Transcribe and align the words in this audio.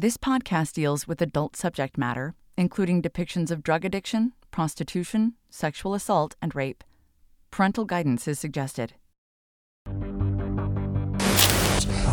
This 0.00 0.16
podcast 0.16 0.74
deals 0.74 1.08
with 1.08 1.20
adult 1.20 1.56
subject 1.56 1.98
matter, 1.98 2.36
including 2.56 3.02
depictions 3.02 3.50
of 3.50 3.64
drug 3.64 3.84
addiction, 3.84 4.32
prostitution, 4.52 5.32
sexual 5.50 5.92
assault, 5.92 6.36
and 6.40 6.54
rape. 6.54 6.84
Parental 7.50 7.84
guidance 7.84 8.28
is 8.28 8.38
suggested. 8.38 8.94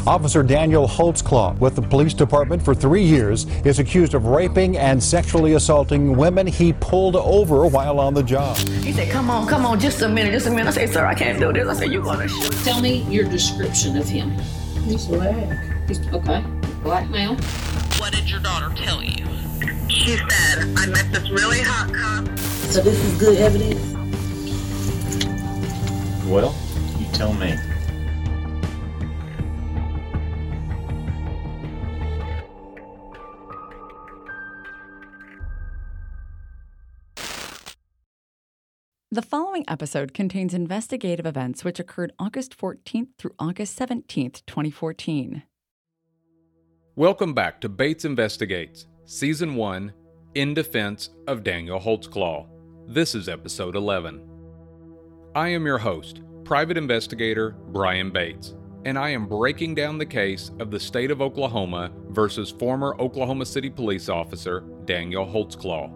Officer 0.07 0.41
Daniel 0.41 0.87
Holtzclaw 0.87 1.59
with 1.59 1.75
the 1.75 1.83
police 1.83 2.15
department 2.15 2.65
for 2.65 2.73
three 2.73 3.03
years 3.03 3.45
is 3.63 3.77
accused 3.77 4.15
of 4.15 4.25
raping 4.25 4.77
and 4.77 5.03
sexually 5.03 5.53
assaulting 5.53 6.17
women 6.17 6.47
he 6.47 6.73
pulled 6.73 7.15
over 7.15 7.67
while 7.67 7.99
on 7.99 8.15
the 8.15 8.23
job. 8.23 8.57
He 8.57 8.93
said, 8.93 9.11
Come 9.11 9.29
on, 9.29 9.47
come 9.47 9.63
on, 9.63 9.79
just 9.79 10.01
a 10.01 10.09
minute, 10.09 10.31
just 10.31 10.47
a 10.47 10.49
minute. 10.49 10.69
I 10.69 10.71
said, 10.71 10.89
Sir, 10.91 11.05
I 11.05 11.13
can't 11.13 11.39
do 11.39 11.53
this. 11.53 11.67
I 11.67 11.73
said, 11.81 11.91
You're 11.91 12.01
going 12.01 12.17
to 12.17 12.27
shoot. 12.27 12.51
Tell 12.63 12.81
me 12.81 13.03
your 13.03 13.29
description 13.29 13.95
of 13.95 14.09
him. 14.09 14.31
He's 14.85 15.05
black. 15.05 15.87
He's 15.87 15.99
okay. 16.11 16.43
Black 16.85 17.09
male. 17.09 17.35
What 17.97 18.13
did 18.13 18.29
your 18.29 18.39
daughter 18.39 18.71
tell 18.75 19.01
you? 19.01 19.25
She 19.89 20.17
said, 20.17 20.71
I 20.77 20.85
met 20.85 21.11
this 21.11 21.31
really 21.31 21.57
hot 21.59 21.91
cop. 21.91 22.37
So 22.69 22.79
this 22.79 23.03
is 23.03 23.19
good 23.19 23.39
evidence? 23.39 23.81
Well, 26.27 26.55
you 26.99 27.07
tell 27.11 27.33
me. 27.33 27.55
The 39.09 39.23
following 39.23 39.65
episode 39.67 40.13
contains 40.13 40.53
investigative 40.53 41.25
events 41.25 41.63
which 41.63 41.79
occurred 41.79 42.13
August 42.19 42.55
14th 42.55 43.07
through 43.17 43.33
August 43.39 43.79
17th, 43.79 44.45
2014. 44.45 45.41
Welcome 46.97 47.33
back 47.33 47.59
to 47.59 47.67
Bates 47.67 48.05
Investigates, 48.05 48.87
Season 49.03 49.55
1 49.55 49.91
In 50.35 50.53
Defense 50.53 51.09
of 51.27 51.43
Daniel 51.43 51.77
Holtzclaw. 51.77 52.47
This 52.87 53.15
is 53.15 53.27
Episode 53.27 53.75
11. 53.75 54.21
I 55.35 55.49
am 55.49 55.65
your 55.65 55.77
host, 55.77 56.21
Private 56.45 56.77
Investigator 56.77 57.57
Brian 57.67 58.11
Bates, 58.11 58.55
and 58.85 58.97
I 58.97 59.09
am 59.09 59.27
breaking 59.27 59.75
down 59.75 59.97
the 59.97 60.05
case 60.05 60.51
of 60.59 60.71
the 60.71 60.79
state 60.79 61.11
of 61.11 61.21
Oklahoma 61.21 61.91
versus 62.11 62.49
former 62.49 62.95
Oklahoma 62.97 63.45
City 63.45 63.69
police 63.69 64.07
officer 64.07 64.63
Daniel 64.85 65.25
Holtzclaw. 65.25 65.91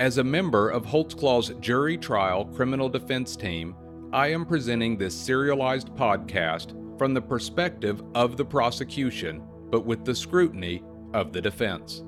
As 0.00 0.16
a 0.16 0.24
member 0.24 0.70
of 0.70 0.86
Holtzclaw's 0.86 1.50
jury 1.60 1.98
trial 1.98 2.46
criminal 2.46 2.88
defense 2.88 3.36
team, 3.36 3.74
I 4.10 4.28
am 4.28 4.46
presenting 4.46 4.96
this 4.96 5.14
serialized 5.14 5.88
podcast 5.88 6.78
from 6.96 7.12
the 7.12 7.20
perspective 7.20 8.02
of 8.14 8.38
the 8.38 8.44
prosecution, 8.46 9.42
but 9.72 9.86
with 9.86 10.04
the 10.04 10.14
scrutiny 10.14 10.84
of 11.14 11.32
the 11.32 11.40
defense. 11.40 12.04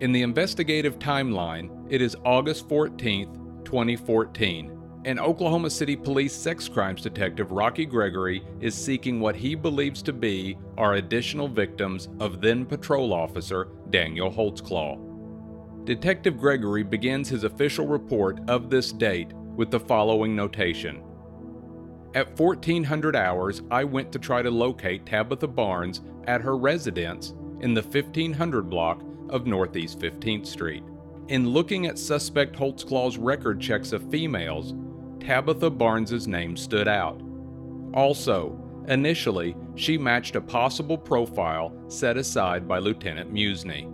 In 0.00 0.12
the 0.12 0.22
investigative 0.22 0.98
timeline, 0.98 1.70
it 1.88 2.02
is 2.02 2.14
August 2.24 2.68
14, 2.68 3.62
2014, 3.64 4.76
and 5.06 5.18
Oklahoma 5.18 5.70
City 5.70 5.96
Police 5.96 6.34
sex 6.34 6.68
crimes 6.68 7.00
detective 7.00 7.50
Rocky 7.50 7.86
Gregory 7.86 8.44
is 8.60 8.74
seeking 8.74 9.20
what 9.20 9.36
he 9.36 9.54
believes 9.54 10.02
to 10.02 10.12
be 10.12 10.58
are 10.76 10.94
additional 10.94 11.48
victims 11.48 12.08
of 12.20 12.42
then 12.42 12.66
patrol 12.66 13.14
officer 13.14 13.68
Daniel 13.88 14.30
Holtzclaw. 14.30 15.86
Detective 15.86 16.36
Gregory 16.36 16.82
begins 16.82 17.28
his 17.28 17.44
official 17.44 17.86
report 17.86 18.40
of 18.50 18.68
this 18.68 18.92
date 18.92 19.32
with 19.32 19.70
the 19.70 19.80
following 19.80 20.36
notation. 20.36 21.02
At 22.14 22.38
1400 22.38 23.14
hours, 23.14 23.62
I 23.70 23.84
went 23.84 24.10
to 24.12 24.18
try 24.18 24.42
to 24.42 24.50
locate 24.50 25.06
Tabitha 25.06 25.46
Barnes 25.46 26.00
at 26.26 26.40
her 26.40 26.56
residence 26.56 27.34
in 27.60 27.74
the 27.74 27.82
1500 27.82 28.68
block 28.68 29.02
of 29.30 29.46
Northeast 29.46 29.98
15th 29.98 30.46
Street. 30.46 30.82
In 31.28 31.48
looking 31.48 31.86
at 31.86 31.98
suspect 31.98 32.54
Holtzclaw's 32.54 33.18
record 33.18 33.60
checks 33.60 33.92
of 33.92 34.10
females, 34.10 34.74
Tabitha 35.20 35.70
Barnes's 35.70 36.28
name 36.28 36.56
stood 36.56 36.86
out. 36.86 37.20
Also, 37.94 38.56
initially, 38.88 39.56
she 39.74 39.98
matched 39.98 40.36
a 40.36 40.40
possible 40.40 40.96
profile 40.96 41.72
set 41.88 42.16
aside 42.16 42.68
by 42.68 42.78
Lieutenant 42.78 43.32
Muzny. 43.32 43.90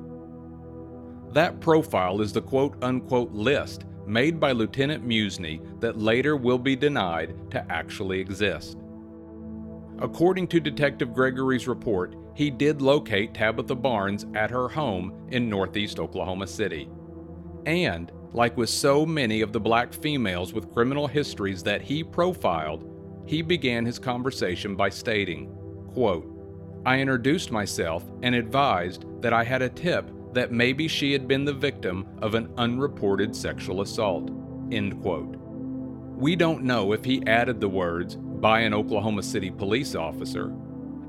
That 1.33 1.61
profile 1.61 2.21
is 2.21 2.33
the 2.33 2.43
quote 2.43 2.77
unquote 2.83 3.33
list 3.33 3.87
made 4.07 4.39
by 4.39 4.53
Lieutenant 4.53 5.07
Muzny 5.07 5.63
that 5.81 5.99
later 5.99 6.37
will 6.37 6.59
be 6.59 6.77
denied 6.77 7.35
to 7.51 7.65
actually 7.73 8.21
exist. 8.21 8.77
According 10.01 10.49
to 10.49 10.61
Detective 10.61 11.15
Gregory's 11.15 11.69
report, 11.69 12.15
he 12.35 12.51
did 12.51 12.83
locate 12.83 13.35
Tabitha 13.35 13.75
Barnes 13.75 14.27
at 14.35 14.51
her 14.51 14.69
home 14.69 15.27
in 15.31 15.49
northeast 15.49 15.99
Oklahoma 15.99 16.47
City. 16.47 16.89
And, 17.67 18.11
like 18.33 18.57
with 18.57 18.71
so 18.71 19.05
many 19.05 19.41
of 19.43 19.53
the 19.53 19.61
black 19.61 19.93
females 19.93 20.53
with 20.53 20.73
criminal 20.73 21.07
histories 21.07 21.63
that 21.65 21.83
he 21.83 22.03
profiled, 22.03 22.89
he 23.27 23.43
began 23.43 23.85
his 23.85 23.99
conversation 23.99 24.75
by 24.75 24.89
stating, 24.89 25.55
quote, 25.93 26.29
I 26.85 26.99
introduced 26.99 27.53
myself 27.53 28.05
and 28.23 28.35
advised 28.35 29.05
that 29.21 29.33
I 29.33 29.45
had 29.45 29.63
a 29.63 29.69
tip 29.69 30.11
that 30.33 30.51
maybe 30.51 30.89
she 30.89 31.13
had 31.13 31.29
been 31.29 31.45
the 31.45 31.53
victim 31.53 32.07
of 32.23 32.35
an 32.35 32.53
unreported 32.57 33.37
sexual 33.37 33.83
assault. 33.83 34.31
End 34.73 35.01
quote. 35.03 35.37
We 36.17 36.35
don't 36.35 36.65
know 36.65 36.93
if 36.93 37.05
he 37.05 37.23
added 37.27 37.61
the 37.61 37.69
words 37.69 38.17
by 38.17 38.61
an 38.61 38.75
Oklahoma 38.75 39.23
City 39.23 39.51
police 39.51 39.95
officer, 39.95 40.53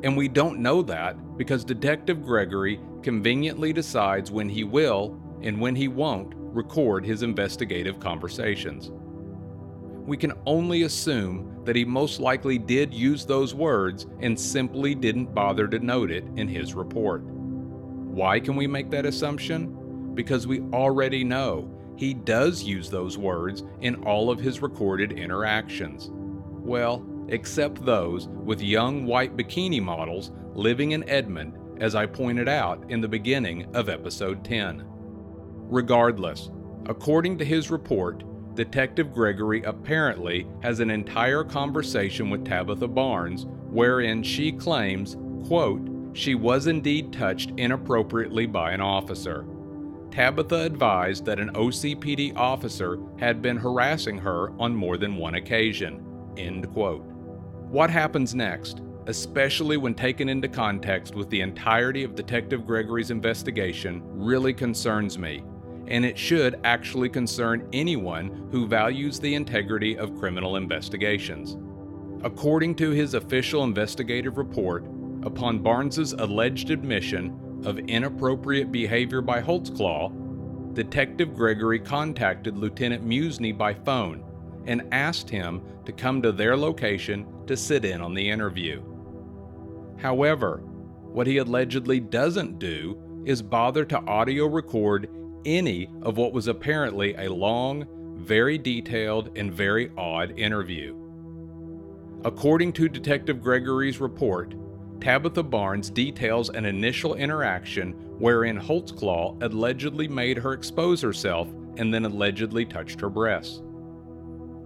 and 0.04 0.16
we 0.18 0.28
don't 0.28 0.60
know 0.60 0.82
that 0.82 1.38
because 1.38 1.64
Detective 1.64 2.24
Gregory 2.24 2.80
conveniently 3.02 3.74
decides 3.74 4.30
when 4.32 4.50
he 4.50 4.64
will 4.64 5.18
and 5.42 5.60
when 5.60 5.76
he 5.76 5.88
won't 5.88 6.34
record 6.36 7.06
his 7.06 7.24
investigative 7.24 8.00
conversations. 8.00 8.92
We 10.06 10.18
can 10.18 10.34
only 10.46 10.84
assume 10.84 11.62
that 11.64 11.78
he 11.78 11.86
most 11.86 12.20
likely 12.20 12.58
did 12.58 12.94
use 12.94 13.26
those 13.26 13.56
words 13.56 14.06
and 14.20 14.38
simply 14.38 14.94
didn't 14.94 15.34
bother 15.34 15.68
to 15.70 15.80
note 15.80 16.12
it 16.12 16.26
in 16.36 16.50
his 16.50 16.74
report. 16.74 17.22
Why 17.24 18.40
can 18.40 18.58
we 18.58 18.68
make 18.68 18.92
that 18.92 19.06
assumption? 19.06 20.14
Because 20.14 20.46
we 20.46 20.60
already 20.74 21.24
know 21.24 21.70
he 21.96 22.14
does 22.14 22.64
use 22.64 22.90
those 22.90 23.18
words 23.18 23.64
in 23.80 23.96
all 24.04 24.30
of 24.30 24.40
his 24.40 24.62
recorded 24.62 25.14
interactions. 25.14 26.10
Well, 26.12 27.06
except 27.30 27.86
those 27.86 28.28
with 28.28 28.62
young 28.62 29.06
white 29.06 29.36
bikini 29.36 29.82
models 29.82 30.32
living 30.54 30.92
in 30.92 31.08
Edmond, 31.10 31.58
as 31.82 31.96
I 31.96 32.06
pointed 32.06 32.48
out 32.48 32.84
in 32.90 33.02
the 33.02 33.08
beginning 33.08 33.74
of 33.76 33.90
episode 33.90 34.44
10. 34.44 34.84
Regardless, 34.86 36.52
according 36.86 37.38
to 37.40 37.46
his 37.46 37.72
report, 37.72 38.24
Detective 38.56 39.14
Gregory 39.14 39.64
apparently 39.64 40.48
has 40.62 40.80
an 40.80 40.92
entire 40.92 41.44
conversation 41.44 42.30
with 42.30 42.46
Tabitha 42.46 42.88
Barnes 42.88 43.48
wherein 43.70 44.22
she 44.22 44.52
claims, 44.52 45.18
quote, 45.48 45.90
she 46.14 46.36
was 46.36 46.68
indeed 46.68 47.12
touched 47.12 47.52
inappropriately 47.58 48.46
by 48.46 48.72
an 48.72 48.82
officer. 48.82 49.46
Tabitha 50.12 50.62
advised 50.62 51.26
that 51.26 51.40
an 51.40 51.50
OCPD 51.54 52.38
officer 52.38 53.00
had 53.18 53.42
been 53.42 53.58
harassing 53.58 54.20
her 54.20 54.52
on 54.60 54.76
more 54.76 54.98
than 54.98 55.16
one 55.16 55.34
occasion. 55.36 56.06
End 56.38 56.72
quote. 56.72 57.04
What 57.74 57.90
happens 57.90 58.36
next, 58.36 58.84
especially 59.08 59.78
when 59.78 59.96
taken 59.96 60.30
into 60.30 60.48
context 60.48 61.16
with 61.16 61.32
the 61.32 61.42
entirety 61.42 62.04
of 62.04 62.14
Detective 62.14 62.68
Gregory's 62.68 63.10
investigation, 63.10 64.04
really 64.06 64.54
concerns 64.54 65.18
me, 65.18 65.44
and 65.88 66.06
it 66.06 66.16
should 66.16 66.60
actually 66.66 67.10
concern 67.10 67.68
anyone 67.74 68.48
who 68.52 68.68
values 68.68 69.20
the 69.20 69.34
integrity 69.34 69.98
of 69.98 70.16
criminal 70.20 70.56
investigations. 70.56 71.58
According 72.24 72.76
to 72.76 72.92
his 72.92 73.16
official 73.16 73.64
investigative 73.64 74.38
report, 74.38 74.86
upon 75.24 75.64
Barnes's 75.64 76.14
alleged 76.14 76.70
admission 76.70 77.64
of 77.66 77.80
inappropriate 77.80 78.72
behavior 78.72 79.22
by 79.22 79.42
Holtzclaw, 79.42 80.76
Detective 80.76 81.34
Gregory 81.34 81.80
contacted 81.80 82.56
Lieutenant 82.56 83.04
Muzny 83.04 83.52
by 83.52 83.74
phone 83.74 84.24
and 84.68 84.88
asked 84.92 85.28
him 85.28 85.64
to 85.86 85.92
come 85.92 86.22
to 86.22 86.32
their 86.32 86.56
location 86.56 87.26
to 87.48 87.58
sit 87.58 87.86
in 87.86 88.02
on 88.02 88.14
the 88.14 88.30
interview. 88.30 88.82
However, 89.98 90.58
what 91.14 91.28
he 91.28 91.38
allegedly 91.38 92.00
doesn't 92.00 92.60
do 92.60 93.00
is 93.26 93.42
bother 93.42 93.86
to 93.86 94.00
audio 94.00 94.48
record 94.48 95.10
any 95.46 95.90
of 96.02 96.18
what 96.18 96.34
was 96.34 96.48
apparently 96.48 97.14
a 97.16 97.32
long, 97.32 97.88
very 98.18 98.58
detailed, 98.58 99.38
and 99.38 99.54
very 99.54 99.92
odd 99.98 100.38
interview. 100.38 100.96
According 102.26 102.74
to 102.74 102.90
Detective 102.90 103.42
Gregory's 103.42 104.00
report, 104.00 104.56
Tabitha 105.02 105.44
Barnes 105.44 105.90
details 105.90 106.50
an 106.50 106.66
initial 106.66 107.16
interaction 107.16 107.92
wherein 108.20 108.58
Holtzclaw 108.58 109.44
allegedly 109.44 110.08
made 110.08 110.38
her 110.38 110.54
expose 110.54 111.02
herself 111.02 111.50
and 111.78 111.94
then 111.94 112.06
allegedly 112.06 112.66
touched 112.66 113.02
her 113.02 113.10
breasts. 113.10 113.62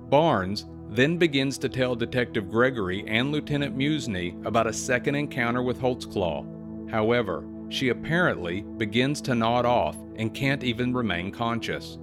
Barnes 0.09 0.65
then 0.89 1.17
begins 1.17 1.57
to 1.57 1.69
tell 1.69 1.95
Detective 1.95 2.49
Gregory 2.49 3.03
and 3.07 3.31
Lieutenant 3.31 3.77
Muzny 3.77 4.35
about 4.45 4.67
a 4.67 4.73
second 4.73 5.15
encounter 5.15 5.61
with 5.61 5.79
Holtzclaw. 5.79 6.89
However, 6.89 7.43
she 7.69 7.89
apparently 7.89 8.61
begins 8.61 9.21
to 9.21 9.35
nod 9.35 9.65
off 9.65 9.97
and 10.15 10.33
can't 10.33 10.63
even 10.63 10.93
remain 10.93 11.31
conscious. 11.31 11.97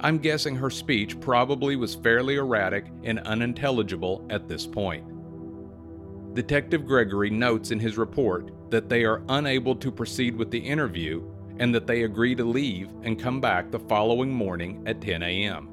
I'm 0.00 0.18
guessing 0.18 0.56
her 0.56 0.70
speech 0.70 1.18
probably 1.20 1.76
was 1.76 1.94
fairly 1.94 2.36
erratic 2.36 2.86
and 3.04 3.20
unintelligible 3.20 4.26
at 4.30 4.48
this 4.48 4.66
point. 4.66 5.04
Detective 6.34 6.86
Gregory 6.86 7.30
notes 7.30 7.70
in 7.72 7.78
his 7.78 7.98
report 7.98 8.50
that 8.70 8.88
they 8.88 9.04
are 9.04 9.22
unable 9.28 9.76
to 9.76 9.92
proceed 9.92 10.34
with 10.36 10.50
the 10.50 10.58
interview 10.58 11.22
and 11.58 11.74
that 11.74 11.86
they 11.86 12.04
agree 12.04 12.34
to 12.34 12.44
leave 12.44 12.88
and 13.02 13.20
come 13.20 13.40
back 13.40 13.70
the 13.70 13.78
following 13.78 14.30
morning 14.30 14.82
at 14.86 15.00
10 15.00 15.22
a.m. 15.22 15.68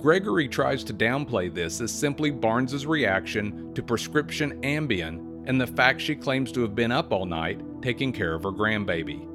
Gregory 0.00 0.46
tries 0.46 0.84
to 0.84 0.94
downplay 0.94 1.52
this 1.52 1.80
as 1.80 1.90
simply 1.90 2.30
Barnes's 2.30 2.86
reaction 2.86 3.72
to 3.74 3.82
prescription 3.82 4.60
Ambien 4.62 5.44
and 5.46 5.60
the 5.60 5.66
fact 5.66 6.00
she 6.00 6.14
claims 6.14 6.52
to 6.52 6.60
have 6.62 6.74
been 6.74 6.92
up 6.92 7.12
all 7.12 7.26
night 7.26 7.60
taking 7.82 8.12
care 8.12 8.34
of 8.34 8.42
her 8.42 8.52
grandbaby. 8.52 9.26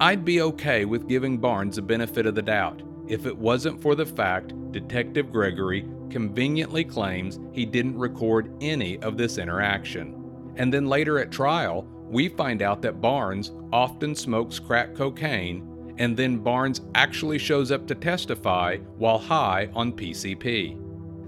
I'd 0.00 0.24
be 0.24 0.40
okay 0.42 0.84
with 0.84 1.08
giving 1.08 1.38
Barnes 1.38 1.76
the 1.76 1.82
benefit 1.82 2.26
of 2.26 2.34
the 2.34 2.42
doubt 2.42 2.82
if 3.06 3.26
it 3.26 3.36
wasn't 3.36 3.80
for 3.80 3.94
the 3.94 4.06
fact 4.06 4.54
Detective 4.72 5.30
Gregory 5.30 5.86
conveniently 6.10 6.84
claims 6.84 7.38
he 7.52 7.64
didn't 7.64 7.98
record 7.98 8.52
any 8.60 8.98
of 9.00 9.16
this 9.16 9.38
interaction. 9.38 10.52
And 10.56 10.72
then 10.72 10.86
later 10.86 11.18
at 11.18 11.30
trial, 11.30 11.86
we 12.08 12.28
find 12.28 12.62
out 12.62 12.82
that 12.82 13.00
Barnes 13.00 13.52
often 13.72 14.14
smokes 14.14 14.58
crack 14.58 14.94
cocaine, 14.94 15.66
and 15.98 16.16
then 16.16 16.38
Barnes 16.38 16.80
actually 16.94 17.38
shows 17.38 17.70
up 17.70 17.86
to 17.86 17.94
testify 17.94 18.78
while 18.96 19.18
high 19.18 19.70
on 19.74 19.92
PCP. 19.92 20.78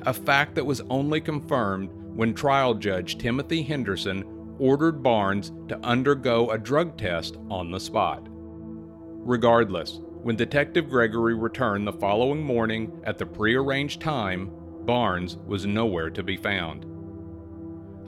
A 0.06 0.12
fact 0.12 0.54
that 0.54 0.66
was 0.66 0.82
only 0.90 1.20
confirmed 1.20 1.90
when 2.14 2.34
trial 2.34 2.74
judge 2.74 3.18
Timothy 3.18 3.62
Henderson 3.62 4.24
ordered 4.58 5.02
Barnes 5.02 5.52
to 5.68 5.78
undergo 5.80 6.50
a 6.50 6.58
drug 6.58 6.96
test 6.96 7.36
on 7.50 7.70
the 7.70 7.80
spot. 7.80 8.26
Regardless, 8.30 10.00
when 10.22 10.36
Detective 10.36 10.88
Gregory 10.88 11.34
returned 11.34 11.86
the 11.86 11.92
following 11.92 12.42
morning 12.42 12.92
at 13.04 13.18
the 13.18 13.26
prearranged 13.26 14.00
time, 14.00 14.50
Barnes 14.86 15.38
was 15.46 15.66
nowhere 15.66 16.10
to 16.10 16.22
be 16.22 16.36
found. 16.36 16.86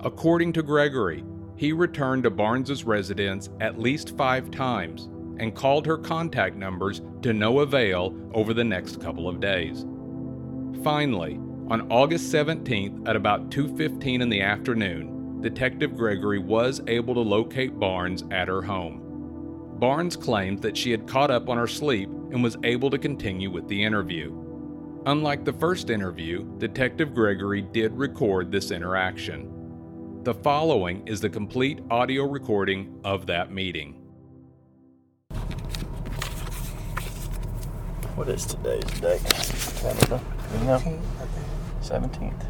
According 0.00 0.52
to 0.54 0.62
Gregory, 0.62 1.24
he 1.56 1.72
returned 1.72 2.22
to 2.24 2.30
Barnes's 2.30 2.84
residence 2.84 3.48
at 3.60 3.78
least 3.78 4.16
five 4.16 4.50
times 4.50 5.08
and 5.38 5.54
called 5.54 5.86
her 5.86 5.98
contact 5.98 6.56
numbers 6.56 7.02
to 7.22 7.32
no 7.32 7.60
avail 7.60 8.14
over 8.34 8.54
the 8.54 8.64
next 8.64 9.00
couple 9.00 9.28
of 9.28 9.40
days. 9.40 9.84
Finally, 10.82 11.40
on 11.68 11.90
August 11.90 12.32
17th 12.32 13.08
at 13.08 13.16
about 13.16 13.50
2:15 13.50 14.20
in 14.20 14.28
the 14.28 14.40
afternoon, 14.40 15.40
Detective 15.40 15.96
Gregory 15.96 16.38
was 16.38 16.80
able 16.86 17.14
to 17.14 17.20
locate 17.20 17.78
Barnes 17.78 18.24
at 18.30 18.48
her 18.48 18.62
home. 18.62 19.02
Barnes 19.78 20.16
claimed 20.16 20.62
that 20.62 20.76
she 20.76 20.90
had 20.90 21.06
caught 21.06 21.30
up 21.30 21.48
on 21.48 21.58
her 21.58 21.66
sleep 21.66 22.08
and 22.30 22.42
was 22.42 22.56
able 22.64 22.88
to 22.90 22.98
continue 22.98 23.50
with 23.50 23.68
the 23.68 23.82
interview. 23.82 24.32
Unlike 25.06 25.44
the 25.44 25.52
first 25.52 25.90
interview, 25.90 26.44
Detective 26.58 27.14
Gregory 27.14 27.62
did 27.62 27.92
record 27.92 28.50
this 28.50 28.70
interaction. 28.70 29.52
The 30.22 30.34
following 30.34 31.06
is 31.06 31.20
the 31.20 31.28
complete 31.28 31.80
audio 31.90 32.24
recording 32.24 32.98
of 33.04 33.26
that 33.26 33.52
meeting. 33.52 34.05
What 38.16 38.30
is 38.30 38.46
today's 38.46 38.82
date? 38.98 39.20
Canada? 39.82 40.22
You 40.54 40.64
know? 40.64 41.02
17th. 41.82 42.46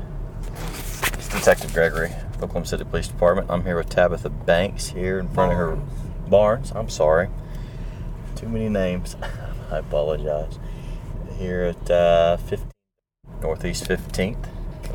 It's 1.14 1.28
Detective 1.28 1.74
Gregory, 1.74 2.12
Oklahoma 2.36 2.66
City 2.66 2.84
Police 2.84 3.08
Department. 3.08 3.50
I'm 3.50 3.64
here 3.64 3.76
with 3.76 3.88
Tabitha 3.88 4.30
Banks 4.30 4.86
here 4.90 5.18
in 5.18 5.28
front 5.28 5.50
of 5.50 5.58
her 5.58 5.76
Barnes. 6.28 6.70
I'm 6.70 6.88
sorry. 6.88 7.30
Too 8.36 8.48
many 8.48 8.68
names. 8.68 9.16
I 9.72 9.78
apologize. 9.78 10.60
Here 11.36 11.64
at 11.64 11.90
uh, 11.90 12.36
15, 12.36 12.70
Northeast 13.42 13.88
15th. 13.88 14.48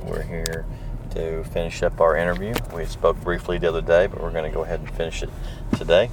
We're 0.05 0.23
here 0.23 0.65
to 1.09 1.43
finish 1.43 1.83
up 1.83 1.99
our 1.99 2.15
interview. 2.15 2.53
We 2.73 2.85
spoke 2.85 3.19
briefly 3.19 3.57
the 3.57 3.67
other 3.67 3.81
day, 3.81 4.07
but 4.07 4.21
we're 4.21 4.31
going 4.31 4.49
to 4.49 4.55
go 4.55 4.63
ahead 4.63 4.79
and 4.79 4.89
finish 4.89 5.21
it 5.21 5.29
today. 5.77 6.09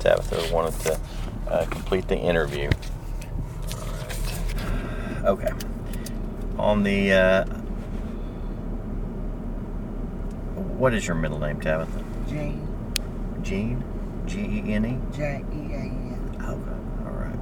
Tabitha 0.00 0.52
wanted 0.52 0.80
to 0.80 1.00
uh, 1.46 1.66
complete 1.66 2.08
the 2.08 2.18
interview. 2.18 2.70
Okay. 5.24 5.52
On 6.58 6.82
the, 6.82 7.12
uh, 7.12 7.44
what 10.54 10.94
is 10.94 11.06
your 11.06 11.16
middle 11.16 11.38
name, 11.38 11.60
Tabitha? 11.60 12.02
Jane. 12.28 12.66
Jean? 13.42 13.84
G 14.26 14.40
E 14.40 14.72
N 14.72 14.84
E? 14.86 14.98
J 15.16 15.44
E 15.52 15.72
A 15.72 15.78
N. 15.78 16.36
Okay, 16.36 16.46
all 16.46 17.12
right. 17.12 17.38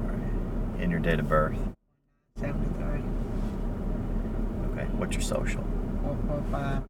All 0.00 0.08
right. 0.08 0.80
And 0.80 0.90
your 0.90 1.00
date 1.00 1.18
of 1.20 1.28
birth? 1.28 1.58
73. 2.36 2.86
Okay. 4.72 4.86
What's 4.96 5.14
your 5.14 5.22
social? 5.22 5.62
445. 6.02 6.84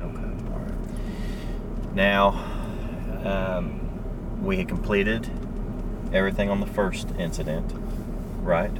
Okay, 0.00 0.52
all 0.52 0.58
right. 0.58 1.94
Now, 1.94 2.44
um, 3.24 4.42
we 4.42 4.56
had 4.56 4.68
completed 4.68 5.30
everything 6.12 6.50
on 6.50 6.60
the 6.60 6.66
first 6.66 7.08
incident, 7.18 7.72
right? 8.42 8.70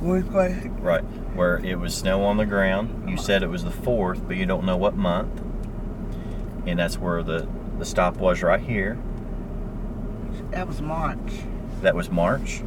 Which 0.00 0.26
way? 0.26 0.70
Right. 0.78 1.02
Where 1.34 1.58
it 1.64 1.78
was 1.78 1.94
snow 1.94 2.24
on 2.24 2.36
the 2.36 2.46
ground. 2.46 3.08
You 3.10 3.16
said 3.16 3.42
it 3.42 3.48
was 3.48 3.64
the 3.64 3.70
fourth, 3.70 4.26
but 4.26 4.36
you 4.36 4.46
don't 4.46 4.64
know 4.64 4.76
what 4.76 4.94
month. 4.96 5.42
And 6.66 6.78
that's 6.78 6.98
where 6.98 7.22
the, 7.22 7.48
the 7.78 7.84
stop 7.84 8.16
was 8.16 8.42
right 8.42 8.60
here. 8.60 8.98
That 10.50 10.66
was 10.68 10.80
March. 10.80 11.18
That 11.82 11.94
was 11.94 12.10
March. 12.10 12.62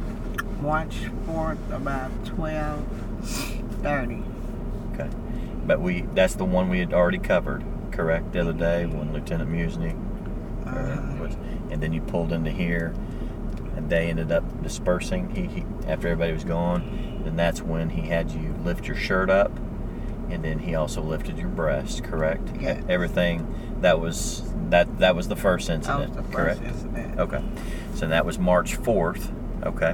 March 0.60 0.94
4th, 1.26 1.70
about 1.72 2.10
12 2.26 2.84
30. 3.82 4.22
Okay. 4.94 5.08
But 5.66 5.80
we 5.80 6.02
that's 6.14 6.34
the 6.34 6.44
one 6.44 6.68
we 6.68 6.80
had 6.80 6.92
already 6.92 7.18
covered, 7.18 7.64
correct? 7.92 8.32
The 8.32 8.40
other 8.40 8.52
day 8.52 8.84
when 8.86 9.12
Lieutenant 9.12 9.50
Muzny 9.50 9.94
uh, 10.66 10.68
Uh-huh. 10.68 11.22
was 11.22 11.34
and 11.70 11.82
then 11.82 11.92
you 11.92 12.00
pulled 12.02 12.32
into 12.32 12.50
here 12.50 12.94
they 13.88 14.08
ended 14.10 14.30
up 14.32 14.62
dispersing 14.62 15.30
he, 15.34 15.42
he 15.46 15.64
after 15.86 16.08
everybody 16.08 16.32
was 16.32 16.44
gone, 16.44 16.82
and 17.24 17.38
that's 17.38 17.62
when 17.62 17.90
he 17.90 18.02
had 18.02 18.30
you 18.30 18.54
lift 18.64 18.86
your 18.86 18.96
shirt 18.96 19.30
up 19.30 19.52
and 20.30 20.44
then 20.44 20.60
he 20.60 20.76
also 20.76 21.02
lifted 21.02 21.36
your 21.38 21.48
breast, 21.48 22.04
correct? 22.04 22.48
Yeah. 22.60 22.80
Everything 22.88 23.52
that 23.80 23.98
was 23.98 24.44
that 24.68 24.98
that 25.00 25.16
was 25.16 25.26
the 25.26 25.34
first 25.34 25.66
That 25.66 25.78
was 25.80 25.88
incident, 25.88 26.14
the 26.14 26.22
first 26.22 26.60
correct? 26.60 26.62
incident. 26.62 27.18
Okay. 27.18 27.42
So 27.94 28.06
that 28.06 28.24
was 28.24 28.38
March 28.38 28.78
4th. 28.80 29.32
Okay. 29.66 29.92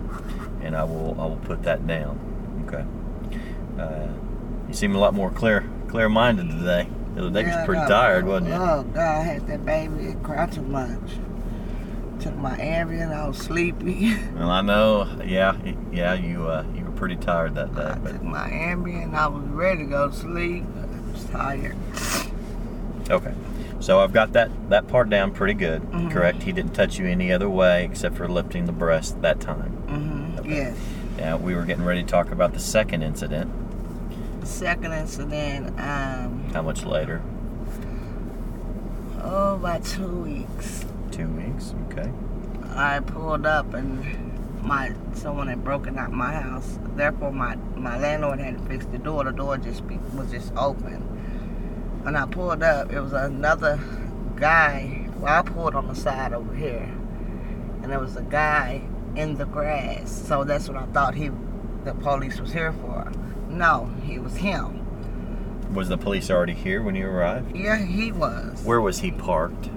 And 0.62 0.76
I 0.76 0.84
will 0.84 1.18
I 1.18 1.24
will 1.24 1.36
put 1.44 1.62
that 1.62 1.86
down. 1.86 2.18
Okay. 2.66 2.84
Uh, 3.82 4.08
you 4.68 4.74
seem 4.74 4.94
a 4.94 4.98
lot 4.98 5.14
more 5.14 5.30
clear 5.30 5.64
clear 5.88 6.08
minded 6.10 6.50
today. 6.50 6.86
The 7.14 7.20
other 7.22 7.30
day 7.30 7.40
you 7.40 7.46
Yeah, 7.46 7.56
was 7.60 7.66
pretty 7.66 7.82
no. 7.82 7.88
tired, 7.88 8.26
wasn't 8.26 8.48
you? 8.48 8.54
Oh, 8.56 8.82
God, 8.92 8.98
I 8.98 9.22
had 9.22 9.46
that 9.46 9.64
baby. 9.64 10.08
It 10.08 10.22
cried 10.22 10.52
too 10.52 10.60
much. 10.60 11.12
Took 12.26 12.36
my 12.38 12.56
Ambien. 12.56 13.12
I 13.12 13.28
was 13.28 13.38
sleepy. 13.38 14.16
Well, 14.34 14.50
I 14.50 14.60
know. 14.60 15.08
Yeah, 15.24 15.56
yeah. 15.92 16.14
You 16.14 16.48
uh, 16.48 16.64
you 16.74 16.84
were 16.84 16.90
pretty 16.90 17.14
tired 17.16 17.54
that 17.54 17.74
day, 17.74 17.82
I 17.82 17.94
but 17.98 18.12
took 18.12 18.22
my 18.24 18.48
Ambien. 18.50 19.14
I 19.14 19.28
was 19.28 19.44
ready 19.44 19.84
to 19.84 19.86
go 19.86 20.08
to 20.08 20.14
sleep. 20.14 20.64
I 20.76 21.12
was 21.12 21.24
tired. 21.26 21.76
okay. 23.08 23.32
So 23.78 24.00
I've 24.00 24.12
got 24.12 24.32
that 24.32 24.50
that 24.70 24.88
part 24.88 25.08
down 25.08 25.30
pretty 25.32 25.54
good. 25.54 25.82
Mhm. 25.82 26.10
Correct. 26.10 26.42
He 26.42 26.50
didn't 26.50 26.72
touch 26.72 26.98
you 26.98 27.06
any 27.06 27.30
other 27.32 27.48
way 27.48 27.84
except 27.84 28.16
for 28.16 28.26
lifting 28.26 28.66
the 28.66 28.72
breast 28.72 29.22
that 29.22 29.38
time. 29.40 29.70
Mm-hmm. 29.86 30.38
Okay. 30.40 30.48
Yes. 30.56 30.76
Now 31.18 31.36
we 31.36 31.54
were 31.54 31.64
getting 31.64 31.84
ready 31.84 32.02
to 32.02 32.08
talk 32.08 32.32
about 32.32 32.52
the 32.54 32.60
second 32.60 33.02
incident. 33.02 33.52
The 34.40 34.46
second 34.46 34.92
incident, 34.92 35.68
um, 35.78 36.50
How 36.52 36.62
much 36.62 36.84
later? 36.84 37.22
oh, 39.22 39.54
about 39.54 39.84
two 39.84 40.08
weeks. 40.08 40.84
Two 41.16 41.28
weeks. 41.28 41.74
Okay. 41.86 42.12
I 42.74 43.00
pulled 43.00 43.46
up 43.46 43.72
and 43.72 44.62
my 44.62 44.92
someone 45.14 45.48
had 45.48 45.64
broken 45.64 45.96
out 45.98 46.12
my 46.12 46.34
house. 46.34 46.78
Therefore, 46.94 47.32
my 47.32 47.56
my 47.74 47.98
landlord 47.98 48.38
had 48.38 48.58
to 48.58 48.64
fix 48.64 48.84
the 48.84 48.98
door. 48.98 49.24
The 49.24 49.32
door 49.32 49.56
just 49.56 49.86
be, 49.88 49.96
was 50.14 50.30
just 50.30 50.54
open. 50.56 51.00
When 52.02 52.16
I 52.16 52.26
pulled 52.26 52.62
up, 52.62 52.92
it 52.92 53.00
was 53.00 53.14
another 53.14 53.80
guy. 54.36 55.08
Well, 55.16 55.38
I 55.38 55.40
pulled 55.40 55.74
on 55.74 55.88
the 55.88 55.94
side 55.94 56.34
over 56.34 56.54
here, 56.54 56.86
and 57.82 57.90
there 57.90 57.98
was 57.98 58.16
a 58.16 58.22
guy 58.22 58.82
in 59.14 59.38
the 59.38 59.46
grass. 59.46 60.12
So 60.28 60.44
that's 60.44 60.68
what 60.68 60.76
I 60.76 60.84
thought 60.86 61.14
he, 61.14 61.30
the 61.84 61.94
police 61.94 62.38
was 62.38 62.52
here 62.52 62.72
for. 62.74 63.10
No, 63.48 63.90
he 64.04 64.18
was 64.18 64.36
him. 64.36 64.82
Was 65.74 65.88
the 65.88 65.96
police 65.96 66.30
already 66.30 66.52
here 66.52 66.82
when 66.82 66.94
you 66.94 67.06
arrived? 67.06 67.56
Yeah, 67.56 67.78
he 67.78 68.12
was. 68.12 68.62
Where 68.64 68.82
was 68.82 68.98
he 68.98 69.10
parked? 69.10 69.70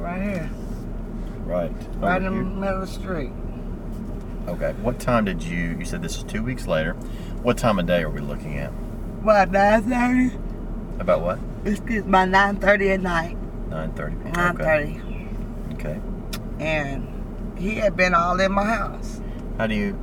Right 0.00 0.22
here, 0.22 0.50
Right. 1.44 1.72
Oh, 2.02 2.06
right 2.06 2.22
in 2.22 2.24
the 2.24 2.30
middle 2.30 2.82
of 2.82 2.88
the 2.88 2.92
street. 2.94 3.32
Okay. 4.48 4.72
What 4.82 4.98
time 4.98 5.24
did 5.26 5.42
you? 5.42 5.76
You 5.78 5.84
said 5.84 6.02
this 6.02 6.16
is 6.16 6.22
two 6.24 6.42
weeks 6.42 6.66
later. 6.66 6.94
What 7.42 7.58
time 7.58 7.78
of 7.78 7.86
day 7.86 8.02
are 8.02 8.08
we 8.10 8.20
looking 8.20 8.56
at? 8.58 8.72
About 9.22 9.50
nine 9.50 9.82
thirty. 9.82 10.38
About 10.98 11.20
what? 11.20 11.38
It's 11.64 11.80
by 12.06 12.24
nine 12.24 12.56
thirty 12.56 12.90
at 12.90 13.00
night. 13.00 13.36
9:30 13.68 14.22
p.m. 14.22 14.32
nine 14.32 14.54
Okay. 14.56 14.64
thirty, 14.64 15.00
Okay. 15.74 16.00
and 16.58 17.54
he 17.58 17.74
had 17.76 17.96
been 17.96 18.14
all 18.14 18.40
in 18.40 18.50
my 18.50 18.64
house 18.64 19.20
How 19.58 19.66
do 19.68 19.74
you? 19.76 19.96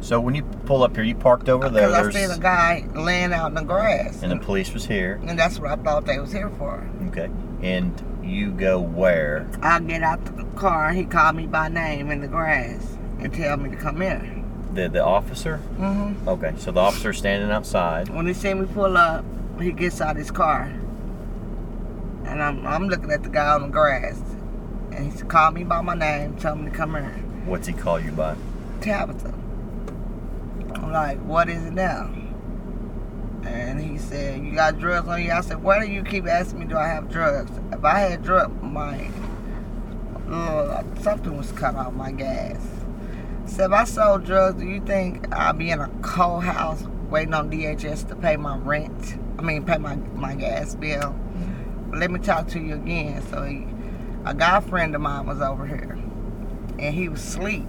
So 0.00 0.20
when 0.20 0.34
you 0.34 0.42
pull 0.64 0.82
up 0.82 0.94
here, 0.96 1.04
you 1.04 1.14
parked 1.14 1.48
over 1.48 1.68
there. 1.68 1.92
I 1.94 2.10
seen 2.10 2.30
a 2.30 2.38
guy 2.38 2.86
laying 2.94 3.32
out 3.32 3.48
in 3.48 3.54
the 3.54 3.62
grass, 3.62 4.22
and 4.22 4.30
the 4.32 4.36
police 4.36 4.72
was 4.72 4.86
here. 4.86 5.20
and 5.26 5.38
that's 5.38 5.58
what 5.58 5.70
I 5.70 5.76
thought 5.82 6.04
they 6.06 6.18
was 6.18 6.30
here 6.32 6.50
for. 6.58 6.86
Okay. 7.08 7.28
And 7.62 7.92
you 8.24 8.50
go 8.50 8.80
where? 8.80 9.46
I 9.62 9.78
get 9.80 10.02
out 10.02 10.24
the 10.24 10.44
car, 10.56 10.88
and 10.88 10.98
he 10.98 11.04
called 11.04 11.36
me 11.36 11.46
by 11.46 11.68
name 11.68 12.10
in 12.10 12.20
the 12.20 12.28
grass 12.28 12.96
and 13.18 13.32
tell 13.32 13.56
me 13.56 13.70
to 13.70 13.76
come 13.76 14.02
in. 14.02 14.42
The 14.74 14.88
the 14.88 15.04
officer. 15.04 15.58
hmm 15.58 16.28
Okay. 16.28 16.52
So 16.58 16.72
the 16.72 16.80
officer's 16.80 17.18
standing 17.18 17.50
outside. 17.50 18.08
When 18.08 18.26
he 18.26 18.34
see 18.34 18.54
me 18.54 18.66
pull 18.66 18.96
up, 18.96 19.24
he 19.60 19.70
gets 19.72 20.00
out 20.00 20.16
his 20.16 20.30
car. 20.30 20.64
And 22.24 22.42
I'm, 22.42 22.66
I'm 22.66 22.88
looking 22.88 23.10
at 23.12 23.22
the 23.22 23.28
guy 23.28 23.52
on 23.54 23.62
the 23.62 23.68
grass. 23.68 24.18
And 24.92 25.12
he 25.12 25.22
called 25.22 25.54
me 25.54 25.64
by 25.64 25.80
my 25.82 25.94
name, 25.94 26.36
told 26.38 26.58
me 26.60 26.70
to 26.70 26.76
come 26.76 26.94
here. 26.94 27.04
What's 27.44 27.66
he 27.66 27.72
call 27.72 28.00
you 28.00 28.12
by? 28.12 28.36
Tabitha. 28.80 29.32
I'm 30.74 30.90
like, 30.92 31.18
what 31.18 31.48
is 31.48 31.64
it 31.64 31.72
now? 31.74 32.10
And 33.46 33.80
he 33.80 33.98
said, 33.98 34.44
you 34.44 34.52
got 34.52 34.78
drugs 34.78 35.08
on 35.08 35.22
you? 35.22 35.32
I 35.32 35.40
said, 35.40 35.62
why 35.62 35.84
do 35.84 35.90
you 35.90 36.02
keep 36.02 36.26
asking 36.26 36.60
me, 36.60 36.66
do 36.66 36.76
I 36.76 36.88
have 36.88 37.10
drugs? 37.10 37.50
If 37.72 37.84
I 37.84 37.98
had 37.98 38.22
drugs, 38.22 38.54
my, 38.62 39.10
uh, 40.28 40.82
something 41.00 41.36
was 41.36 41.52
cut 41.52 41.74
off 41.74 41.92
my 41.92 42.12
gas. 42.12 42.60
So 43.46 43.64
if 43.64 43.72
I 43.72 43.84
sold 43.84 44.24
drugs, 44.24 44.60
do 44.60 44.66
you 44.66 44.80
think 44.80 45.32
I'd 45.34 45.58
be 45.58 45.70
in 45.70 45.80
a 45.80 45.88
cold 46.02 46.44
house 46.44 46.82
waiting 47.10 47.34
on 47.34 47.50
DHS 47.50 48.08
to 48.08 48.16
pay 48.16 48.36
my 48.36 48.56
rent? 48.56 49.18
I 49.38 49.42
mean, 49.42 49.64
pay 49.64 49.78
my, 49.78 49.96
my 49.96 50.34
gas 50.34 50.74
bill? 50.74 51.14
Let 51.92 52.10
me 52.10 52.18
talk 52.20 52.48
to 52.48 52.58
you 52.58 52.74
again. 52.74 53.22
So 53.30 53.42
he, 53.42 53.66
a 54.24 54.34
guy 54.34 54.60
friend 54.60 54.94
of 54.94 55.02
mine 55.02 55.26
was 55.26 55.40
over 55.40 55.66
here, 55.66 55.98
and 56.78 56.94
he 56.94 57.08
was 57.08 57.20
asleep. 57.22 57.66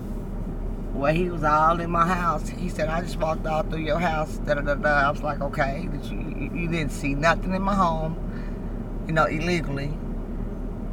Well, 0.96 1.14
he 1.14 1.30
was 1.30 1.44
all 1.44 1.82
in 1.82 1.92
my 1.92 2.08
house. 2.08 2.48
He 2.48 2.70
said, 2.70 2.88
I 2.88 3.02
just 3.02 3.18
walked 3.18 3.46
all 3.46 3.64
through 3.64 3.82
your 3.82 4.00
house. 4.00 4.38
Da, 4.38 4.54
da, 4.54 4.62
da, 4.62 4.76
da. 4.76 4.90
I 4.90 5.12
was 5.12 5.22
like, 5.22 5.42
okay, 5.42 5.90
you, 6.10 6.52
you 6.56 6.68
didn't 6.70 6.92
see 6.94 7.14
nothing 7.14 7.54
in 7.54 7.62
my 7.62 7.76
home, 7.76 8.16
you 9.06 9.14
know, 9.14 9.26
illegally. 9.26 9.88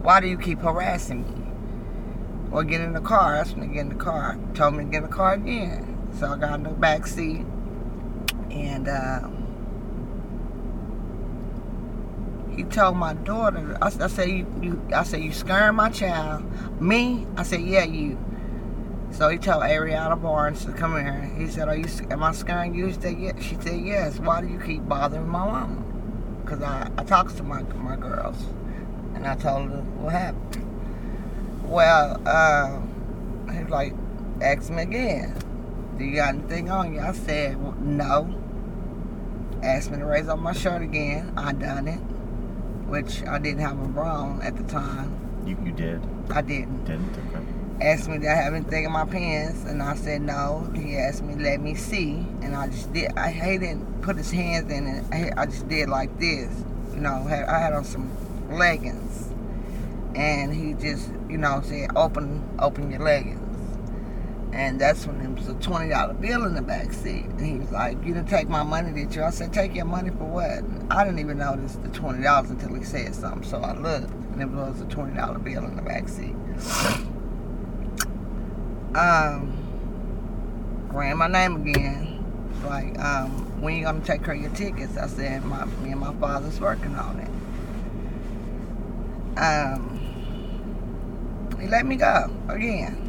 Why 0.03 0.19
do 0.19 0.27
you 0.27 0.37
keep 0.37 0.59
harassing 0.59 1.23
me? 1.23 2.51
Well, 2.51 2.65
get 2.65 2.81
in 2.81 2.95
the 2.95 3.01
car. 3.01 3.37
That's 3.37 3.53
when 3.53 3.69
they 3.69 3.75
get 3.75 3.83
in 3.83 3.91
the 3.91 3.95
car. 3.95 4.37
Told 4.55 4.75
me 4.75 4.85
to 4.85 4.91
get 4.91 4.97
in 4.99 5.03
the 5.05 5.09
car 5.09 5.35
again. 5.35 6.11
So 6.19 6.27
I 6.27 6.37
got 6.37 6.55
in 6.55 6.65
the 6.65 6.71
back 6.71 7.07
seat. 7.07 7.47
And 8.51 8.89
uh, 8.89 9.29
he 12.57 12.65
told 12.65 12.97
my 12.97 13.15
daughter, 13.15 13.79
I, 13.81 13.87
I 13.87 14.09
said, 14.09 14.29
you, 14.29 14.47
you, 14.61 14.83
I 14.93 15.05
said, 15.05 15.21
you 15.23 15.31
scaring 15.33 15.77
my 15.77 15.91
child. 15.91 16.43
Me? 16.83 17.25
I 17.37 17.45
said, 17.45 17.61
yeah, 17.61 17.85
you. 17.85 18.19
So 19.13 19.29
he 19.29 19.37
told 19.37 19.63
Ariana 19.63 20.21
Barnes 20.21 20.65
to 20.65 20.73
come 20.73 20.99
here. 20.99 21.31
He 21.37 21.47
said, 21.47 21.69
"Are 21.69 21.77
you? 21.77 21.87
Am 22.11 22.23
I 22.23 22.33
scaring 22.33 22.75
you?" 22.75 22.91
She 22.91 23.01
said, 23.01 23.19
"Yeah." 23.19 23.33
She 23.41 23.57
said, 23.61 23.81
"Yes." 23.81 24.19
Why 24.19 24.41
do 24.41 24.49
you 24.49 24.59
keep 24.59 24.89
bothering 24.89 25.29
my 25.29 25.45
mama? 25.45 25.83
Because 26.43 26.63
I 26.63 26.91
I 26.97 27.05
talks 27.05 27.35
to 27.35 27.43
my 27.43 27.63
my 27.75 27.97
girls, 27.97 28.47
and 29.15 29.27
I 29.27 29.35
told 29.37 29.71
her 29.71 29.83
what 30.01 30.13
happened. 30.13 30.67
Well, 31.65 32.27
um, 32.27 33.47
he 33.53 33.63
was 33.63 33.71
like, 33.71 33.95
"Ask 34.41 34.71
me 34.71 34.83
again. 34.83 35.37
Do 35.99 36.05
you 36.05 36.17
got 36.17 36.31
anything 36.31 36.71
on 36.71 36.95
you?" 36.95 37.01
I 37.01 37.13
said, 37.13 37.63
well, 37.63 37.77
"No." 37.81 38.35
Asked 39.63 39.93
me 39.93 39.99
to 39.99 40.07
raise 40.07 40.27
up 40.27 40.41
my 40.41 40.53
shirt 40.53 40.83
again. 40.83 41.35
I 41.37 41.53
done 41.53 41.87
it, 41.87 42.01
which 42.89 43.23
I 43.25 43.39
didn't 43.39 43.61
have 43.61 43.79
a 43.79 43.87
bra 43.87 44.23
on 44.23 44.43
at 44.43 44.57
the 44.57 44.65
time. 44.65 45.15
You 45.47 45.57
you 45.65 45.73
did. 45.73 46.01
I 46.31 46.41
didn't 46.41 46.85
Didn't. 46.85 47.32
Asked 47.83 48.09
me 48.09 48.19
did 48.19 48.29
I 48.29 48.37
have 48.37 48.55
anything 48.55 48.85
in 48.85 48.93
my 48.93 49.05
pants, 49.05 49.65
and 49.65 49.83
I 49.83 49.97
said 49.97 50.23
no. 50.23 50.71
He 50.73 50.97
asked 50.97 51.25
me 51.25 51.35
let 51.35 51.61
me 51.61 51.75
see, 51.75 52.25
and 52.41 52.55
I 52.55 52.69
just 52.69 52.93
did. 52.93 53.11
I 53.17 53.33
he 53.33 53.59
didn't 53.59 54.03
put 54.03 54.17
his 54.17 54.31
hands 54.31 54.71
in 54.71 54.87
it. 54.87 55.05
I, 55.37 55.47
just 55.47 55.69
did 55.69 55.89
like 55.89 56.17
this, 56.21 56.49
you 56.95 57.01
know. 57.01 57.27
I 57.27 57.59
had 57.59 57.73
on 57.73 57.83
some 57.83 58.09
leggings, 58.57 59.33
and 60.15 60.55
he 60.55 60.75
just, 60.75 61.11
you 61.29 61.39
know, 61.39 61.61
said 61.65 61.91
open, 61.97 62.49
open 62.61 62.89
your 62.89 63.01
leggings, 63.01 63.41
and 64.53 64.81
that's 64.81 65.05
when 65.05 65.19
there 65.19 65.31
was 65.31 65.49
a 65.49 65.55
twenty 65.55 65.89
dollar 65.89 66.15
bill 66.15 66.45
in 66.45 66.55
the 66.55 66.63
back 66.63 66.93
seat, 66.93 67.25
and 67.25 67.41
he 67.45 67.55
was 67.55 67.73
like, 67.73 67.97
"You 68.05 68.15
didn't 68.15 68.29
take 68.29 68.49
my 68.49 68.63
money, 68.63 68.93
did 68.93 69.13
you?" 69.13 69.25
I 69.25 69.31
said, 69.31 69.53
"Take 69.53 69.75
your 69.75 69.87
money 69.87 70.11
for 70.11 70.27
what?" 70.27 70.63
I 70.89 71.03
didn't 71.03 71.19
even 71.19 71.39
notice 71.39 71.75
the 71.75 71.89
twenty 71.89 72.23
dollars 72.23 72.49
until 72.51 72.77
he 72.77 72.85
said 72.85 73.13
something, 73.13 73.43
so 73.43 73.59
I 73.59 73.77
looked, 73.77 74.13
and 74.13 74.41
it 74.41 74.51
was 74.51 74.81
a 74.81 74.85
twenty 74.85 75.17
dollar 75.17 75.41
bill 75.41 75.65
in 75.65 75.75
the 75.75 75.83
back 75.83 76.09
seat 76.09 76.37
um, 78.95 80.89
ran 80.93 81.17
my 81.19 81.29
name 81.29 81.67
again. 81.67 82.09
Like, 82.65 82.99
um, 82.99 83.31
when 83.61 83.77
you 83.77 83.85
gonna 83.85 84.01
take 84.01 84.25
care 84.25 84.35
of 84.35 84.41
your 84.41 84.51
tickets? 84.53 84.97
I 84.97 85.07
said, 85.07 85.45
my 85.45 85.65
me 85.65 85.91
and 85.93 86.01
my 86.01 86.15
father's 86.15 86.61
working 86.61 86.95
on 86.95 87.19
it. 87.21 87.29
Um, 89.39 89.99
he 91.61 91.67
let 91.67 91.87
me 91.87 91.97
go 91.97 92.31
again. 92.49 93.09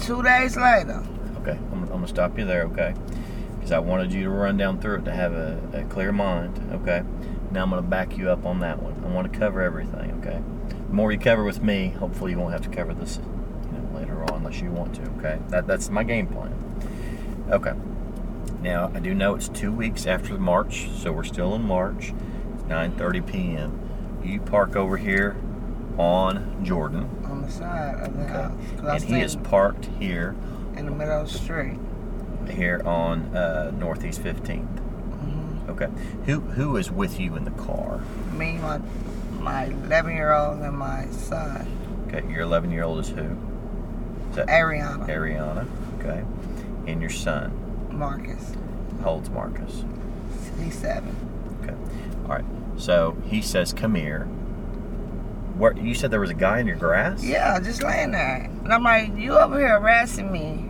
Two 0.00 0.22
days 0.22 0.56
later, 0.56 1.02
Okay. 1.40 1.58
I'm, 1.72 1.82
I'm 1.84 1.88
gonna 1.88 2.08
stop 2.08 2.38
you 2.38 2.44
there. 2.46 2.64
Okay. 2.64 2.94
Because 3.56 3.72
I 3.72 3.78
wanted 3.78 4.12
you 4.12 4.24
to 4.24 4.30
run 4.30 4.56
down 4.56 4.80
through 4.80 4.96
it 5.00 5.04
to 5.04 5.12
have 5.12 5.32
a, 5.32 5.58
a 5.72 5.84
clear 5.84 6.10
mind. 6.12 6.58
Okay. 6.72 7.02
Now 7.50 7.62
I'm 7.62 7.70
gonna 7.70 7.82
back 7.82 8.16
you 8.16 8.30
up 8.30 8.44
on 8.46 8.60
that 8.60 8.82
one. 8.82 9.02
I 9.04 9.08
want 9.14 9.30
to 9.32 9.38
cover 9.38 9.60
everything. 9.62 10.12
Okay. 10.22 10.42
The 10.88 10.92
more 10.92 11.12
you 11.12 11.18
cover 11.18 11.44
with 11.44 11.62
me, 11.62 11.88
hopefully 11.88 12.32
you 12.32 12.38
won't 12.38 12.52
have 12.52 12.62
to 12.62 12.70
cover 12.70 12.94
this, 12.94 13.18
you 13.66 13.78
know, 13.78 13.98
later 13.98 14.24
on 14.32 14.42
unless 14.54 14.62
you 14.62 14.70
want 14.70 14.94
to. 14.96 15.02
Okay. 15.18 15.38
That 15.48 15.66
that's 15.66 15.90
my 15.90 16.02
game 16.04 16.26
plan. 16.26 16.52
Okay. 17.50 17.72
Now 18.62 18.90
I 18.94 19.00
do 19.00 19.14
know 19.14 19.34
it's 19.34 19.48
two 19.48 19.72
weeks 19.72 20.06
after 20.06 20.38
March, 20.38 20.88
so 20.96 21.12
we're 21.12 21.24
still 21.24 21.54
in 21.54 21.62
March. 21.62 22.12
It's 22.54 22.62
9:30 22.64 23.26
p.m. 23.26 24.20
You 24.24 24.40
park 24.40 24.76
over 24.76 24.96
here 24.96 25.36
on 25.98 26.64
Jordan. 26.64 27.08
on 27.24 27.42
the 27.42 27.50
side 27.50 27.94
of 28.00 28.16
the 28.16 28.22
Okay. 28.24 28.32
house, 28.82 29.02
And 29.02 29.14
he 29.14 29.20
is 29.20 29.36
parked 29.36 29.86
here, 30.00 30.34
in 30.76 30.86
the 30.86 30.90
middle 30.90 31.20
of 31.20 31.30
the 31.32 31.38
street. 31.38 31.78
here 32.50 32.82
on 32.84 33.36
uh, 33.36 33.70
Northeast 33.78 34.20
15th. 34.22 34.66
Mm-hmm. 34.66 35.70
Okay. 35.70 35.88
Who 36.26 36.40
who 36.40 36.76
is 36.78 36.90
with 36.90 37.20
you 37.20 37.36
in 37.36 37.44
the 37.44 37.50
car? 37.52 38.00
Me, 38.32 38.56
my 38.58 38.80
my 39.40 39.64
11 39.66 40.16
year 40.16 40.32
old, 40.32 40.60
and 40.60 40.76
my 40.78 41.06
son, 41.10 41.66
Okay. 42.08 42.22
Your 42.32 42.42
11 42.42 42.70
year 42.70 42.84
old 42.84 43.00
is 43.00 43.08
who? 43.10 43.36
That 44.34 44.48
Ariana 44.48 45.06
Ariana? 45.08 45.66
Okay. 45.98 46.24
And 46.90 47.00
your 47.00 47.10
son 47.10 47.52
Marcus. 47.90 48.54
holds 49.02 49.30
Marcus. 49.30 49.84
He's 50.60 50.76
seven. 50.78 51.14
Okay. 51.62 51.74
All 52.24 52.28
right. 52.28 52.44
So 52.76 53.16
he 53.26 53.40
says, 53.40 53.72
"Come 53.72 53.94
here." 53.94 54.26
Where 55.56 55.72
you 55.76 55.94
said 55.94 56.10
there 56.10 56.18
was 56.18 56.30
a 56.30 56.34
guy 56.34 56.58
in 56.58 56.66
your 56.66 56.74
grass? 56.76 57.22
Yeah, 57.22 57.60
just 57.60 57.80
laying 57.84 58.10
there. 58.10 58.50
And 58.64 58.72
I'm 58.72 58.82
like, 58.82 59.16
you 59.16 59.38
over 59.38 59.56
here 59.56 59.78
harassing 59.78 60.32
me. 60.32 60.68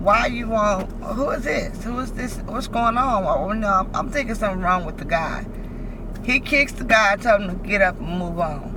Why 0.00 0.26
you 0.28 0.48
want, 0.48 0.90
who 1.02 1.28
is 1.30 1.44
this? 1.44 1.84
Who 1.84 1.98
is 1.98 2.10
this? 2.12 2.38
What's 2.38 2.68
going 2.68 2.96
on? 2.96 3.22
Well, 3.24 3.54
no, 3.54 3.68
I'm, 3.68 3.94
I'm 3.94 4.08
thinking 4.10 4.34
something 4.34 4.62
wrong 4.62 4.86
with 4.86 4.96
the 4.96 5.04
guy. 5.04 5.44
He 6.24 6.40
kicks 6.40 6.72
the 6.72 6.84
guy, 6.84 7.16
told 7.16 7.42
him 7.42 7.60
to 7.60 7.68
get 7.68 7.82
up 7.82 7.98
and 8.00 8.18
move 8.18 8.38
on. 8.40 8.72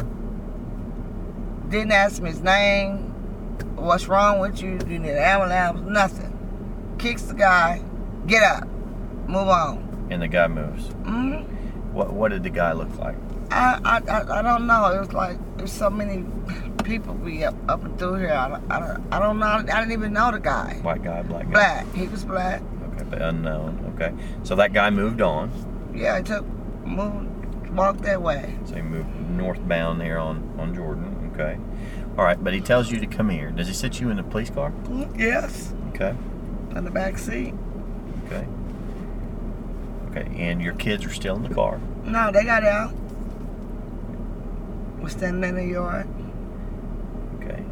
Didn't 1.69 1.93
ask 1.93 2.19
him 2.19 2.25
his 2.25 2.41
name. 2.41 3.14
What's 3.75 4.07
wrong 4.07 4.39
with 4.39 4.61
you? 4.61 4.77
Do 4.79 4.91
you 4.91 4.99
need 4.99 5.11
an 5.11 5.17
ambulance? 5.17 5.81
Nothing. 5.89 6.95
Kicks 6.97 7.23
the 7.23 7.33
guy, 7.33 7.81
get 8.27 8.41
up, 8.43 8.67
move 9.27 9.47
on. 9.49 10.07
And 10.09 10.21
the 10.21 10.27
guy 10.27 10.47
moves. 10.47 10.87
hmm 11.03 11.41
What 11.93 12.13
what 12.13 12.31
did 12.31 12.43
the 12.43 12.49
guy 12.49 12.71
look 12.73 12.95
like? 12.97 13.15
I, 13.51 13.79
I, 13.85 14.11
I, 14.11 14.39
I 14.39 14.41
don't 14.41 14.65
know. 14.65 14.85
It 14.87 14.99
was 14.99 15.13
like 15.13 15.37
there's 15.57 15.71
so 15.71 15.89
many 15.89 16.25
people 16.83 17.13
be 17.13 17.43
up, 17.45 17.55
up 17.69 17.83
and 17.83 17.97
through 17.99 18.15
here. 18.15 18.31
I, 18.33 18.49
don't- 18.49 18.71
I, 18.71 18.79
don't, 18.79 19.13
I 19.13 19.19
don't 19.19 19.39
know. 19.39 19.45
I 19.45 19.61
didn't 19.79 19.91
even 19.91 20.13
know 20.13 20.31
the 20.31 20.39
guy. 20.39 20.79
White 20.81 21.03
guy, 21.03 21.21
black 21.23 21.43
guy. 21.45 21.51
Black. 21.51 21.93
He 21.93 22.07
was 22.07 22.23
black. 22.25 22.61
Okay, 22.93 23.03
but 23.09 23.21
unknown. 23.21 23.93
Okay. 23.95 24.13
So 24.43 24.55
that 24.55 24.73
guy 24.73 24.89
moved 24.89 25.21
on. 25.21 25.51
Yeah, 25.93 26.17
he 26.17 26.23
took 26.23 26.45
moved, 26.85 27.69
walked 27.71 28.01
that 28.03 28.21
way. 28.21 28.57
So 28.65 28.75
he 28.75 28.81
moved 28.81 29.09
northbound 29.29 30.01
here 30.01 30.17
on, 30.17 30.51
on 30.57 30.73
Jordan. 30.73 31.31
Okay. 31.33 31.57
All 32.17 32.23
right, 32.23 32.41
but 32.41 32.53
he 32.53 32.61
tells 32.61 32.91
you 32.91 32.99
to 32.99 33.07
come 33.07 33.29
here. 33.29 33.51
Does 33.51 33.67
he 33.67 33.73
sit 33.73 33.99
you 33.99 34.09
in 34.09 34.17
the 34.17 34.23
police 34.23 34.49
car? 34.49 34.71
Yes, 35.17 35.73
Okay. 35.89 36.15
in 36.75 36.83
the 36.85 36.91
back 36.91 37.17
seat. 37.17 37.53
Okay. 38.25 38.47
Okay, 40.11 40.25
and 40.41 40.61
your 40.61 40.73
kids 40.73 41.03
are 41.05 41.13
still 41.13 41.35
in 41.35 41.43
the 41.43 41.53
car. 41.53 41.79
No, 42.05 42.31
they 42.31 42.43
got 42.45 42.63
out. 42.63 42.93
Was 45.01 45.11
standing 45.11 45.43
in 45.49 45.55
the 45.55 45.65
yard. 45.65 46.07
Okay. 47.41 47.63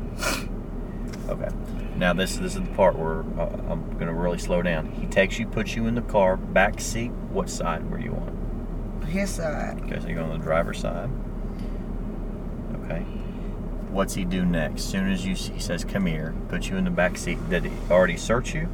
Okay. 1.30 1.50
Now 1.96 2.12
this 2.14 2.36
this 2.38 2.56
is 2.56 2.62
the 2.62 2.68
part 2.76 2.98
where 2.98 3.22
uh, 3.40 3.50
I'm 3.70 3.98
gonna 3.98 4.14
really 4.14 4.38
slow 4.40 4.62
down. 4.62 4.88
He 4.92 5.06
takes 5.08 5.40
you, 5.40 5.48
puts 5.48 5.76
you 5.76 5.88
in 5.88 5.96
the 5.96 6.02
car, 6.02 6.36
back 6.36 6.82
seat. 6.82 7.12
What 7.32 7.50
side 7.50 7.90
were 7.90 8.00
you 8.00 8.12
on? 8.12 8.40
his 9.08 9.30
side. 9.30 9.80
Okay, 9.84 10.00
so 10.02 10.08
you're 10.08 10.24
on 10.24 10.30
the 10.32 10.44
driver's 10.44 10.80
side. 10.80 11.10
Okay. 12.84 13.06
What's 13.94 14.16
he 14.16 14.26
do 14.26 14.44
next? 14.44 14.84
Soon 14.84 15.10
as 15.12 15.26
you 15.26 15.36
he 15.36 15.60
says, 15.60 15.86
"Come 15.86 16.08
here," 16.08 16.34
put 16.50 16.68
you 16.70 16.78
in 16.78 16.84
the 16.84 16.90
back 16.92 17.16
seat. 17.18 17.38
Did 17.50 17.66
he 17.66 17.72
already 17.92 18.18
search 18.18 18.54
you? 18.56 18.68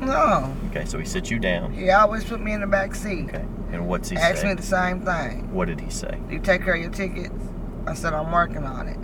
No, 0.00 0.54
Okay, 0.68 0.84
so 0.84 0.98
he 0.98 1.04
sits 1.04 1.28
you 1.30 1.38
down. 1.40 1.72
he 1.72 1.90
always 1.90 2.22
put 2.24 2.40
me 2.40 2.52
in 2.52 2.60
the 2.60 2.66
back 2.68 2.94
seat. 2.94 3.24
Okay, 3.30 3.44
and 3.72 3.88
what's 3.88 4.08
he 4.10 4.16
Asked 4.16 4.42
say? 4.42 4.48
me 4.48 4.54
the 4.54 4.62
same 4.62 5.00
thing. 5.00 5.52
What 5.52 5.66
did 5.68 5.80
he 5.80 5.90
say? 5.90 6.16
Do 6.28 6.34
you 6.34 6.40
take 6.40 6.62
care 6.62 6.74
of 6.74 6.80
your 6.80 6.90
tickets? 6.90 7.34
I 7.86 7.94
said, 7.94 8.12
I'm 8.12 8.30
working 8.30 8.62
on 8.64 8.86
it. 8.86 8.98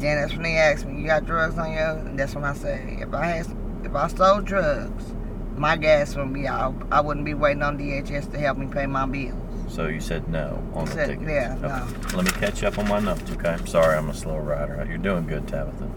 Then 0.00 0.20
that's 0.20 0.34
when 0.34 0.46
he 0.46 0.52
asked 0.56 0.86
me, 0.86 1.00
you 1.00 1.06
got 1.06 1.26
drugs 1.26 1.58
on 1.58 1.72
you? 1.72 1.78
And 1.78 2.18
that's 2.18 2.34
when 2.34 2.44
I 2.44 2.54
said, 2.54 2.88
if 3.02 3.12
I 3.12 3.26
had, 3.26 3.46
if 3.84 3.94
I 3.94 4.06
sold 4.08 4.46
drugs, 4.46 5.12
my 5.56 5.76
gas 5.76 6.14
wouldn't 6.16 6.32
be 6.34 6.46
out. 6.46 6.74
I 6.90 7.00
wouldn't 7.02 7.26
be 7.26 7.34
waiting 7.34 7.62
on 7.62 7.76
DHS 7.76 8.30
to 8.32 8.38
help 8.38 8.56
me 8.56 8.68
pay 8.68 8.86
my 8.86 9.04
bills. 9.04 9.34
So 9.72 9.86
you 9.88 10.00
said 10.00 10.28
no 10.28 10.62
on 10.74 10.84
the 10.84 10.90
Said- 10.92 11.06
ticket. 11.08 11.28
yeah, 11.28 11.56
okay. 11.62 12.14
Let 12.16 12.24
me 12.26 12.30
catch 12.32 12.62
up 12.62 12.78
on 12.78 12.88
my 12.88 13.00
notes. 13.00 13.30
Okay, 13.30 13.48
I'm 13.48 13.66
sorry, 13.66 13.96
I'm 13.96 14.10
a 14.10 14.14
slow 14.14 14.36
writer. 14.36 14.84
You're 14.86 14.98
doing 14.98 15.26
good, 15.26 15.48
Tabitha. 15.48 15.88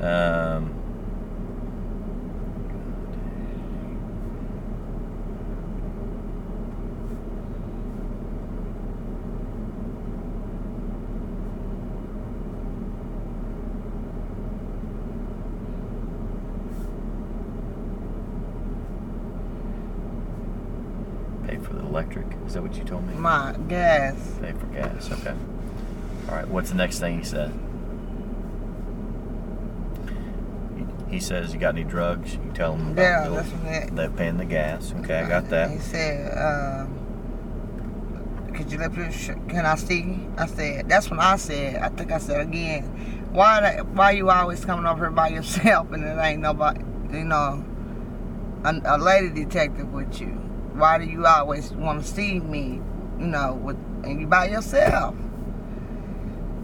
Um, 0.00 0.74
pay 21.46 21.56
for 21.58 21.74
the 21.74 21.80
electric. 21.80 22.26
Is 22.46 22.54
that 22.54 22.62
what 22.62 22.74
you 22.76 22.84
told 22.84 23.06
me? 23.06 23.09
My 23.20 23.54
gas. 23.68 24.16
Pay 24.40 24.52
for 24.52 24.66
gas. 24.66 25.12
Okay. 25.12 25.34
All 26.28 26.34
right. 26.34 26.48
What's 26.48 26.70
the 26.70 26.76
next 26.76 27.00
thing 27.00 27.18
he 27.18 27.24
said? 27.24 27.52
He, 31.10 31.20
says, 31.20 31.52
"You 31.52 31.60
got 31.60 31.74
any 31.74 31.84
drugs?" 31.84 32.34
You 32.34 32.50
tell 32.54 32.76
him 32.76 32.92
about 32.92 33.02
Yeah, 33.02 33.28
that's 33.28 33.48
what 33.50 33.96
they're 33.96 34.10
paying 34.10 34.38
the 34.38 34.44
gas. 34.44 34.94
Okay, 35.00 35.18
I 35.18 35.28
got 35.28 35.50
that. 35.50 35.70
He 35.70 35.78
said, 35.78 36.38
um, 36.38 37.00
could 38.54 38.70
you 38.70 38.78
let 38.78 38.96
me, 38.96 39.10
sh- 39.10 39.30
can 39.48 39.66
I 39.66 39.74
see? 39.74 40.20
I 40.38 40.46
said, 40.46 40.88
that's 40.88 41.10
when 41.10 41.18
I 41.18 41.36
said, 41.36 41.76
I 41.76 41.88
think 41.88 42.12
I 42.12 42.18
said 42.18 42.40
again, 42.40 42.84
why 43.32 43.80
why 43.92 44.12
you 44.12 44.30
always 44.30 44.64
coming 44.64 44.86
over 44.86 45.06
here 45.06 45.10
by 45.10 45.28
yourself 45.28 45.90
and 45.92 46.04
it 46.04 46.18
ain't 46.18 46.40
nobody, 46.40 46.80
you 47.12 47.24
know, 47.24 47.64
a, 48.64 48.80
a 48.84 48.96
lady 48.98 49.44
detective 49.44 49.92
with 49.92 50.20
you? 50.20 50.28
Why 50.74 50.98
do 50.98 51.04
you 51.04 51.26
always 51.26 51.72
want 51.72 52.02
to 52.02 52.08
see 52.08 52.38
me, 52.40 52.80
you 53.20 53.26
know, 53.26 53.54
with, 53.54 53.76
and 54.04 54.20
you 54.20 54.26
by 54.26 54.48
yourself? 54.48 55.14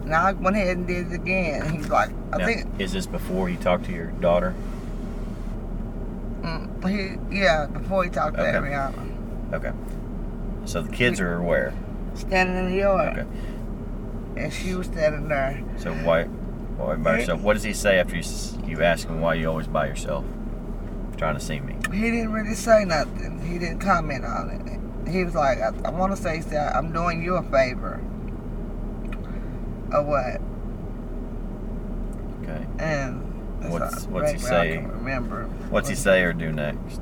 And 0.04 0.14
I 0.14 0.32
went 0.32 0.56
ahead 0.56 0.76
and 0.76 0.86
did 0.86 1.12
it 1.12 1.14
again. 1.14 1.68
He's 1.74 1.88
like, 1.88 2.10
I 2.32 2.38
Now, 2.38 2.46
think, 2.46 2.66
is 2.80 2.92
this 2.92 3.06
before 3.06 3.48
he 3.48 3.56
talked 3.56 3.84
to 3.86 3.92
your 3.92 4.06
daughter? 4.12 4.54
mm, 6.42 6.88
he, 6.88 7.36
yeah, 7.38 7.66
before 7.66 8.04
he 8.04 8.10
talked 8.10 8.36
to 8.36 8.42
Okay. 8.42 8.56
Ariana. 8.56 9.52
Okay. 9.52 9.72
So 10.64 10.82
the 10.82 10.90
kids 10.92 11.20
are 11.20 11.34
aware. 11.36 11.72
Standing 12.14 12.56
in 12.56 12.70
the 12.70 12.76
yard. 12.78 13.18
Okay. 13.18 13.28
And 14.42 14.52
she 14.52 14.74
was 14.74 14.86
standing 14.86 15.28
there. 15.28 15.62
So 15.78 15.92
why, 15.94 16.24
why 16.24 16.96
by 16.96 17.18
yourself? 17.20 17.40
What 17.40 17.54
does 17.54 17.62
he 17.62 17.72
say 17.72 17.98
after 17.98 18.16
you 18.16 18.22
you 18.66 18.82
ask 18.82 19.08
him 19.08 19.20
why 19.20 19.34
you 19.34 19.48
always 19.48 19.66
by 19.66 19.86
yourself? 19.86 20.24
Trying 21.16 21.34
to 21.34 21.40
see 21.40 21.60
me. 21.60 21.76
He 21.92 22.10
didn't 22.10 22.32
really 22.32 22.54
say 22.54 22.84
nothing. 22.84 23.40
He 23.46 23.58
didn't 23.58 23.78
comment 23.78 24.24
on 24.24 24.50
it. 24.50 24.75
He 25.08 25.24
was 25.24 25.34
like, 25.34 25.58
I, 25.58 25.72
I 25.84 25.90
want 25.90 26.14
to 26.16 26.20
say, 26.20 26.40
he 26.42 26.56
I'm 26.56 26.92
doing 26.92 27.22
you 27.22 27.36
a 27.36 27.42
favor. 27.42 28.00
Or 29.92 30.02
what? 30.02 30.40
Okay. 32.42 32.66
And 32.78 33.22
What's- 33.70 34.06
what's 34.06 34.32
he 34.32 34.38
say? 34.38 34.78
Remember. 34.78 35.44
What's 35.70 35.88
he 35.88 35.94
say 35.94 36.22
or 36.22 36.32
do 36.32 36.52
next? 36.52 37.00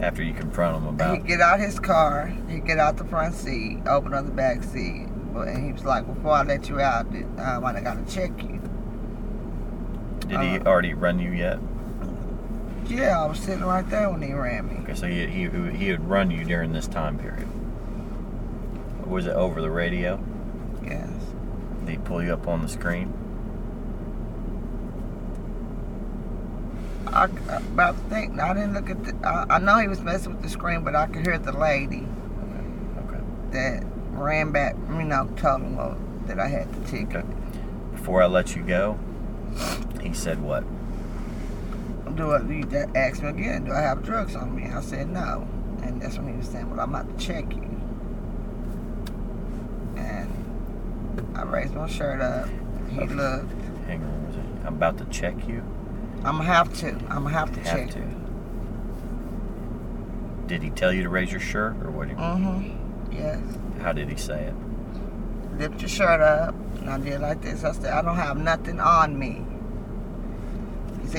After 0.00 0.22
you 0.22 0.34
confront 0.34 0.76
him 0.76 0.86
about. 0.88 1.16
He 1.16 1.22
get 1.22 1.40
out 1.40 1.60
his 1.60 1.78
car. 1.78 2.32
He 2.48 2.58
get 2.58 2.78
out 2.78 2.96
the 2.96 3.04
front 3.04 3.34
seat, 3.34 3.78
open 3.86 4.14
up 4.14 4.24
the 4.26 4.32
back 4.32 4.62
seat. 4.62 5.06
But 5.32 5.48
and 5.48 5.64
he 5.64 5.72
was 5.72 5.84
like, 5.84 6.06
before 6.06 6.32
I 6.32 6.42
let 6.42 6.68
you 6.68 6.80
out, 6.80 7.06
um, 7.38 7.64
I 7.64 7.80
got 7.80 8.04
to 8.06 8.12
check 8.12 8.30
you. 8.42 8.60
Did 10.20 10.40
he 10.40 10.58
uh, 10.58 10.64
already 10.64 10.94
run 10.94 11.18
you 11.18 11.30
yet? 11.30 11.58
Yeah, 12.86 13.22
I 13.22 13.26
was 13.26 13.38
sitting 13.38 13.64
right 13.64 13.88
there 13.88 14.10
when 14.10 14.22
he 14.22 14.32
ran 14.32 14.68
me. 14.68 14.76
Okay, 14.82 14.94
so 14.94 15.06
he 15.06 15.26
he 15.26 15.48
he 15.76 15.88
had 15.88 16.08
run 16.08 16.30
you 16.30 16.44
during 16.44 16.72
this 16.72 16.86
time 16.86 17.18
period. 17.18 17.48
Was 19.06 19.26
it 19.26 19.34
over 19.34 19.60
the 19.60 19.70
radio? 19.70 20.22
Yes. 20.84 21.08
Did 21.80 21.88
he 21.90 21.96
pull 21.98 22.22
you 22.22 22.32
up 22.32 22.46
on 22.48 22.62
the 22.62 22.68
screen? 22.68 23.12
I, 27.06 27.24
about 27.24 27.96
to 27.96 28.02
think 28.14 28.38
I 28.40 28.54
didn't 28.54 28.74
look 28.74 28.88
at 28.90 29.04
the. 29.04 29.14
I, 29.26 29.56
I 29.56 29.58
know 29.58 29.76
he 29.78 29.88
was 29.88 30.00
messing 30.00 30.32
with 30.32 30.42
the 30.42 30.48
screen, 30.48 30.82
but 30.82 30.94
I 30.96 31.06
could 31.06 31.26
hear 31.26 31.38
the 31.38 31.52
lady 31.52 32.06
Okay. 32.98 33.20
that 33.52 33.84
ran 34.12 34.50
back. 34.50 34.76
You 34.88 35.04
know, 35.04 35.28
told 35.36 35.62
him 35.62 35.78
uh, 35.78 35.94
that 36.26 36.38
I 36.38 36.48
had 36.48 36.72
the 36.72 36.90
ticket. 36.90 37.16
Okay. 37.16 37.26
Before 37.92 38.22
I 38.22 38.26
let 38.26 38.56
you 38.56 38.62
go, 38.62 38.98
he 40.00 40.14
said 40.14 40.40
what? 40.40 40.64
Do 42.14 42.32
I? 42.34 42.38
Just 42.64 42.94
asked 42.96 43.22
me 43.22 43.28
again. 43.30 43.64
Do 43.64 43.72
I 43.72 43.80
have 43.80 44.02
drugs 44.02 44.34
on 44.36 44.54
me? 44.54 44.66
I 44.70 44.80
said 44.80 45.08
no, 45.08 45.46
and 45.82 46.00
that's 46.02 46.16
when 46.18 46.28
he 46.28 46.36
was 46.36 46.48
saying, 46.48 46.68
"Well, 46.70 46.80
I'm 46.80 46.94
about 46.94 47.08
to 47.18 47.24
check 47.24 47.54
you." 47.54 47.62
And 49.96 50.28
I 51.34 51.42
raised 51.44 51.74
my 51.74 51.86
shirt 51.88 52.20
up. 52.20 52.48
He 52.90 53.00
Okay. 53.00 53.14
looked. 53.14 53.52
Hang 53.86 54.02
on, 54.02 54.26
was 54.26 54.36
it? 54.36 54.42
I'm 54.66 54.74
about 54.74 54.98
to 54.98 55.04
check 55.06 55.48
you. 55.48 55.62
I'm 56.24 56.36
gonna 56.38 56.44
have 56.44 56.72
to. 56.80 56.88
I'm 57.08 57.24
gonna 57.24 57.30
have 57.30 57.52
to 57.52 57.60
Have 57.60 57.78
check 57.78 57.90
to. 57.92 57.98
you. 58.00 58.06
Did 60.46 60.62
he 60.62 60.70
tell 60.70 60.92
you 60.92 61.02
to 61.04 61.08
raise 61.08 61.30
your 61.30 61.40
shirt, 61.40 61.76
or 61.82 61.90
what? 61.90 62.08
Mm-hmm. 62.08 63.12
Yes. 63.12 63.38
How 63.80 63.92
did 63.92 64.08
he 64.08 64.16
say 64.16 64.44
it? 64.44 64.54
Lift 65.58 65.80
your 65.80 65.88
shirt 65.88 66.20
up. 66.20 66.54
And 66.80 66.90
I 66.90 66.98
did 66.98 67.20
like 67.20 67.40
this. 67.42 67.64
I 67.64 67.72
said, 67.72 67.92
I 67.92 68.02
don't 68.02 68.16
have 68.16 68.36
nothing 68.38 68.80
on 68.80 69.18
me. 69.18 69.44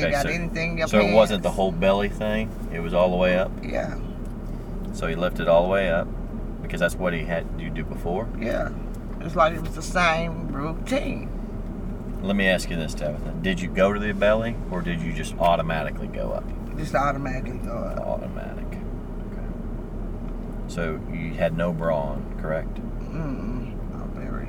Okay, 0.01 0.11
got 0.11 0.23
so- 0.23 0.29
anything 0.29 0.71
in 0.71 0.77
your 0.79 0.87
So 0.87 0.99
it 0.99 1.13
wasn't 1.13 1.43
the 1.43 1.51
whole 1.51 1.71
belly 1.71 2.09
thing. 2.09 2.49
It 2.73 2.79
was 2.79 2.93
all 2.93 3.09
the 3.11 3.17
way 3.17 3.37
up. 3.37 3.51
Yeah, 3.61 3.95
So 4.93 5.07
he 5.07 5.15
lifted 5.15 5.47
all 5.47 5.63
the 5.63 5.69
way 5.69 5.89
up 5.89 6.07
because 6.61 6.79
that's 6.79 6.95
what 6.95 7.13
he 7.13 7.23
had 7.25 7.45
you 7.59 7.69
do 7.69 7.83
before. 7.83 8.27
yeah. 8.39 8.69
It's 9.21 9.35
like 9.37 9.53
it 9.53 9.61
was 9.61 9.73
the 9.75 9.81
same 9.81 10.51
routine. 10.51 11.29
Let 12.21 12.35
me 12.35 12.45
ask 12.47 12.69
you 12.69 12.75
this, 12.75 12.93
Tabitha: 12.93 13.31
Did 13.41 13.61
you 13.61 13.69
go 13.69 13.93
to 13.93 13.99
the 13.99 14.11
belly, 14.13 14.55
or 14.69 14.81
did 14.81 15.01
you 15.01 15.13
just 15.13 15.33
automatically 15.39 16.07
go 16.07 16.31
up? 16.31 16.43
Just 16.77 16.93
automatically 16.93 17.57
go 17.59 17.71
up. 17.77 17.99
Automatic. 17.99 18.65
Okay. 19.31 19.47
So 20.67 20.99
you 21.11 21.35
had 21.35 21.57
no 21.57 21.71
bra 21.71 21.97
on, 21.97 22.37
correct? 22.41 22.73
Mm-mm. 22.75 23.75
Not 23.93 24.07
very. 24.09 24.47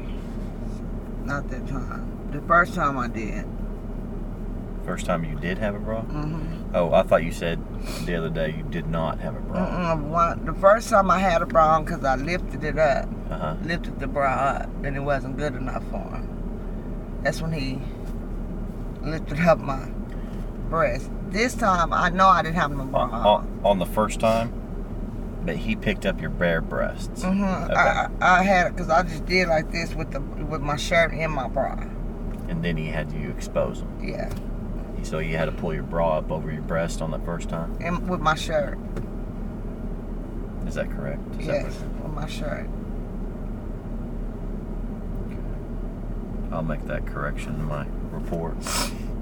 Not 1.24 1.48
that 1.50 1.68
time. 1.68 2.10
The 2.32 2.40
first 2.42 2.74
time 2.74 2.98
I 2.98 3.06
did. 3.08 3.44
First 4.84 5.06
time 5.06 5.24
you 5.24 5.34
did 5.38 5.58
have 5.58 5.74
a 5.74 5.78
bra? 5.78 6.02
Mm-hmm. 6.02 6.74
Oh, 6.76 6.92
I 6.92 7.02
thought 7.02 7.24
you 7.24 7.32
said 7.32 7.58
the 8.04 8.16
other 8.16 8.28
day 8.28 8.54
you 8.56 8.62
did 8.64 8.86
not 8.86 9.18
have 9.20 9.34
a 9.34 9.40
bra. 9.40 9.94
One, 9.96 10.44
the 10.44 10.52
first 10.54 10.90
time 10.90 11.10
I 11.10 11.18
had 11.18 11.40
a 11.40 11.46
bra 11.46 11.76
on 11.76 11.84
because 11.84 12.04
I 12.04 12.16
lifted 12.16 12.62
it 12.64 12.78
up. 12.78 13.08
Uh 13.30 13.38
huh. 13.38 13.56
Lifted 13.62 13.98
the 14.00 14.06
bra 14.06 14.30
up. 14.32 14.68
And 14.84 14.96
it 14.96 15.00
wasn't 15.00 15.36
good 15.38 15.54
enough 15.54 15.82
for 15.90 15.98
him. 15.98 17.20
That's 17.22 17.40
when 17.40 17.52
he 17.52 17.80
lifted 19.02 19.40
up 19.40 19.58
my 19.58 19.88
breast. 20.68 21.10
This 21.30 21.54
time, 21.54 21.92
I 21.92 22.10
know 22.10 22.28
I 22.28 22.42
didn't 22.42 22.56
have 22.56 22.70
no 22.70 22.84
bra 22.84 23.02
On, 23.02 23.10
on. 23.12 23.60
on, 23.64 23.78
the 23.78 23.86
first 23.86 24.20
time, 24.20 24.52
but 25.44 25.56
he 25.56 25.76
picked 25.76 26.04
up 26.06 26.20
your 26.20 26.30
bare 26.30 26.60
breasts. 26.60 27.22
hmm 27.22 27.42
Okay. 27.42 27.72
I, 27.72 28.08
I 28.20 28.40
I 28.40 28.42
had 28.42 28.66
it 28.68 28.74
because 28.76 28.90
I 28.90 29.02
just 29.02 29.24
did 29.26 29.48
like 29.48 29.70
this 29.72 29.94
with 29.94 30.10
the 30.10 30.20
with 30.20 30.60
my 30.60 30.76
shirt 30.76 31.12
and 31.12 31.32
my 31.32 31.48
bra. 31.48 31.72
And 32.48 32.62
then 32.62 32.76
he 32.76 32.88
had 32.88 33.10
you 33.12 33.30
expose 33.30 33.80
them. 33.80 33.98
Yeah, 34.02 34.30
So 35.04 35.18
you 35.18 35.36
had 35.36 35.44
to 35.46 35.52
pull 35.52 35.72
your 35.74 35.82
bra 35.82 36.18
up 36.18 36.30
over 36.32 36.50
your 36.50 36.62
breast 36.62 37.00
on 37.02 37.10
the 37.10 37.18
first 37.20 37.48
time. 37.48 37.76
and 37.80 38.08
with 38.08 38.20
my 38.20 38.34
shirt. 38.34 38.78
Is 40.66 40.74
that 40.74 40.90
correct? 40.90 41.20
Is 41.38 41.46
that 41.46 41.62
Yes, 41.64 41.78
with 42.02 42.12
my 42.14 42.26
shirt. 42.26 42.66
Okay. 45.26 45.38
I'll 46.52 46.62
make 46.62 46.86
that 46.86 47.06
correction 47.06 47.54
in 47.54 47.64
my 47.64 47.86
report. 48.10 48.56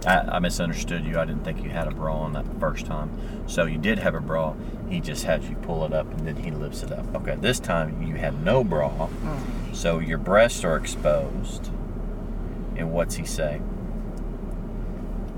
I, 0.07 0.18
I 0.21 0.38
misunderstood 0.38 1.05
you. 1.05 1.18
I 1.18 1.25
didn't 1.25 1.45
think 1.45 1.62
you 1.62 1.71
had 1.71 1.88
a 1.88 1.90
bra 1.90 2.14
on 2.16 2.33
that 2.35 2.47
first 2.61 2.87
time. 2.87 3.11
So 3.49 3.66
you 3.66 3.79
did 3.79 3.99
have 3.99 4.14
a 4.14 4.21
bra. 4.21 4.55
He 4.88 5.01
just 5.01 5.25
had 5.25 5.42
you 5.45 5.57
pull 5.57 5.85
it 5.85 5.92
up 5.92 6.11
and 6.12 6.27
then 6.27 6.37
he 6.37 6.51
lifts 6.53 6.83
it 6.83 6.92
up. 6.92 7.12
Okay, 7.16 7.37
this 7.37 7.59
time 7.59 8.03
you 8.03 8.14
had 8.16 8.45
no 8.45 8.62
bra. 8.62 8.90
Mm. 9.09 9.75
So 9.75 9.99
your 9.99 10.18
breasts 10.18 10.64
are 10.64 10.77
exposed. 10.77 11.71
And 12.77 12.92
what's 12.92 13.16
he 13.16 13.25
say? 13.25 13.61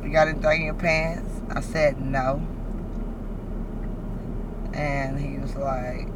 You 0.04 0.12
got 0.12 0.28
anything 0.28 0.60
in 0.60 0.66
your 0.66 0.74
pants? 0.74 1.40
I 1.50 1.60
said 1.60 2.00
no. 2.00 2.46
And 4.72 5.18
he 5.18 5.38
was 5.38 5.54
like, 5.56 6.08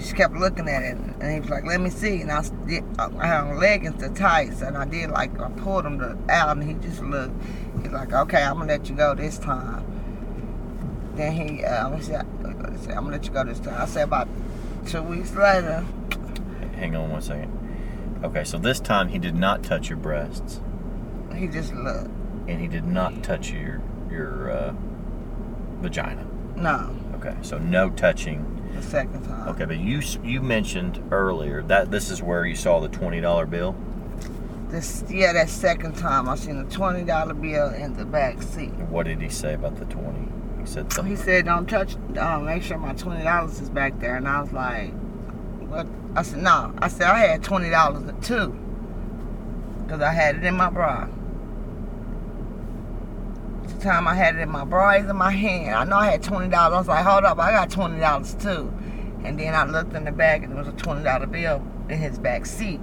just 0.00 0.16
kept 0.16 0.34
looking 0.34 0.68
at 0.68 0.82
it, 0.82 0.96
and 0.96 1.32
he 1.32 1.40
was 1.40 1.50
like, 1.50 1.64
"Let 1.64 1.80
me 1.80 1.90
see." 1.90 2.22
And 2.22 2.32
I, 2.32 2.42
did, 2.66 2.84
I 2.98 3.26
had 3.26 3.56
leggings 3.56 4.00
to 4.02 4.08
tights, 4.08 4.62
and 4.62 4.76
I 4.76 4.84
did 4.84 5.10
like 5.10 5.38
I 5.40 5.50
pulled 5.50 5.84
him 5.84 5.98
to, 5.98 6.16
out, 6.28 6.56
and 6.56 6.66
he 6.66 6.74
just 6.74 7.02
looked. 7.02 7.34
He's 7.82 7.92
like, 7.92 8.12
"Okay, 8.12 8.42
I'm 8.42 8.58
gonna 8.58 8.72
let 8.72 8.88
you 8.88 8.96
go 8.96 9.14
this 9.14 9.38
time." 9.38 9.84
Then 11.16 11.32
he, 11.32 11.64
uh, 11.64 11.90
he 11.90 12.02
said, 12.02 12.26
he 12.72 12.78
said, 12.78 12.92
"I'm 12.92 13.04
gonna 13.04 13.10
let 13.10 13.26
you 13.26 13.32
go 13.32 13.44
this 13.44 13.60
time." 13.60 13.80
I 13.80 13.86
said 13.86 14.04
about 14.04 14.28
two 14.86 15.02
weeks 15.02 15.34
later, 15.34 15.84
Hang 16.76 16.96
on 16.96 17.10
one 17.10 17.20
second. 17.20 17.52
Okay, 18.24 18.44
so 18.44 18.56
this 18.58 18.80
time 18.80 19.08
he 19.08 19.18
did 19.18 19.34
not 19.34 19.62
touch 19.62 19.90
your 19.90 19.98
breasts, 19.98 20.60
he 21.34 21.46
just 21.46 21.74
looked. 21.74 22.10
And 22.50 22.60
he 22.60 22.66
did 22.68 22.84
not 22.86 23.22
touch 23.22 23.50
your 23.50 23.80
your 24.10 24.50
uh, 24.50 24.74
vagina. 25.80 26.26
No, 26.56 26.94
Okay, 27.14 27.34
so 27.42 27.58
no 27.58 27.90
touching. 27.90 28.44
the 28.74 28.82
second 28.82 29.24
time. 29.24 29.48
Okay, 29.48 29.64
but 29.64 29.78
you 29.78 30.00
you 30.22 30.40
mentioned 30.42 31.02
earlier 31.10 31.62
that 31.62 31.90
this 31.90 32.10
is 32.10 32.22
where 32.22 32.44
you 32.44 32.54
saw 32.56 32.80
the 32.80 32.88
twenty 32.88 33.20
dollar 33.20 33.46
bill. 33.46 33.74
This 34.68 35.04
yeah, 35.08 35.32
that 35.32 35.48
second 35.48 35.96
time 35.96 36.28
I 36.28 36.34
seen 36.36 36.62
the 36.62 36.70
twenty 36.70 37.04
dollar 37.04 37.34
bill 37.34 37.68
in 37.74 37.94
the 37.94 38.04
back 38.04 38.42
seat. 38.42 38.70
What 38.88 39.06
did 39.06 39.20
he 39.20 39.28
say 39.28 39.54
about 39.54 39.76
the 39.76 39.84
twenty? 39.86 40.28
He 40.60 40.66
said 40.66 40.92
He 41.06 41.16
said, 41.16 41.46
"Don't 41.46 41.66
touch. 41.68 41.96
Uh, 42.16 42.38
make 42.40 42.62
sure 42.62 42.78
my 42.78 42.92
twenty 42.94 43.24
dollars 43.24 43.60
is 43.60 43.70
back 43.70 43.98
there." 44.00 44.16
And 44.16 44.28
I 44.28 44.40
was 44.42 44.52
like, 44.52 44.92
"What?" 45.68 45.86
I 46.14 46.22
said, 46.22 46.42
"No." 46.42 46.72
I 46.78 46.88
said, 46.88 47.08
"I 47.08 47.18
had 47.18 47.42
twenty 47.42 47.70
dollars 47.70 48.04
too, 48.22 48.56
because 49.84 50.00
I 50.02 50.12
had 50.12 50.36
it 50.36 50.44
in 50.44 50.54
my 50.54 50.68
bra." 50.70 51.08
The 53.80 53.86
time 53.86 54.06
I 54.06 54.14
had 54.14 54.34
it 54.36 54.40
in 54.42 54.50
my 54.50 54.64
bra, 54.66 54.96
in 54.96 55.16
my 55.16 55.30
hand. 55.30 55.74
I 55.74 55.84
know 55.84 55.96
I 55.96 56.10
had 56.10 56.22
twenty 56.22 56.48
dollars. 56.50 56.74
I 56.74 56.78
was 56.80 56.88
like, 56.88 57.02
"Hold 57.04 57.24
up, 57.24 57.38
I 57.38 57.50
got 57.50 57.70
twenty 57.70 57.98
dollars 57.98 58.34
too." 58.34 58.70
And 59.24 59.38
then 59.40 59.54
I 59.54 59.64
looked 59.64 59.94
in 59.94 60.04
the 60.04 60.12
bag, 60.12 60.42
and 60.44 60.52
there 60.52 60.58
was 60.62 60.68
a 60.68 60.76
twenty 60.76 61.02
dollar 61.02 61.24
bill 61.26 61.64
in 61.88 61.98
his 61.98 62.18
back 62.18 62.44
seat. 62.44 62.78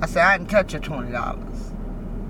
I 0.00 0.06
said, 0.06 0.24
"I 0.24 0.38
didn't 0.38 0.48
touch 0.48 0.72
your 0.72 0.80
twenty 0.80 1.12
dollars." 1.12 1.72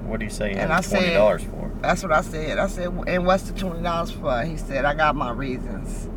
What 0.06 0.18
do 0.18 0.24
you 0.24 0.30
say? 0.30 0.50
And 0.54 0.72
I 0.72 0.80
twenty 0.80 1.06
said- 1.06 1.14
dollars 1.14 1.44
for? 1.44 1.70
That's 1.82 2.02
what 2.02 2.10
I 2.10 2.22
said. 2.22 2.58
I 2.58 2.66
said, 2.66 2.88
and 3.06 3.24
what's 3.26 3.44
the 3.44 3.56
twenty 3.56 3.80
dollars 3.84 4.10
for? 4.10 4.42
He 4.42 4.56
said, 4.56 4.84
I 4.84 4.92
got 4.94 5.14
my 5.14 5.30
reasons. 5.30 6.10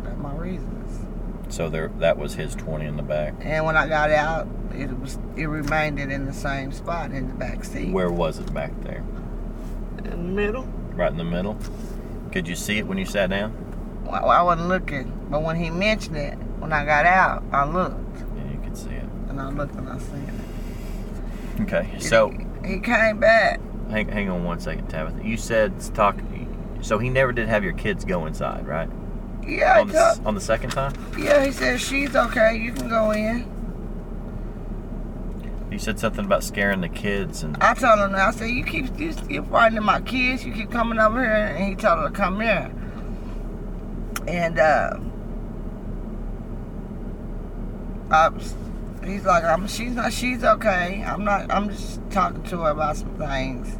I 0.00 0.08
got 0.08 0.18
my 0.18 0.34
reasons. 0.34 1.06
So 1.54 1.68
there, 1.68 1.88
that 2.00 2.18
was 2.18 2.34
his 2.34 2.56
twenty 2.56 2.86
in 2.86 2.96
the 2.96 3.04
back. 3.04 3.34
And 3.42 3.64
when 3.64 3.76
I 3.76 3.86
got 3.86 4.10
out, 4.10 4.48
it 4.74 4.90
was 4.98 5.20
it 5.36 5.46
remained 5.46 6.00
in 6.00 6.26
the 6.26 6.32
same 6.32 6.72
spot 6.72 7.12
in 7.12 7.28
the 7.28 7.34
back 7.34 7.62
seat. 7.64 7.92
Where 7.92 8.10
was 8.10 8.38
it 8.38 8.52
back 8.52 8.72
there? 8.82 9.04
In 10.04 10.10
the 10.10 10.16
middle. 10.16 10.64
Right 10.94 11.10
in 11.10 11.16
the 11.18 11.24
middle. 11.24 11.56
Could 12.32 12.46
you 12.48 12.56
see 12.56 12.78
it 12.78 12.86
when 12.86 12.98
you 12.98 13.06
sat 13.06 13.30
down? 13.30 13.54
Well, 14.04 14.28
I 14.28 14.42
wasn't 14.42 14.68
looking, 14.68 15.26
but 15.30 15.42
when 15.42 15.56
he 15.56 15.70
mentioned 15.70 16.16
it, 16.16 16.34
when 16.58 16.72
I 16.72 16.84
got 16.84 17.06
out, 17.06 17.42
I 17.52 17.64
looked 17.64 18.18
Yeah, 18.36 18.50
you 18.52 18.60
could 18.62 18.76
see 18.76 18.90
it. 18.90 19.04
and 19.28 19.40
I 19.40 19.50
looked 19.50 19.74
and 19.74 19.88
I 19.88 19.98
seen 19.98 20.28
it. 21.56 21.62
Okay, 21.62 21.98
so 21.98 22.30
he 22.64 22.80
came 22.80 23.18
back. 23.20 23.60
hang, 23.90 24.08
hang 24.08 24.28
on 24.30 24.44
one 24.44 24.60
second, 24.60 24.88
Tabitha. 24.88 25.24
You 25.26 25.36
said 25.36 25.78
talk. 25.94 26.16
So 26.82 26.98
he 26.98 27.10
never 27.10 27.32
did 27.32 27.46
have 27.48 27.62
your 27.62 27.74
kids 27.74 28.04
go 28.06 28.24
inside, 28.26 28.66
right? 28.66 28.88
Yeah, 29.46 29.80
on, 29.80 29.88
the, 29.88 30.20
on 30.24 30.34
the 30.34 30.40
second 30.40 30.70
time, 30.70 30.92
yeah. 31.18 31.44
He 31.44 31.52
said 31.52 31.80
she's 31.80 32.14
okay. 32.16 32.56
You 32.56 32.72
can 32.72 32.88
go 32.88 33.10
in. 33.10 33.44
You 35.70 35.78
said 35.78 36.00
something 36.00 36.24
about 36.24 36.42
scaring 36.42 36.80
the 36.80 36.88
kids, 36.88 37.44
and 37.44 37.56
I 37.60 37.74
told 37.74 38.00
him, 38.00 38.14
I 38.14 38.32
said, 38.32 38.46
you 38.50 38.64
keep 38.64 38.98
you 38.98 39.14
keep 39.14 39.46
frightening 39.48 39.84
my 39.84 40.00
kids. 40.00 40.44
You 40.44 40.52
keep 40.52 40.70
coming 40.70 40.98
over 40.98 41.22
here, 41.22 41.32
and 41.32 41.64
he 41.64 41.76
told 41.76 42.00
her 42.00 42.08
to 42.08 42.14
come 42.14 42.40
here. 42.40 42.72
And 44.26 44.58
uh, 44.58 44.98
I 48.10 48.30
he's 49.04 49.24
like, 49.24 49.44
I'm, 49.44 49.68
she's 49.68 49.92
not, 49.92 50.12
she's 50.12 50.42
okay. 50.42 51.04
I'm 51.06 51.24
not. 51.24 51.50
I'm 51.52 51.68
just 51.70 52.00
talking 52.10 52.42
to 52.44 52.62
her 52.62 52.70
about 52.70 52.96
some 52.96 53.16
things. 53.16 53.76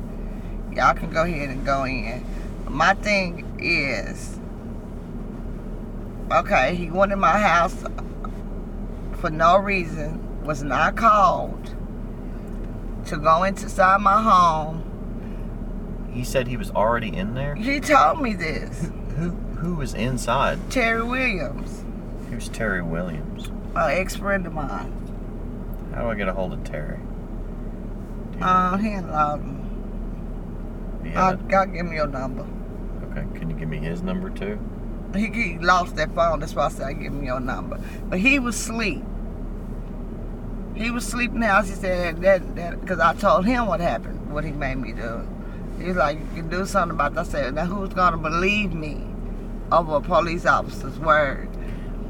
Y'all 0.77 0.95
can 0.95 1.11
go 1.11 1.25
ahead 1.25 1.51
and 1.51 1.67
go 1.67 1.85
in. 1.85 2.25
My 2.69 2.95
thing 2.95 3.59
is, 3.59 4.39
okay, 6.31 6.77
he 6.77 6.89
went 6.89 7.11
in 7.11 7.19
my 7.19 7.37
house 7.37 7.75
for 9.21 9.31
no 9.31 9.59
reason. 9.59 10.45
Was 10.45 10.63
not 10.63 10.97
called 10.97 11.75
to 13.07 13.17
go 13.17 13.43
inside 13.45 14.01
my 14.01 14.21
home. 14.23 16.09
he 16.13 16.25
said 16.25 16.47
he 16.49 16.57
was 16.57 16.71
already 16.71 17.15
in 17.17 17.35
there. 17.35 17.55
He 17.55 17.81
told 17.81 18.21
me 18.21 18.35
this. 18.35 18.91
Who 19.17 19.31
who 19.31 19.75
was 19.75 19.95
inside? 19.95 20.59
Terry 20.71 21.03
Williams, 21.03 21.85
Who's 22.31 22.49
Terry 22.49 22.83
Williams? 22.83 23.49
an 23.75 23.91
ex 23.91 24.17
friend 24.17 24.47
of 24.47 24.53
mine. 24.55 24.97
How 25.95 26.03
do 26.03 26.09
I 26.11 26.15
get 26.15 26.29
a 26.29 26.33
hold 26.33 26.53
of 26.53 26.65
Terry? 26.65 26.99
Know? 28.39 28.47
Uh, 28.47 28.77
he 28.79 28.93
in 28.93 29.11
Loudon. 29.11 29.57
Do 31.03 31.09
you 31.11 31.15
I'll, 31.17 31.37
give 31.67 31.87
me 31.87 31.97
your 31.97 32.07
number. 32.07 32.47
Okay, 33.11 33.27
can 33.39 33.51
you 33.51 33.57
give 33.57 33.69
me 33.69 33.79
his 33.79 34.03
number 34.03 34.31
too? 34.31 34.59
He, 35.15 35.27
he 35.27 35.59
lost 35.59 35.97
that 35.97 36.15
phone. 36.15 36.41
That's 36.41 36.55
why 36.55 36.67
I 36.67 36.69
said 36.69 36.87
I 36.87 36.93
give 36.93 37.13
him 37.13 37.25
your 37.25 37.41
number. 37.41 37.81
But 38.09 38.21
he 38.21 38.39
was 38.39 38.55
asleep. 38.57 39.03
He 40.75 40.91
was 40.91 41.07
sleeping 41.07 41.43
house. 41.43 41.69
He 41.69 41.75
said 41.75 42.21
that 42.23 42.57
that 42.57 42.81
because 42.81 43.01
I 43.01 43.15
told 43.15 43.47
him 43.47 43.67
what 43.67 43.81
happened, 43.81 44.33
what 44.33 44.45
he 44.45 44.53
made 44.53 44.77
me 44.77 44.93
do. 44.93 45.27
He 45.79 45.87
was 45.89 45.97
like, 45.97 46.19
"You 46.19 46.27
can 46.35 46.49
do 46.49 46.65
something 46.67 46.95
about 46.95 47.15
that." 47.15 47.27
I 47.27 47.29
said, 47.29 47.55
"Now 47.55 47.65
who's 47.67 47.93
gonna 47.95 48.17
believe 48.19 48.73
me 48.73 49.05
over 49.73 49.97
a 49.97 50.01
police 50.01 50.47
officer's 50.47 50.99
word?" 50.99 51.49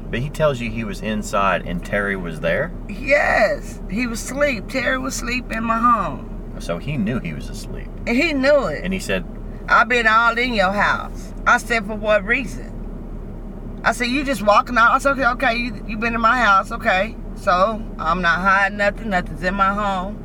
But 0.09 0.19
he 0.19 0.29
tells 0.29 0.59
you 0.59 0.69
he 0.69 0.83
was 0.83 1.01
inside 1.01 1.65
and 1.65 1.85
Terry 1.85 2.17
was 2.17 2.41
there, 2.41 2.69
Yes, 2.89 3.79
he 3.89 4.07
was 4.07 4.21
asleep. 4.21 4.67
Terry 4.67 4.97
was 4.97 5.15
asleep 5.15 5.49
in 5.53 5.63
my 5.63 5.77
home, 5.77 6.53
so 6.59 6.77
he 6.79 6.97
knew 6.97 7.19
he 7.19 7.31
was 7.33 7.47
asleep. 7.49 7.87
and 8.05 8.17
he 8.17 8.33
knew 8.33 8.65
it. 8.65 8.83
And 8.83 8.93
he 8.93 8.99
said, 8.99 9.23
I've 9.69 9.87
been 9.87 10.07
all 10.07 10.37
in 10.37 10.53
your 10.53 10.73
house. 10.73 11.33
I 11.47 11.57
said, 11.59 11.85
for 11.87 11.95
what 11.95 12.25
reason? 12.25 13.79
I 13.85 13.93
said, 13.93 14.07
you 14.07 14.25
just 14.25 14.41
walking 14.41 14.77
out. 14.77 14.91
I 14.91 14.97
said, 14.97 15.11
okay, 15.13 15.25
okay, 15.27 15.55
you, 15.55 15.85
you 15.87 15.97
been 15.97 16.13
in 16.13 16.19
my 16.19 16.39
house, 16.41 16.73
okay. 16.73 17.15
So, 17.41 17.81
I'm 17.97 18.21
not 18.21 18.39
hiding 18.41 18.77
nothing. 18.77 19.09
Nothing's 19.09 19.41
in 19.43 19.55
my 19.55 19.73
home. 19.73 20.23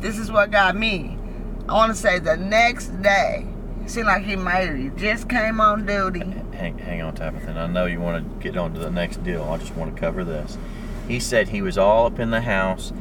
This 0.00 0.18
is 0.18 0.30
what 0.30 0.50
got 0.50 0.76
me. 0.76 1.16
I 1.68 1.72
want 1.72 1.90
to 1.90 1.96
say 1.98 2.18
the 2.18 2.36
next 2.36 2.88
day, 3.02 3.46
seemed 3.86 4.06
like 4.08 4.24
he 4.24 4.36
made 4.36 4.68
it. 4.68 4.76
He 4.78 4.90
just 4.90 5.28
came 5.28 5.58
on 5.60 5.86
duty. 5.86 6.20
hang, 6.52 6.76
hang 6.78 7.00
on, 7.00 7.14
Tabitha. 7.14 7.48
And 7.48 7.58
I 7.58 7.66
know 7.66 7.86
you 7.86 7.98
want 8.00 8.22
to 8.40 8.42
get 8.42 8.58
on 8.58 8.74
to 8.74 8.80
the 8.80 8.90
next 8.90 9.24
deal. 9.24 9.42
I 9.44 9.56
just 9.56 9.74
want 9.74 9.94
to 9.94 9.98
cover 10.00 10.22
this. 10.22 10.58
He 11.08 11.18
said 11.18 11.48
he 11.48 11.62
was 11.62 11.78
all 11.78 12.06
up 12.06 12.18
in 12.18 12.30
the 12.30 12.42
house 12.42 12.92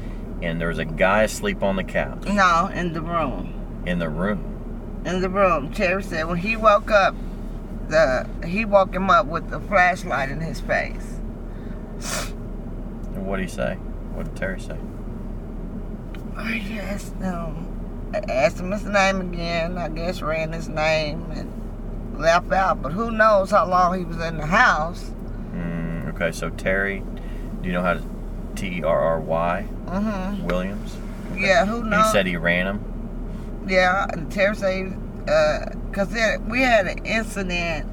and 0.41 0.59
there 0.61 0.69
was 0.69 0.79
a 0.79 0.85
guy 0.85 1.23
asleep 1.23 1.61
on 1.61 1.75
the 1.75 1.83
couch 1.83 2.23
No, 2.25 2.69
in 2.73 2.93
the 2.93 3.01
room. 3.01 3.83
in 3.85 3.99
the 3.99 4.07
room. 4.09 5.01
In 5.05 5.19
the 5.21 5.29
room. 5.29 5.73
Terry 5.73 6.01
said 6.01 6.27
when 6.27 6.37
he 6.37 6.55
woke 6.55 6.89
up, 6.91 7.13
the 7.89 8.25
he 8.45 8.63
woke 8.65 8.93
him 8.95 9.09
up 9.09 9.25
with 9.25 9.49
the 9.49 9.59
flashlight 9.59 10.29
in 10.29 10.39
his 10.39 10.61
face. 10.61 11.19
And 13.19 13.27
what 13.27 13.37
did 13.37 13.49
he 13.49 13.55
say? 13.55 13.75
What 14.13 14.25
did 14.25 14.35
Terry 14.37 14.59
say? 14.61 14.77
I 16.37 16.57
guess 16.59 17.11
um, 17.23 18.11
I 18.13 18.19
asked 18.31 18.59
him 18.59 18.71
his 18.71 18.85
name 18.85 19.19
again. 19.21 19.77
I 19.77 19.89
guess 19.89 20.21
ran 20.21 20.53
his 20.53 20.69
name 20.69 21.25
and 21.31 22.17
left 22.19 22.51
out. 22.53 22.81
But 22.81 22.93
who 22.93 23.11
knows 23.11 23.51
how 23.51 23.67
long 23.67 23.99
he 23.99 24.05
was 24.05 24.19
in 24.21 24.37
the 24.37 24.45
house? 24.45 25.11
Mm, 25.53 26.13
okay, 26.15 26.31
so 26.31 26.49
Terry, 26.49 27.03
do 27.61 27.67
you 27.67 27.73
know 27.73 27.81
how 27.83 27.95
to 27.95 28.03
T 28.55 28.77
E 28.79 28.83
R 28.83 28.99
R 28.99 29.19
Y 29.19 29.67
Mm-hmm. 29.87 30.45
Williams? 30.47 30.95
Yeah, 31.35 31.65
who 31.65 31.83
knows? 31.83 32.05
he 32.05 32.11
said 32.11 32.25
he 32.25 32.37
ran 32.37 32.67
him. 32.67 33.65
yeah, 33.67 34.05
and 34.11 34.31
Terry 34.31 34.55
said, 34.55 34.97
uh, 35.27 35.65
cause 35.91 36.09
then 36.09 36.47
we 36.47 36.61
had 36.61 36.87
an 36.87 37.05
incident. 37.05 37.85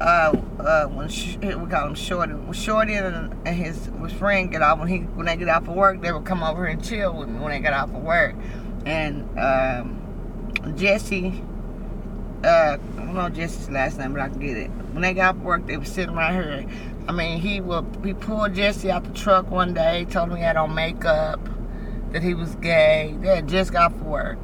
Uh, 0.00 0.32
uh, 0.60 0.86
when 0.86 1.08
we 1.40 1.70
call 1.70 1.88
him 1.88 1.94
Shorty, 1.94 2.32
when 2.32 2.52
Shorty 2.52 2.94
and, 2.94 3.34
and 3.44 3.56
his, 3.56 3.90
his 4.00 4.12
friend 4.12 4.48
get 4.48 4.62
off 4.62 4.78
when 4.78 4.86
he 4.86 4.98
when 4.98 5.26
they 5.26 5.36
get 5.36 5.48
off 5.48 5.66
of 5.66 5.74
work, 5.74 6.00
they 6.00 6.12
would 6.12 6.24
come 6.24 6.44
over 6.44 6.66
and 6.66 6.82
chill 6.84 7.14
with 7.14 7.28
me 7.28 7.40
when 7.40 7.50
they 7.50 7.58
got 7.58 7.72
off 7.72 7.88
of 7.92 8.02
work, 8.02 8.36
and 8.86 9.22
um, 9.36 10.74
Jesse, 10.76 11.42
uh, 12.44 12.76
I 12.78 12.96
don't 12.96 13.14
know 13.14 13.28
Jesse's 13.28 13.70
last 13.70 13.98
name, 13.98 14.12
but 14.12 14.22
I 14.22 14.28
can 14.28 14.38
get 14.38 14.56
it. 14.56 14.68
When 14.92 15.02
they 15.02 15.14
got 15.14 15.34
off 15.34 15.42
work, 15.42 15.66
they 15.66 15.76
were 15.76 15.84
sitting 15.84 16.14
right 16.14 16.32
here. 16.32 16.66
I 17.08 17.12
mean, 17.12 17.40
he 17.40 17.60
will 17.60 17.84
he 18.04 18.14
pulled 18.14 18.54
Jesse 18.54 18.92
out 18.92 19.02
the 19.02 19.18
truck 19.18 19.50
one 19.50 19.74
day, 19.74 20.04
told 20.04 20.28
him 20.28 20.36
he 20.36 20.42
had 20.42 20.56
on 20.56 20.76
makeup, 20.76 21.40
that 22.12 22.22
he 22.22 22.34
was 22.34 22.54
gay. 22.56 23.16
They 23.20 23.34
had 23.34 23.48
just 23.48 23.72
got 23.72 23.92
off 23.92 23.98
work. 24.00 24.38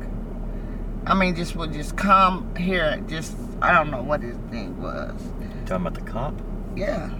I 1.06 1.14
mean, 1.14 1.36
just 1.36 1.54
would 1.54 1.72
just 1.72 1.96
come 1.96 2.56
here, 2.56 3.00
just 3.06 3.36
I 3.60 3.72
don't 3.72 3.90
know 3.90 4.02
what 4.02 4.22
his 4.22 4.36
thing 4.50 4.80
was. 4.82 5.20
Talking 5.66 5.86
about 5.86 5.94
the 5.94 6.10
cop? 6.10 6.34
Yeah, 6.76 7.10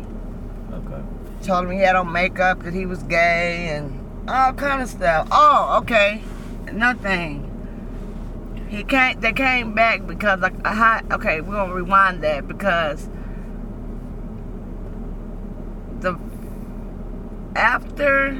Okay. 0.73 1.03
told 1.43 1.65
him 1.67 1.71
he 1.73 1.79
had 1.79 1.97
on 1.97 2.11
makeup, 2.13 2.63
that 2.63 2.75
he 2.75 2.87
was 2.87 3.03
gay, 3.05 3.69
and 3.69 4.29
all 4.29 4.53
kind 4.53 4.83
of 4.83 4.89
stuff. 4.89 5.29
Oh, 5.31 5.79
okay, 5.83 6.23
nothing. 6.73 7.51
He 8.69 8.83
came. 8.83 9.21
They 9.21 9.33
came 9.33 9.75
back 9.75 10.07
because 10.07 10.41
like 10.41 10.55
I 10.67 10.75
had. 10.75 11.13
Okay, 11.13 11.41
we're 11.41 11.55
gonna 11.55 11.75
rewind 11.75 12.23
that 12.25 12.49
because 12.49 13.09
the 16.01 16.19
after 17.55 18.33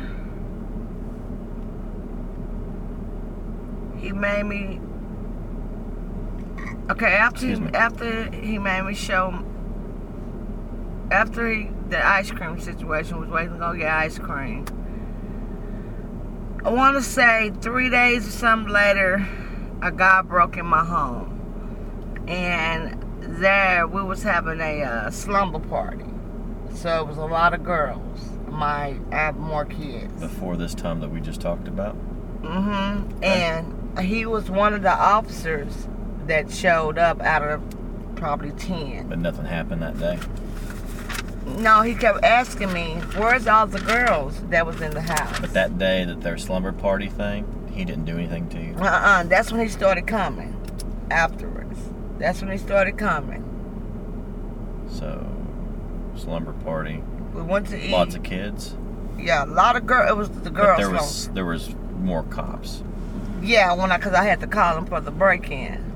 he 3.99 4.13
made 4.13 4.43
me 4.43 4.81
okay 6.91 7.15
after 7.15 7.47
he, 7.47 7.55
after 7.75 8.31
he 8.33 8.59
made 8.59 8.83
me 8.83 8.95
show 8.95 9.31
after 11.11 11.51
he, 11.51 11.71
the 11.89 12.07
ice 12.07 12.31
cream 12.31 12.59
situation 12.59 13.21
was 13.21 13.29
waiting 13.29 13.53
to 13.53 13.59
go 13.59 13.75
get 13.75 13.91
ice 13.91 14.19
cream 14.19 14.65
i 16.65 16.71
want 16.71 16.97
to 16.97 17.03
say 17.03 17.53
three 17.61 17.91
days 17.91 18.27
or 18.27 18.31
something 18.31 18.73
later 18.73 19.27
a 19.83 19.93
guy 19.93 20.23
broke 20.23 20.57
in 20.57 20.67
my 20.67 20.85
home 20.85 21.31
and 22.27 23.03
there 23.41 23.87
we 23.87 24.03
was 24.03 24.23
having 24.23 24.61
a 24.61 24.83
uh, 24.83 25.11
slumber 25.11 25.59
party 25.59 26.05
so 26.75 27.01
it 27.01 27.07
was 27.07 27.19
a 27.19 27.25
lot 27.25 27.55
of 27.55 27.63
girls 27.63 28.31
my 28.49 28.97
i 29.11 29.17
have 29.17 29.37
more 29.37 29.65
kids 29.65 30.13
Before 30.21 30.57
this 30.57 30.75
time 30.75 31.01
that 31.01 31.11
we 31.11 31.21
just 31.21 31.41
talked 31.41 31.69
about. 31.69 31.97
Mm-hmm. 32.43 33.25
And 33.25 33.99
he 34.01 34.27
was 34.27 34.51
one 34.51 34.75
of 34.75 34.83
the 34.83 34.93
officers 34.93 35.89
that 36.27 36.51
showed 36.51 36.99
up 36.99 37.21
out 37.23 37.43
of 37.43 37.63
probably 38.17 38.51
ten. 38.53 39.09
But 39.09 39.19
nothing 39.19 39.47
happened 39.47 39.83
that 39.83 39.99
day. 39.99 40.19
No, 41.59 41.83
he 41.83 41.95
kept 41.95 42.25
asking 42.25 42.73
me, 42.73 42.95
"Where's 43.17 43.47
all 43.47 43.67
the 43.67 43.81
girls 43.81 44.41
that 44.51 44.67
was 44.67 44.81
in 44.81 44.91
the 44.93 45.01
house?" 45.03 45.39
But 45.41 45.53
that 45.55 45.79
day 45.79 46.05
that 46.05 46.21
their 46.21 46.37
slumber 46.37 46.73
party 46.73 47.09
thing, 47.09 47.47
he 47.73 47.85
didn't 47.85 48.05
do 48.05 48.19
anything 48.19 48.49
to 48.51 48.59
you. 48.61 48.75
Uh-uh. 48.79 49.25
That's 49.25 49.53
when 49.53 49.61
he 49.61 49.69
started 49.69 50.07
coming. 50.07 50.51
Afterwards, 51.11 51.79
that's 52.19 52.41
when 52.43 52.51
he 52.51 52.59
started 52.59 52.97
coming. 52.99 53.43
So, 54.91 55.27
slumber 56.17 56.53
party, 56.65 57.03
We 57.35 57.43
went 57.43 57.69
to 57.69 57.79
eat. 57.79 57.91
lots 57.91 58.15
of 58.15 58.23
kids. 58.23 58.77
yeah, 59.19 59.45
a 59.45 59.47
lot 59.47 59.77
of 59.77 59.87
girls. 59.87 60.11
It 60.11 60.17
was 60.17 60.29
the 60.31 60.51
But 60.51 60.55
girls. 60.55 60.77
there 60.79 60.87
so- 60.87 60.93
was 60.93 61.31
there 61.35 61.45
was 61.45 61.75
more 62.01 62.23
cops. 62.25 62.83
Yeah, 63.43 63.75
when 63.75 63.93
I, 63.93 63.99
cause 63.99 64.13
I 64.15 64.25
had 64.25 64.41
to 64.41 64.47
call 64.47 64.77
him 64.77 64.87
for 64.87 65.01
the 65.01 65.11
break-in. 65.11 65.93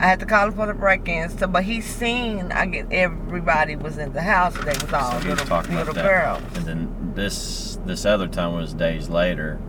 I 0.00 0.06
had 0.06 0.18
to 0.20 0.26
call 0.26 0.46
him 0.48 0.54
for 0.54 0.66
the 0.66 0.72
break-in. 0.74 1.28
So, 1.38 1.46
but 1.46 1.62
he 1.62 1.80
seen 1.82 2.50
I 2.52 2.64
get 2.66 2.90
everybody 2.90 3.76
was 3.76 3.98
in 3.98 4.12
the 4.14 4.22
house. 4.22 4.54
They 4.54 4.72
was 4.72 4.92
all 4.92 5.12
So 5.20 5.28
little, 5.28 5.30
little 5.34 5.42
about 5.46 5.94
that. 5.94 6.04
girls. 6.04 6.42
And 6.56 6.64
then 6.66 7.12
this 7.14 7.78
this 7.84 8.04
other 8.06 8.26
time 8.26 8.54
was 8.54 8.72
days 8.74 9.08
later. 9.08 9.60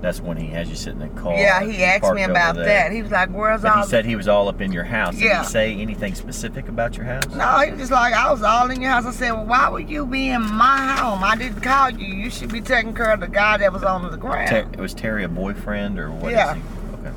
That's 0.00 0.20
when 0.20 0.36
he 0.36 0.48
had 0.48 0.66
you 0.68 0.74
sit 0.76 0.92
in 0.92 0.98
the 0.98 1.08
car. 1.08 1.34
Yeah, 1.34 1.64
he 1.64 1.82
asked 1.82 2.12
me 2.12 2.22
about 2.24 2.56
that. 2.56 2.92
He 2.92 3.00
was 3.00 3.10
like, 3.10 3.30
"Where's 3.30 3.62
But 3.62 3.74
all?" 3.74 3.82
he 3.84 3.88
said 3.88 4.04
he 4.04 4.16
was 4.16 4.28
all 4.28 4.48
up 4.48 4.60
in 4.60 4.70
your 4.70 4.84
house. 4.84 5.14
Yeah. 5.14 5.38
Did 5.38 5.46
he 5.46 5.50
say 5.50 5.74
anything 5.76 6.14
specific 6.14 6.68
about 6.68 6.94
your 6.98 7.06
house? 7.06 7.26
no, 7.34 7.58
he 7.60 7.70
was 7.70 7.80
just 7.80 7.90
like, 7.92 8.12
"I 8.12 8.30
was 8.30 8.42
all 8.42 8.70
in 8.70 8.82
your 8.82 8.90
house." 8.90 9.06
I 9.06 9.12
said, 9.12 9.32
"Well, 9.32 9.46
why 9.46 9.68
would 9.70 9.88
you 9.88 10.04
be 10.04 10.28
in 10.28 10.42
my 10.42 10.94
home? 10.98 11.24
I 11.24 11.36
didn't 11.36 11.62
call 11.62 11.88
you. 11.88 12.06
You 12.06 12.28
should 12.28 12.52
be 12.52 12.60
taking 12.60 12.92
care 12.92 13.12
of 13.12 13.20
the 13.20 13.28
guy 13.28 13.56
that 13.56 13.72
was 13.72 13.82
on 13.82 14.02
the 14.10 14.16
ground." 14.18 14.48
Ter- 14.48 14.66
was 14.82 14.92
Terry 14.92 15.24
a 15.24 15.28
boyfriend 15.28 15.98
or 15.98 16.10
what? 16.10 16.32
is 16.32 16.36
Yeah. 16.36 16.54
he? 16.54 16.60
Okay. 17.00 17.16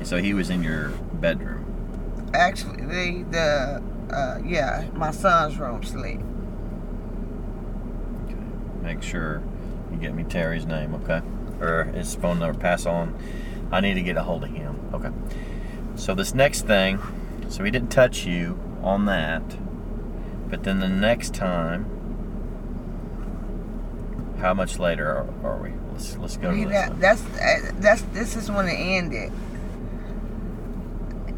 And 0.00 0.06
so 0.08 0.16
he 0.16 0.34
was 0.34 0.50
in 0.50 0.64
your 0.64 0.88
bedroom. 1.12 1.63
Actually, 2.34 2.82
the 2.82 3.24
the 3.30 3.82
uh, 4.14 4.38
yeah, 4.44 4.88
my 4.94 5.10
son's 5.10 5.58
room 5.58 5.82
sleep. 5.82 6.20
Okay. 8.24 8.36
Make 8.82 9.02
sure 9.02 9.42
you 9.90 9.96
get 9.98 10.14
me 10.14 10.24
Terry's 10.24 10.66
name, 10.66 10.94
okay? 10.96 11.22
Or 11.60 11.84
his 11.84 12.14
phone 12.16 12.40
number. 12.40 12.58
Pass 12.58 12.86
on. 12.86 13.16
I 13.70 13.80
need 13.80 13.94
to 13.94 14.02
get 14.02 14.16
a 14.16 14.22
hold 14.22 14.44
of 14.44 14.50
him. 14.50 14.78
Okay. 14.92 15.10
So 15.96 16.14
this 16.14 16.34
next 16.34 16.62
thing, 16.62 16.98
so 17.48 17.64
he 17.64 17.70
didn't 17.70 17.90
touch 17.90 18.26
you 18.26 18.58
on 18.82 19.06
that, 19.06 19.42
but 20.50 20.64
then 20.64 20.80
the 20.80 20.88
next 20.88 21.34
time, 21.34 21.86
how 24.38 24.54
much 24.54 24.78
later 24.78 25.06
are, 25.08 25.26
are 25.44 25.62
we? 25.62 25.72
Let's 25.92 26.16
let's 26.18 26.36
go 26.36 26.52
that, 26.68 27.00
that's 27.00 27.24
uh, 27.24 27.72
that's 27.76 28.02
this 28.12 28.36
is 28.36 28.50
when 28.50 28.66
it 28.66 28.74
ended. 28.74 29.32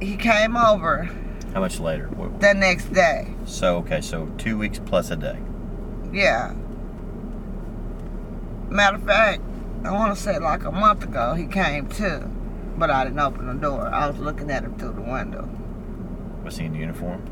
He 0.01 0.17
came 0.17 0.57
over 0.57 1.09
How 1.55 1.61
much 1.61 1.81
later? 1.81 2.09
What- 2.09 2.41
the 2.41 2.55
next 2.55 2.93
day. 2.93 3.29
So 3.45 3.79
okay, 3.79 4.01
so 4.01 4.27
two 4.39 4.59
weeks 4.59 4.79
plus 4.85 5.11
a 5.11 5.17
day. 5.17 5.39
Yeah. 6.13 6.55
Matter 8.69 8.97
of 8.97 9.05
fact, 9.05 9.43
I 9.85 9.93
want 9.93 10.15
to 10.15 10.21
say 10.21 10.39
like 10.39 10.65
a 10.65 10.73
month 10.73 11.05
ago 11.05 11.35
he 11.35 11.47
came 11.47 11.89
too, 11.89 12.31
but 12.77 12.91
I 12.91 13.05
didn't 13.05 13.19
open 13.21 13.47
the 13.47 13.55
door. 13.55 13.87
I 13.89 14.07
was 14.09 14.19
looking 14.19 14.51
at 14.51 14.65
him 14.65 14.77
through 14.77 14.93
the 14.95 15.03
window. 15.03 15.49
Was 16.45 16.59
he 16.59 16.67
in 16.67 16.75
uniform? 16.75 17.23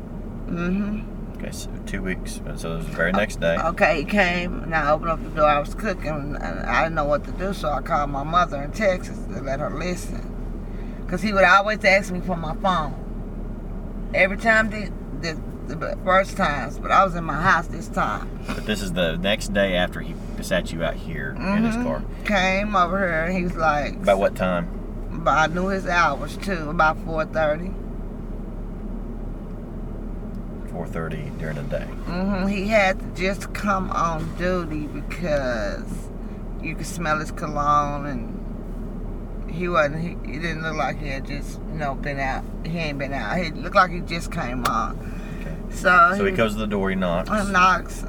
Mm-hmm. 0.47 1.37
Okay, 1.37 1.51
so 1.51 1.69
two 1.85 2.01
weeks. 2.01 2.39
So 2.55 2.73
it 2.73 2.77
was 2.77 2.85
the 2.85 2.91
very 2.93 3.11
next 3.11 3.39
day. 3.41 3.57
Okay, 3.57 3.99
he 3.99 4.05
came 4.05 4.63
and 4.63 4.73
I 4.73 4.89
opened 4.91 5.11
up 5.11 5.23
the 5.23 5.29
door. 5.29 5.45
I 5.47 5.59
was 5.59 5.75
cooking 5.75 6.07
and 6.09 6.37
I 6.37 6.83
didn't 6.83 6.95
know 6.95 7.05
what 7.05 7.25
to 7.25 7.31
do, 7.31 7.53
so 7.53 7.69
I 7.69 7.81
called 7.81 8.09
my 8.09 8.23
mother 8.23 8.61
in 8.63 8.71
Texas 8.71 9.17
to 9.27 9.41
let 9.41 9.59
her 9.59 9.69
listen. 9.69 10.31
Cause 11.07 11.21
he 11.21 11.31
would 11.33 11.43
always 11.43 11.83
ask 11.85 12.11
me 12.11 12.19
for 12.21 12.35
my 12.35 12.55
phone. 12.55 12.93
Every 14.13 14.37
time 14.37 14.69
the 14.69 14.91
the, 15.21 15.39
the 15.75 15.97
first 16.03 16.35
times, 16.37 16.77
but 16.79 16.91
I 16.91 17.03
was 17.03 17.15
in 17.15 17.23
my 17.23 17.39
house 17.41 17.67
this 17.67 17.87
time. 17.87 18.29
But 18.47 18.65
this 18.65 18.81
is 18.81 18.93
the 18.93 19.17
next 19.17 19.53
day 19.53 19.75
after 19.75 19.99
he 20.01 20.15
sat 20.41 20.71
you 20.71 20.83
out 20.83 20.93
here 20.95 21.31
in 21.39 21.63
his 21.63 21.75
Mhm. 21.75 21.83
car. 21.83 22.01
Came 22.25 22.75
over 22.75 22.97
here 22.99 23.23
and 23.25 23.35
he 23.37 23.43
was 23.43 23.55
like, 23.55 23.93
About 23.95 24.19
what 24.19 24.35
time? 24.35 24.67
but 25.11 25.31
I 25.31 25.47
knew 25.47 25.67
his 25.67 25.87
hours 25.87 26.37
too, 26.37 26.69
about 26.69 26.97
four 27.05 27.25
thirty. 27.25 27.71
4:30 30.71 31.37
during 31.39 31.55
the 31.55 31.63
day. 31.63 31.87
Mm-hmm. 32.07 32.47
He 32.47 32.67
had 32.67 32.99
to 32.99 33.05
just 33.21 33.53
come 33.53 33.89
on 33.91 34.35
duty 34.37 34.87
because 34.87 35.85
you 36.61 36.75
could 36.75 36.85
smell 36.85 37.19
his 37.19 37.31
cologne 37.31 38.05
and 38.05 38.34
he 39.55 39.67
wasn't. 39.67 40.01
He, 40.01 40.31
he 40.31 40.39
didn't 40.39 40.61
look 40.63 40.75
like 40.75 40.99
he 40.99 41.07
had 41.07 41.25
just 41.25 41.59
you 41.71 41.77
know 41.77 41.95
been 41.95 42.19
out. 42.19 42.43
He 42.65 42.77
ain't 42.77 42.99
been 42.99 43.13
out. 43.13 43.37
He 43.37 43.51
looked 43.51 43.75
like 43.75 43.91
he 43.91 44.01
just 44.01 44.31
came 44.31 44.65
on. 44.65 44.97
Okay. 45.41 45.55
So, 45.69 46.13
So 46.17 46.25
he 46.25 46.31
goes 46.31 46.53
to 46.53 46.59
the 46.59 46.67
door. 46.67 46.89
He 46.89 46.95
knocks. 46.95 47.29
knocks, 47.49 48.05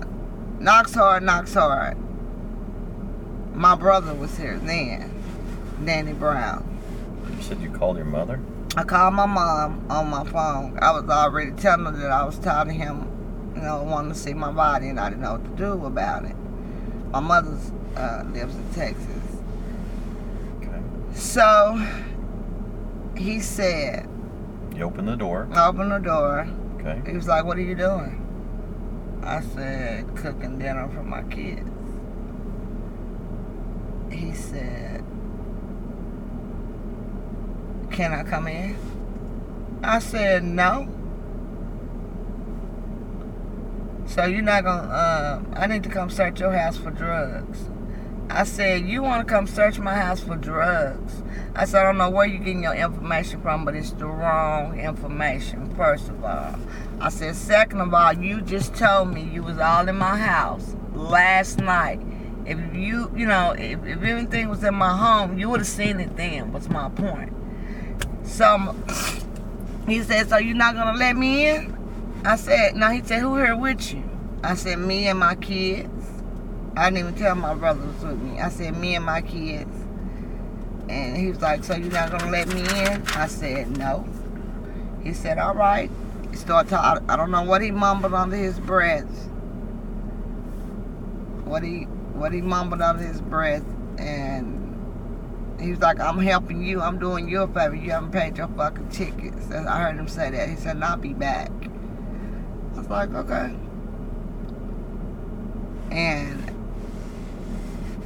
knocks 0.59 0.95
hard, 0.95 1.23
knocks 1.23 1.55
hard. 1.55 1.97
My 3.55 3.75
brother 3.75 4.13
was 4.15 4.37
here 4.37 4.59
then, 4.59 5.11
Danny 5.85 6.13
Brown. 6.13 6.65
You 7.37 7.43
said 7.43 7.61
you 7.61 7.71
called 7.71 7.97
your 7.97 8.07
mother. 8.07 8.41
I 8.77 8.83
called 8.83 9.15
my 9.15 9.25
mom 9.25 9.87
on 9.89 10.09
my 10.11 10.25
phone. 10.25 10.79
I 10.83 10.91
was 10.91 11.09
already 11.09 11.53
telling 11.53 11.87
her 11.87 11.93
that 11.93 12.11
I 12.11 12.25
was 12.25 12.39
tired 12.39 12.69
of 12.69 12.75
him, 12.75 13.53
you 13.57 13.63
know, 13.63 13.83
wanting 13.83 14.13
to 14.13 14.19
see 14.19 14.35
my 14.35 14.53
body, 14.53 14.89
and 14.89 15.01
I 15.01 15.09
didn't 15.09 15.23
know 15.23 15.33
what 15.33 15.45
to 15.45 15.51
do 15.63 15.87
about 15.87 16.27
it. 16.27 16.37
My 17.11 17.21
mother 17.21 17.57
uh, 17.97 18.25
lives 18.31 18.55
in 18.55 18.71
Texas. 18.75 19.23
So 21.17 21.83
he 23.17 23.41
said, 23.41 24.07
You 24.75 24.85
open 24.85 25.07
the 25.07 25.17
door. 25.17 25.49
I 25.51 25.67
opened 25.67 25.91
the 25.91 25.99
door. 25.99 26.47
Okay. 26.79 27.01
He 27.11 27.17
was 27.17 27.27
like, 27.27 27.45
What 27.47 27.57
are 27.57 27.63
you 27.63 27.75
doing? 27.75 28.23
I 29.23 29.41
said, 29.41 30.15
Cooking 30.15 30.59
dinner 30.59 30.89
for 30.89 31.03
my 31.03 31.23
kids. 31.25 31.71
He 34.13 34.35
said, 34.35 35.03
Can 37.91 38.13
I 38.13 38.23
come 38.23 38.47
in? 38.47 38.77
I 39.83 39.99
said, 40.01 40.45
No. 40.45 40.87
So 44.05 44.27
you're 44.27 44.43
not 44.43 44.65
gonna, 44.65 44.89
uh, 44.89 45.43
I 45.55 45.67
need 45.67 45.83
to 45.85 45.89
come 45.89 46.11
search 46.11 46.41
your 46.41 46.53
house 46.53 46.77
for 46.77 46.91
drugs. 46.91 47.71
I 48.29 48.45
said, 48.45 48.87
You 48.87 49.03
wanna 49.03 49.25
come 49.25 49.47
search 49.47 49.79
my 49.79 49.95
house 49.95 50.21
for 50.21 50.37
drugs? 50.37 51.23
I 51.55 51.65
said, 51.65 51.83
I 51.83 51.85
don't 51.85 51.99
know 51.99 52.11
where 52.11 52.27
you're 52.27 52.39
getting 52.39 52.63
your 52.63 52.75
information 52.75 53.41
from, 53.41 53.65
but 53.65 53.75
it's 53.75 53.93
the 53.93 54.07
wrong 54.07 54.79
information, 54.79 55.75
first 55.75 56.09
of 56.09 56.23
all. 56.23 56.55
I 57.01 57.09
said, 57.09 57.35
second 57.35 57.81
of 57.81 57.95
all, 57.95 58.13
you 58.13 58.43
just 58.43 58.75
told 58.75 59.13
me 59.15 59.23
you 59.23 59.43
was 59.43 59.59
all 59.59 59.89
in 59.89 59.97
my 59.97 60.19
house 60.19 60.77
last 60.95 61.59
night. 61.59 62.01
If 62.45 62.59
you, 62.75 63.11
you 63.17 63.27
know, 63.27 63.53
if, 63.53 63.85
if 63.85 64.03
anything 64.03 64.49
was 64.49 64.65
in 64.65 64.75
my 64.75 64.97
home, 64.97 65.39
you 65.39 65.49
would 65.49 65.61
have 65.61 65.67
seen 65.67 65.99
it 65.99 66.17
then, 66.17 66.53
was 66.53 66.69
my 66.69 66.89
point. 66.91 67.33
So 68.25 68.77
he 69.89 70.03
said, 70.03 70.29
so 70.29 70.37
you're 70.37 70.57
not 70.57 70.75
going 70.75 70.93
to 70.93 70.99
let 70.99 71.17
me 71.17 71.49
in? 71.49 72.23
I 72.25 72.37
said, 72.37 72.77
no. 72.77 72.91
He 72.91 73.03
said, 73.03 73.21
who 73.21 73.37
here 73.37 73.57
with 73.57 73.93
you? 73.95 74.03
I 74.43 74.55
said, 74.55 74.79
me 74.79 75.07
and 75.09 75.19
my 75.19 75.37
kids. 75.37 75.89
I 76.77 76.91
didn't 76.91 77.09
even 77.09 77.15
tell 77.15 77.35
my 77.35 77.55
brother 77.55 77.81
was 77.87 78.05
with 78.05 78.21
me. 78.21 78.39
I 78.39 78.51
said, 78.51 78.77
me 78.77 78.95
and 78.97 79.05
my 79.05 79.23
kids. 79.23 79.75
And 80.89 81.17
he 81.17 81.29
was 81.29 81.41
like, 81.41 81.65
so 81.65 81.75
you're 81.75 81.91
not 81.91 82.11
going 82.11 82.23
to 82.23 82.31
let 82.31 82.49
me 82.49 82.61
in? 82.61 83.03
I 83.09 83.27
said, 83.27 83.77
no. 83.79 84.07
He 85.03 85.15
said, 85.15 85.39
all 85.39 85.55
right. 85.55 85.91
He 86.31 86.37
started 86.37 86.69
talking. 86.69 87.09
I 87.09 87.17
don't 87.17 87.31
know 87.31 87.43
what 87.43 87.63
he 87.63 87.71
mumbled 87.71 88.15
under 88.15 88.37
his 88.37 88.59
breath. 88.61 89.09
What 91.45 91.63
he 91.63 91.85
what 92.15 92.33
he 92.33 92.43
mumbled 92.43 92.83
under 92.83 93.03
his 93.03 93.21
breath. 93.21 93.65
And 93.99 95.61
he 95.61 95.71
was 95.71 95.81
like, 95.81 95.99
I'm 96.01 96.19
helping 96.19 96.63
you. 96.63 96.83
I'm 96.83 96.99
doing 96.99 97.29
you 97.29 97.43
a 97.43 97.47
favor. 97.47 97.75
You 97.75 97.93
haven't 97.93 98.13
paid 98.13 98.37
your 98.37 98.49
fucking 98.49 98.91
tickets. 98.91 99.51
And 99.51 99.69
I 99.69 99.81
heard 99.83 99.97
him 99.97 100.09
say 100.09 100.31
that. 100.31 100.49
He 100.49 100.57
said, 100.57 100.83
I'll 100.83 100.97
be 100.97 101.15
back. 101.15 101.51
I 102.75 102.79
was 102.79 102.89
like, 102.89 103.15
okay. 103.15 103.55
and 105.91 106.46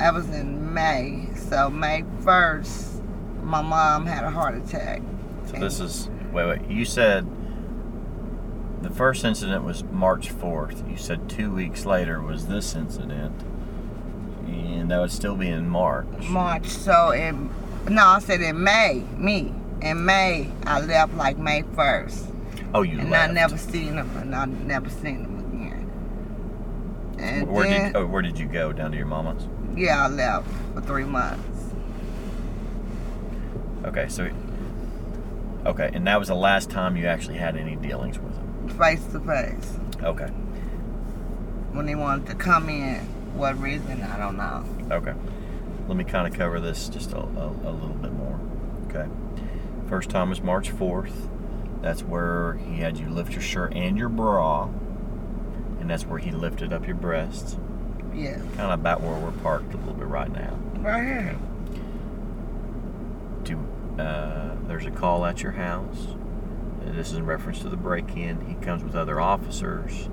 that 0.00 0.14
was 0.14 0.28
in 0.30 0.72
May. 0.72 1.28
So 1.36 1.68
May 1.70 2.04
first, 2.24 3.02
my 3.42 3.60
mom 3.60 4.06
had 4.06 4.24
a 4.24 4.30
heart 4.30 4.56
attack. 4.56 5.02
So 5.46 5.58
this 5.58 5.78
is 5.78 6.08
wait 6.32 6.46
wait. 6.46 6.70
You 6.70 6.84
said 6.84 7.26
the 8.80 8.90
first 8.90 9.24
incident 9.24 9.64
was 9.64 9.84
March 9.84 10.30
fourth. 10.30 10.82
You 10.88 10.96
said 10.96 11.28
two 11.28 11.52
weeks 11.52 11.84
later 11.84 12.20
was 12.20 12.46
this 12.46 12.74
incident, 12.74 13.42
and 14.46 14.90
that 14.90 15.00
would 15.00 15.12
still 15.12 15.36
be 15.36 15.48
in 15.48 15.68
March. 15.68 16.28
March. 16.28 16.66
So 16.66 17.10
in 17.10 17.50
no, 17.88 18.04
I 18.06 18.18
said 18.20 18.40
in 18.40 18.64
May. 18.64 19.04
Me 19.18 19.52
in 19.82 20.04
May, 20.04 20.50
I 20.64 20.80
left 20.80 21.14
like 21.14 21.36
May 21.38 21.62
first, 21.74 22.26
Oh, 22.74 22.82
you 22.82 23.00
and 23.00 23.10
left. 23.10 23.30
I 23.30 23.32
never 23.32 23.58
seen 23.58 23.94
him, 23.94 24.10
and 24.16 24.34
I 24.34 24.46
never 24.46 24.88
seen 24.88 25.24
him 25.24 25.38
again. 25.38 25.90
And 27.18 27.48
Where 27.50 27.68
then, 27.68 27.92
did 27.92 27.96
oh, 27.96 28.06
where 28.06 28.22
did 28.22 28.38
you 28.38 28.46
go? 28.46 28.72
Down 28.72 28.92
to 28.92 28.96
your 28.96 29.06
mama's. 29.06 29.46
Yeah, 29.80 30.04
I 30.04 30.08
left 30.08 30.48
for 30.74 30.80
three 30.82 31.04
months. 31.04 31.46
Okay, 33.84 34.08
so 34.08 34.28
okay, 35.66 35.90
and 35.94 36.06
that 36.06 36.18
was 36.18 36.28
the 36.28 36.34
last 36.34 36.70
time 36.70 36.96
you 36.96 37.06
actually 37.06 37.38
had 37.38 37.56
any 37.56 37.76
dealings 37.76 38.18
with 38.18 38.34
him. 38.36 38.68
face 38.78 39.04
to 39.06 39.20
face. 39.20 39.78
Okay, 40.02 40.26
When 41.72 41.88
he 41.88 41.94
wanted 41.94 42.26
to 42.28 42.34
come 42.34 42.68
in, 42.68 42.98
what 43.34 43.58
reason 43.58 44.02
I 44.02 44.18
don't 44.18 44.36
know. 44.36 44.64
okay. 44.94 45.14
Let 45.88 45.96
me 45.96 46.04
kind 46.04 46.26
of 46.32 46.38
cover 46.38 46.60
this 46.60 46.88
just 46.88 47.12
a, 47.12 47.18
a, 47.18 47.46
a 47.48 47.72
little 47.72 47.96
bit 48.00 48.12
more. 48.12 48.38
Okay, 48.88 49.08
first 49.88 50.08
time 50.10 50.28
was 50.30 50.40
March 50.42 50.70
fourth. 50.70 51.28
That's 51.82 52.02
where 52.02 52.54
he 52.54 52.76
had 52.80 52.98
you 52.98 53.08
lift 53.08 53.32
your 53.32 53.40
shirt 53.40 53.72
and 53.74 53.96
your 53.98 54.08
bra, 54.10 54.64
and 55.80 55.88
that's 55.90 56.04
where 56.04 56.18
he 56.18 56.30
lifted 56.30 56.72
up 56.72 56.86
your 56.86 56.96
breasts. 56.96 57.56
Yeah, 58.14 58.36
Kind 58.56 58.60
of 58.60 58.80
about 58.80 59.00
where 59.00 59.18
we're 59.18 59.30
parked 59.42 59.72
a 59.74 59.76
little 59.78 59.94
bit 59.94 60.06
right 60.08 60.30
now. 60.32 60.58
right 60.80 61.02
here. 61.02 61.36
to 63.44 64.02
uh, 64.02 64.56
there's 64.66 64.86
a 64.86 64.90
call 64.90 65.24
at 65.26 65.42
your 65.42 65.52
house. 65.52 66.08
This 66.84 67.08
is 67.12 67.18
in 67.18 67.26
reference 67.26 67.60
to 67.60 67.68
the 67.68 67.76
break-in. 67.76 68.46
He 68.46 68.54
comes 68.64 68.82
with 68.82 68.94
other 68.94 69.20
officers. 69.20 70.08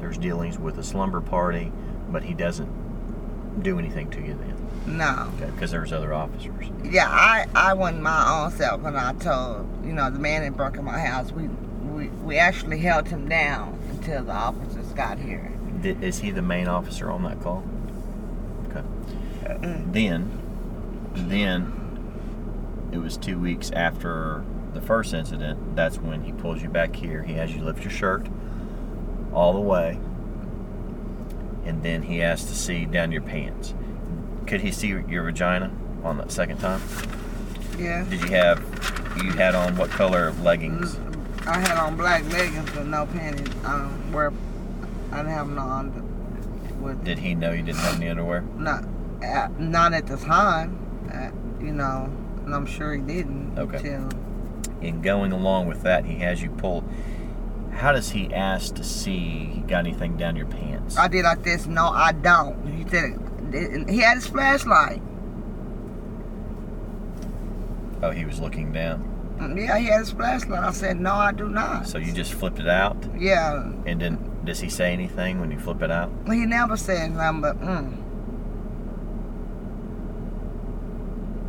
There's 0.00 0.18
dealings 0.18 0.58
with 0.58 0.78
a 0.78 0.84
slumber 0.84 1.20
party, 1.20 1.72
but 2.08 2.24
he 2.24 2.34
doesn't 2.34 3.62
do 3.62 3.78
anything 3.78 4.10
to 4.10 4.20
you 4.20 4.34
then, 4.38 4.98
No. 4.98 5.30
okay? 5.36 5.50
Because 5.50 5.70
there's 5.70 5.92
other 5.92 6.12
officers. 6.14 6.66
Yeah, 6.84 7.08
I 7.08 7.46
I 7.54 7.74
went 7.74 8.00
my 8.00 8.44
own 8.44 8.52
self 8.52 8.84
and 8.84 8.96
I 8.96 9.12
told 9.14 9.66
you 9.84 9.92
know 9.92 10.10
the 10.10 10.18
man 10.18 10.42
that 10.42 10.56
broke 10.56 10.76
in 10.76 10.84
my 10.84 10.98
house. 10.98 11.32
We 11.32 11.48
we 11.48 12.08
we 12.08 12.36
actually 12.36 12.78
held 12.78 13.08
him 13.08 13.28
down 13.28 13.78
until 13.90 14.22
the 14.24 14.32
officers 14.32 14.86
got 14.92 15.18
here. 15.18 15.50
Is 15.84 16.18
he 16.20 16.30
the 16.30 16.42
main 16.42 16.68
officer 16.68 17.10
on 17.10 17.22
that 17.24 17.40
call? 17.40 17.64
Okay. 18.68 18.82
Then, 19.90 20.30
then 21.14 21.72
it 22.92 22.98
was 22.98 23.16
two 23.16 23.38
weeks 23.38 23.70
after 23.70 24.44
the 24.74 24.80
first 24.80 25.14
incident. 25.14 25.76
That's 25.76 25.98
when 25.98 26.22
he 26.22 26.32
pulls 26.32 26.62
you 26.62 26.68
back 26.68 26.94
here. 26.96 27.22
He 27.22 27.34
has 27.34 27.54
you 27.54 27.62
lift 27.62 27.82
your 27.82 27.90
shirt 27.90 28.26
all 29.32 29.52
the 29.52 29.60
way, 29.60 29.98
and 31.64 31.82
then 31.82 32.02
he 32.02 32.18
has 32.18 32.44
to 32.46 32.54
see 32.54 32.84
down 32.84 33.12
your 33.12 33.22
pants. 33.22 33.74
Could 34.46 34.60
he 34.60 34.72
see 34.72 34.88
your 34.88 35.22
vagina 35.22 35.70
on 36.02 36.16
that 36.18 36.32
second 36.32 36.58
time? 36.58 36.82
Yeah. 37.78 38.04
Did 38.08 38.22
you 38.22 38.28
have 38.28 38.60
you 39.22 39.32
had 39.32 39.54
on 39.54 39.76
what 39.76 39.90
color 39.90 40.32
leggings? 40.42 40.98
I 41.46 41.58
had 41.58 41.78
on 41.78 41.96
black 41.96 42.24
leggings 42.32 42.74
with 42.74 42.86
no 42.86 43.06
panties. 43.06 43.48
Um, 43.64 44.12
where 44.12 44.32
I 45.12 45.16
didn't 45.18 45.32
have 45.32 45.48
no 45.48 45.62
under. 45.62 46.02
With 46.82 47.04
Did 47.04 47.18
he 47.18 47.34
know 47.34 47.52
you 47.52 47.62
didn't 47.62 47.78
have 47.80 47.96
any 47.96 48.08
underwear? 48.08 48.42
not 48.56 48.84
at, 49.22 49.58
not 49.58 49.92
at 49.94 50.06
the 50.06 50.16
time. 50.16 50.78
Uh, 51.12 51.30
you 51.64 51.72
know, 51.72 52.10
and 52.44 52.54
I'm 52.54 52.66
sure 52.66 52.94
he 52.94 53.00
didn't 53.02 53.58
Okay. 53.58 53.78
until 53.78 54.08
And 54.80 55.02
going 55.02 55.32
along 55.32 55.66
with 55.66 55.82
that, 55.82 56.04
he 56.04 56.16
has 56.18 56.40
you 56.42 56.50
pull. 56.50 56.84
How 57.72 57.92
does 57.92 58.10
he 58.10 58.32
ask 58.34 58.74
to 58.76 58.84
see 58.84 59.52
you 59.56 59.62
got 59.66 59.78
anything 59.80 60.16
down 60.16 60.36
your 60.36 60.46
pants? 60.46 60.96
I 60.98 61.08
did 61.08 61.24
like 61.24 61.42
this. 61.42 61.66
No, 61.66 61.86
I 61.88 62.12
don't. 62.12 62.66
He 62.66 62.88
said 62.88 63.86
he 63.88 63.98
had 64.00 64.16
his 64.16 64.26
flashlight. 64.26 65.00
Oh, 68.02 68.10
he 68.10 68.24
was 68.24 68.38
looking 68.40 68.72
down. 68.72 69.02
Mm, 69.40 69.58
Yeah, 69.66 69.78
he 69.78 69.86
had 69.86 70.00
his 70.00 70.12
flashlight. 70.12 70.62
I 70.62 70.70
said, 70.72 71.00
no, 71.00 71.14
I 71.14 71.32
do 71.32 71.48
not. 71.48 71.86
So 71.86 71.98
you 71.98 72.12
just 72.12 72.34
flipped 72.34 72.60
it 72.60 72.68
out, 72.68 72.96
Yeah, 73.16 73.72
and 73.86 74.00
then 74.00 74.18
does 74.44 74.60
he 74.60 74.68
say 74.70 74.92
anything 74.92 75.40
when 75.40 75.50
you 75.50 75.58
flip 75.58 75.82
it 75.82 75.90
out? 75.90 76.10
Well 76.26 76.36
he 76.36 76.46
never 76.46 76.76
said 76.76 77.12
nothing, 77.12 77.40
but 77.42 77.60
mm, 77.60 77.96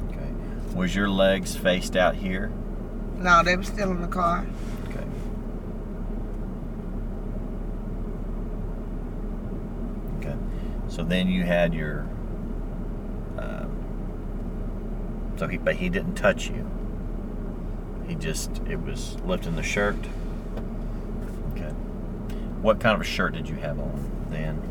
Okay. 0.10 0.76
Was 0.76 0.96
your 0.96 1.10
legs 1.10 1.56
faced 1.56 1.96
out 1.96 2.16
here? 2.16 2.52
no, 3.18 3.44
they 3.44 3.56
were 3.58 3.64
still 3.64 3.92
in 3.92 4.02
the 4.02 4.08
car. 4.08 4.46
Okay. 4.90 5.04
Okay. 10.18 10.36
So 10.88 11.04
then 11.04 11.28
you 11.30 11.44
had 11.44 11.74
your. 11.74 12.02
Um, 13.38 15.34
so 15.38 15.48
he, 15.48 15.58
but 15.58 15.76
he 15.76 15.90
didn't 15.90 16.16
touch 16.16 16.48
you. 16.50 16.66
He 18.08 18.16
just 18.16 18.62
it 18.68 18.78
was 18.82 19.18
lifting 19.26 19.56
the 19.56 19.64
shirt. 19.64 19.98
What 22.62 22.80
kind 22.80 22.96
of 22.96 23.02
a 23.02 23.06
shirt 23.06 23.34
did 23.34 23.48
you 23.48 23.56
have 23.56 23.80
on 23.80 24.28
then? 24.30 24.62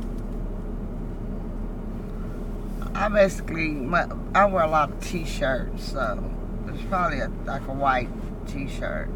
I 2.94 3.08
basically, 3.08 3.68
my, 3.68 4.08
I 4.34 4.44
wear 4.46 4.64
a 4.64 4.68
lot 4.68 4.90
of 4.90 5.00
t-shirts, 5.00 5.92
so 5.92 6.30
it's 6.68 6.82
probably 6.84 7.20
a, 7.20 7.28
like 7.44 7.66
a 7.68 7.72
white 7.72 8.08
t-shirt, 8.48 9.08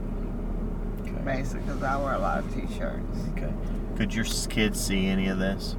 Okay. 1.00 1.10
basically, 1.24 1.62
because 1.62 1.82
I 1.82 1.96
wear 1.96 2.14
a 2.14 2.18
lot 2.18 2.38
of 2.38 2.54
t-shirts. 2.54 3.18
Okay. 3.36 3.52
Could 3.96 4.14
your 4.14 4.24
kids 4.24 4.80
see 4.80 5.06
any 5.06 5.26
of 5.28 5.38
this? 5.38 5.76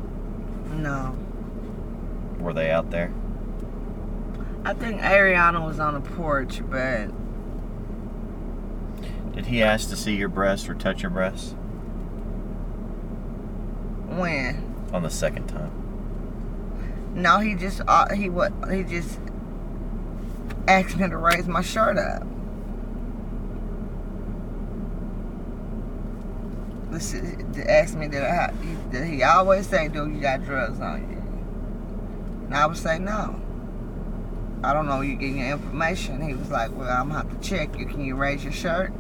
No, 0.71 1.15
Were 2.39 2.53
they 2.53 2.71
out 2.71 2.89
there? 2.91 3.11
I 4.65 4.73
think 4.73 5.01
Ariana 5.01 5.65
was 5.65 5.79
on 5.79 5.93
the 5.93 6.01
porch, 6.01 6.61
but 6.69 7.09
Did 9.33 9.45
he 9.45 9.61
ask 9.63 9.89
to 9.89 9.95
see 9.95 10.15
your 10.15 10.29
breasts 10.29 10.67
or 10.69 10.73
touch 10.73 11.01
your 11.03 11.11
breast 11.11 11.55
when? 14.17 14.73
on 14.93 15.03
the 15.03 15.09
second 15.09 15.47
time? 15.47 15.71
No, 17.15 17.39
he 17.39 17.55
just, 17.55 17.81
uh, 17.87 18.13
he 18.13 18.29
what, 18.29 18.53
he 18.71 18.83
just 18.83 19.19
asked 20.67 20.97
me 20.97 21.09
to 21.09 21.17
raise 21.17 21.47
my 21.47 21.61
shirt 21.61 21.97
up. 21.97 22.23
This 26.91 27.13
is, 27.13 27.55
to 27.55 27.71
ask 27.71 27.95
me 27.95 28.07
that 28.07 28.23
I, 28.23 28.53
he, 28.63 28.75
that 28.91 29.05
he 29.05 29.23
always 29.23 29.67
say, 29.67 29.87
"Do 29.87 30.07
you 30.07 30.21
got 30.21 30.45
drugs 30.45 30.79
on 30.79 31.09
you?" 31.09 32.45
And 32.45 32.55
I 32.55 32.67
would 32.67 32.77
say 32.77 32.99
no. 32.99 33.39
I 34.63 34.73
don't 34.73 34.85
know. 34.85 35.01
You 35.01 35.15
getting 35.15 35.39
your 35.39 35.53
information? 35.53 36.21
He 36.21 36.35
was 36.35 36.51
like, 36.51 36.71
"Well, 36.75 36.89
I'm 36.89 37.09
gonna 37.09 37.27
have 37.27 37.41
to 37.41 37.47
check 37.47 37.77
you. 37.79 37.87
Can 37.87 38.05
you 38.05 38.15
raise 38.15 38.43
your 38.43 38.53
shirt?" 38.53 38.93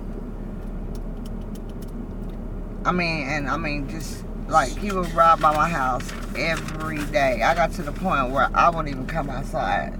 I 2.83 2.91
mean, 2.91 3.27
and 3.27 3.47
I 3.47 3.57
mean, 3.57 3.87
just 3.87 4.25
like 4.47 4.77
he 4.77 4.91
would 4.91 5.11
ride 5.13 5.39
by 5.39 5.55
my 5.55 5.69
house 5.69 6.11
every 6.35 7.03
day. 7.05 7.41
I 7.43 7.55
got 7.55 7.71
to 7.73 7.83
the 7.83 7.91
point 7.91 8.31
where 8.31 8.49
I 8.53 8.69
wouldn't 8.69 8.89
even 8.89 9.07
come 9.07 9.29
outside. 9.29 9.97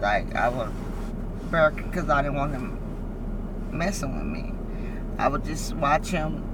Like 0.00 0.34
I 0.34 0.48
would 0.48 0.70
bark 1.50 1.76
because 1.76 2.08
I 2.08 2.22
didn't 2.22 2.36
want 2.36 2.52
him 2.52 2.78
messing 3.70 4.16
with 4.16 4.26
me. 4.26 4.52
I 5.18 5.28
would 5.28 5.44
just 5.44 5.74
watch 5.74 6.08
him 6.08 6.46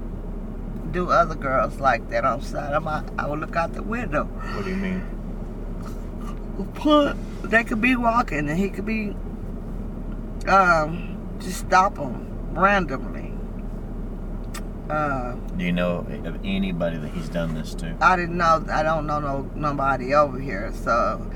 do 0.92 1.10
other 1.10 1.34
girls 1.34 1.78
like 1.78 2.08
that 2.10 2.24
outside. 2.24 2.72
of 2.72 2.82
my, 2.82 3.04
I 3.18 3.26
would 3.26 3.40
look 3.40 3.56
out 3.56 3.72
the 3.74 3.82
window. 3.82 4.24
What 4.24 4.64
do 4.64 4.70
you 4.70 4.76
mean? 4.76 5.02
Put 6.74 7.16
they 7.42 7.64
could 7.64 7.80
be 7.80 7.96
walking 7.96 8.48
and 8.48 8.58
he 8.58 8.70
could 8.70 8.86
be 8.86 9.14
um 10.48 11.36
just 11.40 11.58
stop 11.60 11.96
them 11.96 12.54
randomly. 12.54 13.25
Uh, 14.88 15.34
Do 15.56 15.64
you 15.64 15.72
know 15.72 16.06
of 16.24 16.36
anybody 16.44 16.96
that 16.98 17.08
he's 17.08 17.28
done 17.28 17.54
this 17.54 17.74
to? 17.74 17.96
I 18.00 18.16
didn't 18.16 18.36
know. 18.36 18.64
I 18.70 18.82
don't 18.82 19.06
know 19.06 19.18
no 19.18 19.50
nobody 19.54 20.14
over 20.14 20.38
here. 20.38 20.72
So, 20.72 21.28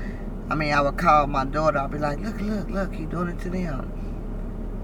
I 0.49 0.55
mean, 0.55 0.73
I 0.73 0.81
would 0.81 0.97
call 0.97 1.27
my 1.27 1.43
daughter. 1.45 1.79
I'd 1.79 1.91
be 1.91 1.97
like, 1.97 2.19
"Look, 2.19 2.39
look, 2.39 2.69
look! 2.69 2.93
He 2.93 3.05
doing 3.05 3.29
it 3.29 3.39
to 3.41 3.49
them." 3.49 3.91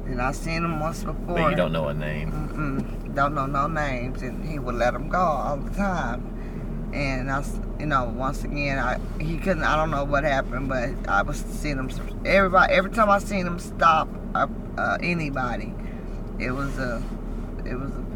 And 0.05 0.21
I 0.21 0.31
seen 0.31 0.63
him 0.63 0.79
once 0.79 1.03
before. 1.03 1.35
But 1.35 1.49
you 1.49 1.55
don't 1.55 1.71
know 1.71 1.87
a 1.87 1.93
name. 1.93 2.31
Mm-mm, 2.31 3.15
don't 3.15 3.35
know 3.35 3.45
no 3.45 3.67
names, 3.67 4.21
and 4.21 4.43
he 4.47 4.59
would 4.59 4.75
let 4.75 4.93
them 4.93 5.09
go 5.09 5.19
all 5.19 5.57
the 5.57 5.73
time. 5.75 6.91
And 6.93 7.29
I, 7.29 7.43
you 7.79 7.85
know, 7.85 8.05
once 8.15 8.43
again, 8.43 8.79
I 8.79 8.99
he 9.21 9.37
couldn't. 9.37 9.63
I 9.63 9.75
don't 9.77 9.91
know 9.91 10.03
what 10.03 10.23
happened, 10.23 10.67
but 10.67 10.89
I 11.07 11.21
was 11.21 11.37
seeing 11.37 11.77
him. 11.77 11.89
Everybody, 12.25 12.73
every 12.73 12.91
time 12.91 13.09
I 13.09 13.19
seen 13.19 13.45
him 13.45 13.59
stop 13.59 14.09
uh, 14.35 14.47
uh, 14.77 14.97
anybody, 15.01 15.73
it 16.39 16.51
was 16.51 16.77
a, 16.79 17.03
it 17.65 17.75
was 17.75 17.91
a 17.91 18.06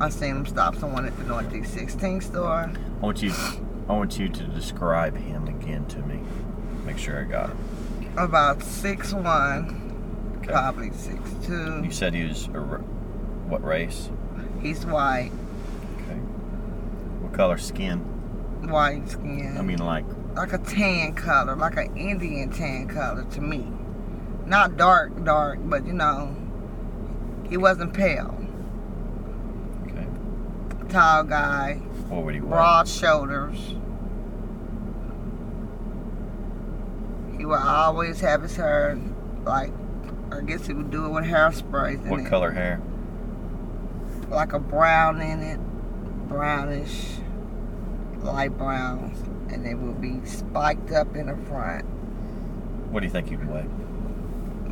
I 0.00 0.08
seen 0.08 0.30
him 0.36 0.46
stop 0.46 0.76
someone 0.76 1.04
at 1.06 1.16
the 1.18 1.24
Northeast 1.24 1.74
16 1.74 2.20
store. 2.22 2.70
I 2.72 3.04
want 3.04 3.22
you, 3.22 3.32
I 3.32 3.56
I 3.88 3.92
want 3.92 4.18
you 4.18 4.28
to 4.28 4.42
describe 4.44 5.16
him 5.16 5.46
again 5.48 5.84
to 5.86 5.98
me. 6.02 6.20
Make 6.86 6.96
sure 6.98 7.20
I 7.20 7.24
got 7.24 7.50
him. 7.50 7.58
About 8.16 8.62
six 8.62 9.12
one, 9.12 10.38
Okay. 10.38 10.52
probably 10.52 10.90
six 10.92 11.18
two. 11.44 11.82
You 11.84 11.90
said 11.90 12.14
he 12.14 12.24
was 12.24 12.46
a, 12.48 12.60
what 12.60 13.62
race? 13.64 14.10
He's 14.62 14.86
white, 14.86 15.32
Okay. 15.96 16.18
What 17.20 17.32
color 17.34 17.58
skin? 17.58 17.98
white 18.68 19.08
skin. 19.08 19.56
I 19.58 19.62
mean, 19.62 19.78
like, 19.78 20.04
like 20.34 20.52
a 20.52 20.58
tan 20.58 21.14
color, 21.14 21.56
like 21.56 21.76
an 21.76 21.96
Indian 21.96 22.50
tan 22.50 22.88
color 22.88 23.24
to 23.32 23.40
me. 23.40 23.66
Not 24.46 24.76
dark, 24.76 25.24
dark, 25.24 25.58
but 25.64 25.86
you 25.86 25.92
know, 25.94 26.34
he 27.48 27.56
wasn't 27.56 27.92
pale. 27.94 28.36
Tall 30.90 31.24
guy, 31.24 31.80
would 32.10 32.34
he 32.34 32.40
wear? 32.40 32.50
broad 32.50 32.88
shoulders. 32.88 33.74
He 37.38 37.46
would 37.46 37.60
always 37.60 38.20
have 38.20 38.42
his 38.42 38.56
hair 38.56 38.98
like, 39.44 39.72
I 40.30 40.40
guess 40.42 40.66
he 40.66 40.74
would 40.74 40.90
do 40.90 41.06
it 41.06 41.08
with 41.10 41.24
hairspray 41.24 41.94
in 41.94 42.08
What 42.10 42.20
it, 42.20 42.26
color 42.26 42.50
hair? 42.50 42.80
like 44.28 44.52
a 44.52 44.58
brown 44.60 45.20
in 45.20 45.40
it, 45.42 45.58
brownish, 46.28 47.16
light 48.18 48.56
browns, 48.56 49.18
and 49.52 49.64
they 49.64 49.74
would 49.74 50.00
be 50.00 50.24
spiked 50.24 50.92
up 50.92 51.16
in 51.16 51.26
the 51.26 51.36
front. 51.48 51.84
What 52.90 53.00
do 53.00 53.06
you 53.06 53.12
think 53.12 53.28
he'd 53.28 53.44
weigh? 53.48 53.66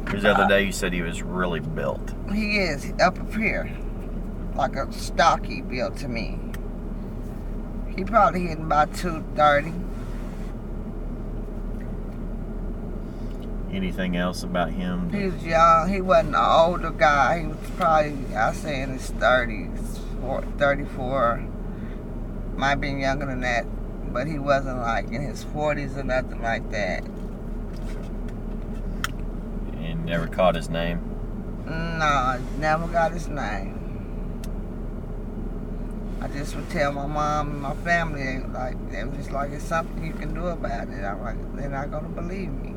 Because 0.04 0.22
the 0.22 0.30
other 0.32 0.44
uh, 0.44 0.48
day 0.48 0.64
you 0.64 0.72
said 0.72 0.92
he 0.92 1.02
was 1.02 1.22
really 1.22 1.60
built. 1.60 2.14
He 2.32 2.58
is 2.58 2.92
up 3.00 3.18
up 3.18 3.34
here, 3.34 3.70
like 4.58 4.74
a 4.74 4.92
stocky 4.92 5.62
build 5.62 5.96
to 5.96 6.08
me. 6.08 6.36
He 7.96 8.02
probably 8.04 8.42
hitting 8.42 8.64
about 8.64 8.92
two 8.92 9.24
thirty. 9.36 9.72
Anything 13.72 14.16
else 14.16 14.42
about 14.42 14.70
him? 14.70 15.12
He 15.12 15.26
was 15.26 15.44
young. 15.44 15.88
He 15.88 16.00
wasn't 16.00 16.34
an 16.34 16.44
older 16.44 16.90
guy. 16.90 17.40
He 17.40 17.46
was 17.46 17.56
probably 17.76 18.34
I 18.34 18.52
say 18.52 18.82
in 18.82 18.90
his 18.90 19.10
thirties, 19.10 20.00
34. 20.58 21.46
Might 22.56 22.74
be 22.76 22.88
younger 22.88 23.26
than 23.26 23.40
that, 23.42 23.64
but 24.12 24.26
he 24.26 24.40
wasn't 24.40 24.78
like 24.78 25.12
in 25.12 25.22
his 25.22 25.44
forties 25.44 25.96
or 25.96 26.02
nothing 26.02 26.42
like 26.42 26.68
that. 26.72 27.04
And 29.76 30.04
never 30.04 30.26
caught 30.26 30.56
his 30.56 30.68
name? 30.68 31.00
No, 31.64 32.40
never 32.58 32.88
got 32.88 33.12
his 33.12 33.28
name. 33.28 33.77
I 36.20 36.26
just 36.28 36.56
would 36.56 36.68
tell 36.70 36.92
my 36.92 37.06
mom 37.06 37.50
and 37.50 37.60
my 37.60 37.74
family, 37.76 38.40
like, 38.52 38.76
it 38.92 39.06
was 39.06 39.16
just 39.16 39.30
like, 39.30 39.52
it's 39.52 39.64
something 39.64 40.04
you 40.04 40.12
can 40.12 40.34
do 40.34 40.46
about 40.46 40.88
it. 40.88 41.04
I'm 41.04 41.22
like, 41.22 41.56
they're 41.56 41.68
not 41.68 41.90
going 41.90 42.04
to 42.04 42.10
believe 42.10 42.50
me. 42.50 42.74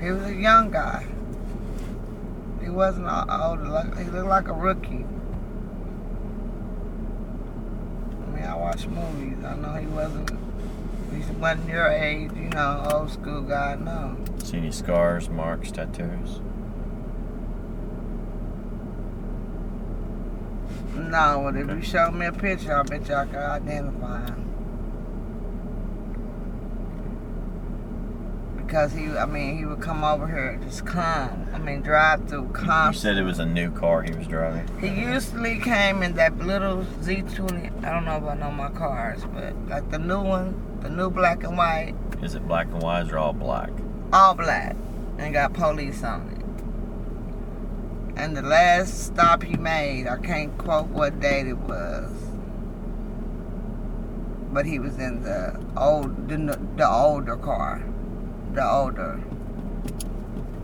He 0.00 0.10
was 0.10 0.22
a 0.24 0.34
young 0.34 0.70
guy. 0.70 1.06
He 2.62 2.70
wasn't 2.70 3.08
older. 3.08 3.94
He 3.98 4.04
looked 4.04 4.28
like 4.28 4.48
a 4.48 4.52
rookie. 4.52 5.04
I 8.22 8.30
mean, 8.34 8.44
I 8.44 8.54
watch 8.56 8.86
movies. 8.86 9.44
I 9.44 9.56
know 9.56 9.74
he 9.74 9.86
wasn't 9.86 10.30
he 11.12 11.32
wasn't 11.34 11.68
your 11.68 11.88
age, 11.88 12.30
you 12.34 12.48
know, 12.50 12.88
old 12.92 13.10
school 13.10 13.42
guy, 13.42 13.76
no. 13.76 14.16
See 14.44 14.58
any 14.58 14.70
scars, 14.70 15.28
marks, 15.28 15.70
tattoos? 15.70 16.40
No, 21.06 21.42
but 21.44 21.56
if 21.60 21.68
you 21.68 21.82
show 21.82 22.10
me 22.10 22.26
a 22.26 22.32
picture, 22.32 22.74
I 22.76 22.82
bet 22.82 23.06
y'all 23.08 23.26
can 23.26 23.36
identify 23.36 24.26
him. 24.26 24.42
Because 28.56 28.92
he, 28.92 29.06
I 29.16 29.26
mean, 29.26 29.56
he 29.58 29.64
would 29.64 29.80
come 29.80 30.02
over 30.02 30.26
here, 30.26 30.58
just 30.64 30.84
come. 30.84 31.46
I 31.54 31.58
mean, 31.58 31.82
drive 31.82 32.28
through 32.28 32.50
You 32.58 32.92
said 32.92 33.16
it 33.16 33.22
was 33.22 33.38
a 33.38 33.46
new 33.46 33.70
car 33.70 34.02
he 34.02 34.12
was 34.12 34.26
driving. 34.26 34.66
He 34.80 34.88
usually 34.88 35.60
came 35.60 36.02
in 36.02 36.14
that 36.14 36.36
little 36.38 36.84
Z20. 37.02 37.84
I 37.84 37.92
don't 37.92 38.04
know 38.04 38.16
if 38.16 38.24
I 38.24 38.34
know 38.34 38.50
my 38.50 38.70
cars, 38.70 39.22
but 39.32 39.54
like 39.68 39.88
the 39.92 40.00
new 40.00 40.20
one, 40.20 40.80
the 40.82 40.90
new 40.90 41.10
black 41.10 41.44
and 41.44 41.56
white, 41.56 41.94
Is 42.22 42.34
it 42.34 42.46
black 42.48 42.66
and 42.66 42.82
white 42.82 43.10
or 43.12 43.18
all 43.18 43.32
black? 43.32 43.70
all 44.12 44.34
black, 44.34 44.74
and 45.18 45.32
got 45.32 45.52
police 45.52 46.02
on 46.02 46.28
it. 46.30 46.35
And 48.16 48.36
the 48.36 48.42
last 48.42 49.04
stop 49.06 49.42
he 49.42 49.56
made, 49.56 50.06
I 50.08 50.16
can't 50.16 50.56
quote 50.58 50.86
what 50.88 51.20
date 51.20 51.46
it 51.46 51.58
was, 51.58 52.10
but 54.52 54.64
he 54.64 54.78
was 54.78 54.98
in 54.98 55.22
the 55.22 55.58
old, 55.76 56.28
the, 56.28 56.58
the 56.76 56.88
older 56.88 57.36
car, 57.36 57.82
the 58.54 58.66
older 58.66 59.20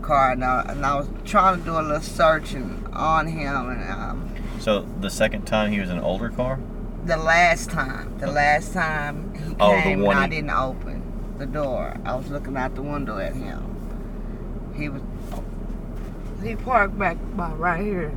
car, 0.01 0.31
and 0.31 0.43
I, 0.43 0.65
and 0.69 0.83
I 0.85 0.95
was 0.95 1.07
trying 1.25 1.59
to 1.59 1.63
do 1.63 1.73
a 1.77 1.81
little 1.81 2.01
searching 2.01 2.87
on 2.91 3.27
him, 3.27 3.69
and 3.69 3.89
um, 3.91 4.35
So 4.59 4.87
the 4.99 5.09
second 5.11 5.45
time 5.45 5.71
he 5.71 5.79
was 5.79 5.89
in 5.89 5.97
an 5.97 6.03
older 6.03 6.29
car? 6.29 6.59
the 7.05 7.17
last 7.17 7.69
time, 7.69 8.17
the 8.19 8.31
last 8.31 8.71
time 8.73 9.33
he 9.35 9.55
Oh, 9.59 9.75
the 9.75 9.81
came, 9.81 9.99
one 10.01 10.15
and 10.15 10.23
I 10.23 10.27
he- 10.27 10.41
didn't 10.41 10.51
open 10.57 11.03
the 11.37 11.45
door. 11.45 11.93
I 12.05 12.15
was 12.15 12.29
looking 12.29 12.55
out 12.55 12.75
the 12.75 12.81
window 12.81 13.17
at 13.17 13.33
him. 13.35 14.71
He 14.75 14.87
was. 14.89 15.01
He 16.43 16.55
parked 16.55 16.97
back 16.99 17.17
by 17.35 17.51
right 17.53 17.81
here. 17.83 18.11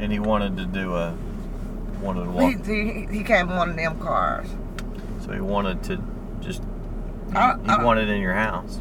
And 0.00 0.10
he 0.12 0.18
wanted 0.18 0.56
to 0.56 0.66
do 0.66 0.94
a 0.94 1.14
wanted 2.00 2.24
to 2.24 2.30
He, 2.30 2.56
walk. 2.56 2.66
he, 2.66 3.18
he 3.18 3.24
came 3.24 3.50
in 3.50 3.56
one 3.56 3.70
of 3.70 3.76
them 3.76 3.98
cars. 3.98 4.48
So 5.24 5.32
he 5.32 5.40
wanted 5.40 5.82
to 5.84 6.02
just 6.40 6.62
I- 7.34 7.56
he 7.62 7.68
I- 7.70 7.82
wanted 7.84 8.08
in 8.08 8.20
your 8.20 8.34
house. 8.34 8.80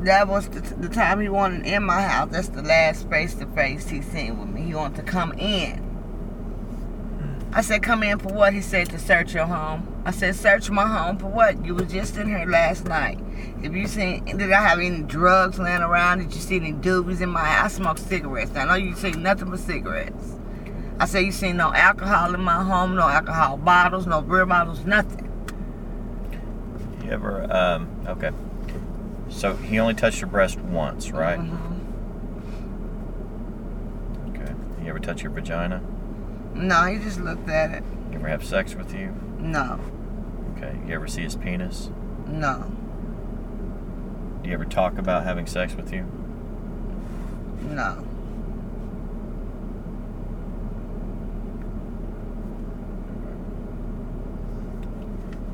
That 0.00 0.28
was 0.28 0.48
the, 0.48 0.60
the 0.60 0.88
time 0.88 1.20
he 1.20 1.28
wanted 1.28 1.64
in 1.66 1.82
my 1.84 2.02
house. 2.02 2.28
That's 2.30 2.48
the 2.48 2.62
last 2.62 3.08
face 3.08 3.34
to 3.36 3.46
face 3.48 3.88
he 3.88 4.02
seen 4.02 4.38
with 4.38 4.48
me. 4.48 4.62
He 4.62 4.74
wanted 4.74 4.96
to 4.96 5.02
come 5.02 5.32
in. 5.34 5.82
I 7.56 7.62
said, 7.62 7.82
come 7.82 8.02
in 8.02 8.18
for 8.18 8.28
what? 8.28 8.52
He 8.52 8.60
said, 8.60 8.90
to 8.90 8.98
search 8.98 9.32
your 9.32 9.46
home. 9.46 10.02
I 10.04 10.10
said, 10.10 10.36
search 10.36 10.68
my 10.68 10.86
home 10.86 11.16
for 11.16 11.28
what? 11.28 11.64
You 11.64 11.74
was 11.74 11.90
just 11.90 12.18
in 12.18 12.28
here 12.28 12.44
last 12.44 12.84
night. 12.84 13.18
If 13.62 13.72
you 13.72 13.86
seen, 13.86 14.26
did 14.26 14.52
I 14.52 14.60
have 14.60 14.78
any 14.78 15.00
drugs 15.00 15.58
laying 15.58 15.80
around? 15.80 16.18
Did 16.18 16.34
you 16.34 16.40
see 16.42 16.56
any 16.56 16.74
doobies 16.74 17.22
in 17.22 17.30
my 17.30 17.40
I 17.40 17.68
smoke 17.68 17.96
cigarettes. 17.96 18.54
I 18.54 18.66
know 18.66 18.74
you 18.74 18.94
see 18.94 19.12
nothing 19.12 19.48
but 19.48 19.58
cigarettes. 19.60 20.34
I 21.00 21.06
said, 21.06 21.20
you 21.20 21.32
seen 21.32 21.56
no 21.56 21.72
alcohol 21.72 22.34
in 22.34 22.42
my 22.42 22.62
home, 22.62 22.94
no 22.94 23.08
alcohol 23.08 23.56
bottles, 23.56 24.06
no 24.06 24.20
beer 24.20 24.44
bottles, 24.44 24.84
nothing. 24.84 25.24
You 27.04 27.10
ever 27.10 27.50
um 27.50 27.88
okay. 28.06 28.32
So 29.30 29.56
he 29.56 29.78
only 29.78 29.94
touched 29.94 30.20
your 30.20 30.28
breast 30.28 30.58
once, 30.58 31.10
right? 31.10 31.38
Mm-hmm. 31.38 31.72
Okay. 34.36 34.52
You 34.82 34.90
ever 34.90 34.98
touch 34.98 35.22
your 35.22 35.32
vagina? 35.32 35.80
No, 36.56 36.84
he 36.86 36.98
just 36.98 37.20
looked 37.20 37.48
at 37.48 37.70
it. 37.70 37.82
You 38.10 38.18
ever 38.18 38.28
have 38.28 38.44
sex 38.44 38.74
with 38.74 38.92
you? 38.94 39.14
No, 39.38 39.78
Okay. 40.56 40.74
You 40.86 40.94
ever 40.94 41.06
see 41.06 41.22
his 41.22 41.36
penis? 41.36 41.90
no, 42.26 42.64
Do 44.42 44.48
you 44.48 44.54
ever 44.54 44.64
talk 44.64 44.98
about 44.98 45.24
having 45.24 45.46
sex 45.46 45.74
with 45.74 45.92
you? 45.92 46.04
no. 47.70 48.02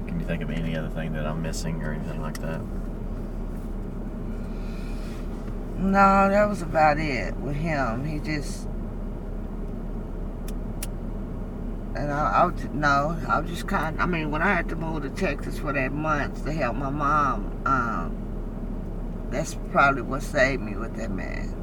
Can 0.06 0.18
you 0.20 0.26
think 0.26 0.42
of 0.42 0.50
any 0.50 0.76
other 0.76 0.88
thing 0.88 1.12
that 1.12 1.26
I'm 1.26 1.42
missing 1.42 1.82
or 1.82 1.92
anything 1.92 2.20
like 2.20 2.38
that? 2.38 2.60
No, 5.78 6.28
that 6.28 6.48
was 6.48 6.62
about 6.62 6.98
it 6.98 7.34
with 7.36 7.56
him. 7.56 8.04
He 8.04 8.18
just. 8.18 8.68
And 11.94 12.10
I, 12.10 12.42
I 12.42 12.44
was, 12.46 12.64
no, 12.72 13.18
I 13.28 13.40
was 13.40 13.50
just 13.50 13.68
kind 13.68 14.00
I 14.00 14.06
mean, 14.06 14.30
when 14.30 14.40
I 14.42 14.54
had 14.54 14.68
to 14.70 14.76
move 14.76 15.02
to 15.02 15.10
Texas 15.10 15.58
for 15.58 15.72
that 15.72 15.92
month 15.92 16.44
to 16.44 16.52
help 16.52 16.76
my 16.76 16.90
mom, 16.90 17.62
um, 17.66 19.28
that's 19.30 19.56
probably 19.70 20.02
what 20.02 20.22
saved 20.22 20.62
me 20.62 20.74
with 20.76 20.96
that 20.96 21.10
man. 21.10 21.54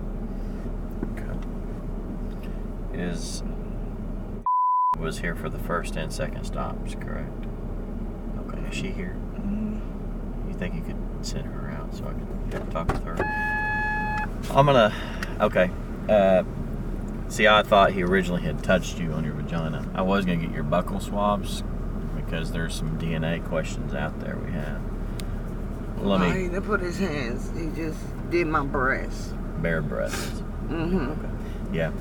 Okay. 2.94 3.02
Is 3.02 3.44
was 5.00 5.20
here 5.20 5.36
for 5.36 5.50
the 5.50 5.60
first 5.60 5.96
and 5.96 6.12
second 6.12 6.44
stops, 6.44 6.96
correct? 6.96 7.46
Okay. 8.40 8.60
Is 8.68 8.76
she 8.76 8.92
here? 8.92 9.18
You 10.48 10.54
think 10.54 10.76
you 10.76 10.82
could 10.82 10.98
send 11.22 11.46
her 11.46 11.72
out 11.72 11.96
so 11.96 12.06
I 12.06 12.52
can 12.52 12.70
talk 12.70 12.88
with 12.88 13.04
her? 13.04 13.16
I'm 14.52 14.66
gonna. 14.66 14.94
Okay. 15.40 15.72
Uh, 16.10 16.44
see, 17.30 17.48
I 17.48 17.64
thought 17.64 17.92
he 17.94 18.04
originally 18.04 18.42
had 18.42 18.64
touched 18.64 19.00
you 19.00 19.12
on 19.14 19.24
your 19.24 19.34
vagina. 19.34 19.90
I 19.94 20.02
was 20.02 20.26
gonna 20.26 20.38
get 20.38 20.52
your 20.52 20.64
buccal 20.64 21.02
swabs 21.02 21.64
because 22.16 22.52
there's 22.52 22.76
some 22.76 23.00
DNA 23.00 23.44
questions 23.48 23.94
out 23.94 24.20
there 24.20 24.38
we 24.44 24.52
have. 24.52 24.82
Let 26.02 26.22
me 26.22 26.28
he 26.28 26.48
didn't 26.48 26.64
put 26.64 26.80
his 26.82 26.98
hands. 27.00 27.52
He 27.58 27.68
just 27.76 28.00
did 28.30 28.48
my 28.48 28.64
breast. 28.64 29.34
bare 29.62 29.82
breasts. 29.82 30.42
Mm-hmm. 30.68 31.74
Yeah. 31.74 31.92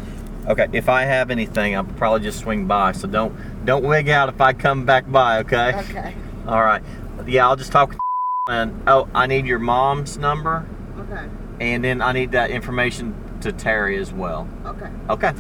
Okay, 0.47 0.69
if 0.73 0.89
I 0.89 1.03
have 1.05 1.31
anything, 1.31 1.75
I'll 1.77 1.85
probably 1.85 2.21
just 2.21 2.39
swing 2.41 2.67
by. 2.67 2.93
So 2.93 3.09
don't 3.09 3.35
don't 3.65 3.85
wig 3.85 4.09
out 4.09 4.29
if 4.29 4.41
I 4.41 4.53
come 4.53 4.87
back 4.87 5.11
by. 5.11 5.39
Okay. 5.39 5.73
Okay. 5.75 6.15
All 6.47 6.63
right. 6.63 6.83
Yeah, 7.27 7.47
I'll 7.49 7.57
just 7.57 7.73
talk. 7.73 7.91
with 7.91 7.99
And 8.49 8.83
oh, 8.87 9.09
I 9.15 9.27
need 9.27 9.45
your 9.45 9.59
mom's 9.59 10.17
number, 10.17 10.67
Okay. 10.99 11.29
and 11.61 11.85
then 11.85 12.01
I 12.01 12.13
need 12.13 12.33
that 12.33 12.51
information 12.51 13.15
to 13.43 13.53
Terry 13.53 13.97
as 13.99 14.13
well. 14.13 14.49
Okay. 14.65 14.91
Okay. 15.11 15.33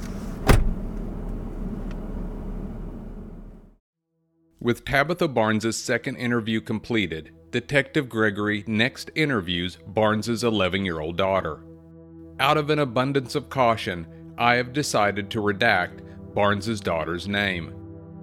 With 4.60 4.84
Tabitha 4.84 5.28
Barnes's 5.28 5.76
second 5.76 6.16
interview 6.16 6.60
completed, 6.60 7.32
Detective 7.50 8.08
Gregory 8.08 8.64
next 8.66 9.10
interviews 9.14 9.78
Barnes's 9.86 10.42
11-year-old 10.42 11.16
daughter. 11.16 11.60
Out 12.40 12.56
of 12.56 12.68
an 12.68 12.80
abundance 12.80 13.34
of 13.34 13.48
caution, 13.48 14.06
I 14.36 14.56
have 14.56 14.72
decided 14.72 15.30
to 15.30 15.40
redact 15.40 16.02
Barnes's 16.34 16.80
daughter's 16.80 17.26
name. 17.26 17.68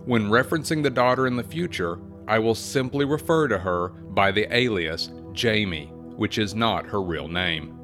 When 0.05 0.29
referencing 0.29 0.83
the 0.83 0.89
daughter 0.89 1.25
in 1.25 1.35
the 1.35 1.43
future, 1.43 1.99
I 2.27 2.39
will 2.39 2.55
simply 2.55 3.05
refer 3.05 3.47
to 3.47 3.57
her 3.57 3.89
by 3.89 4.31
the 4.31 4.47
alias 4.55 5.11
Jamie, 5.33 5.87
which 6.15 6.37
is 6.37 6.53
not 6.53 6.85
her 6.85 7.01
real 7.01 7.27
name. 7.27 7.74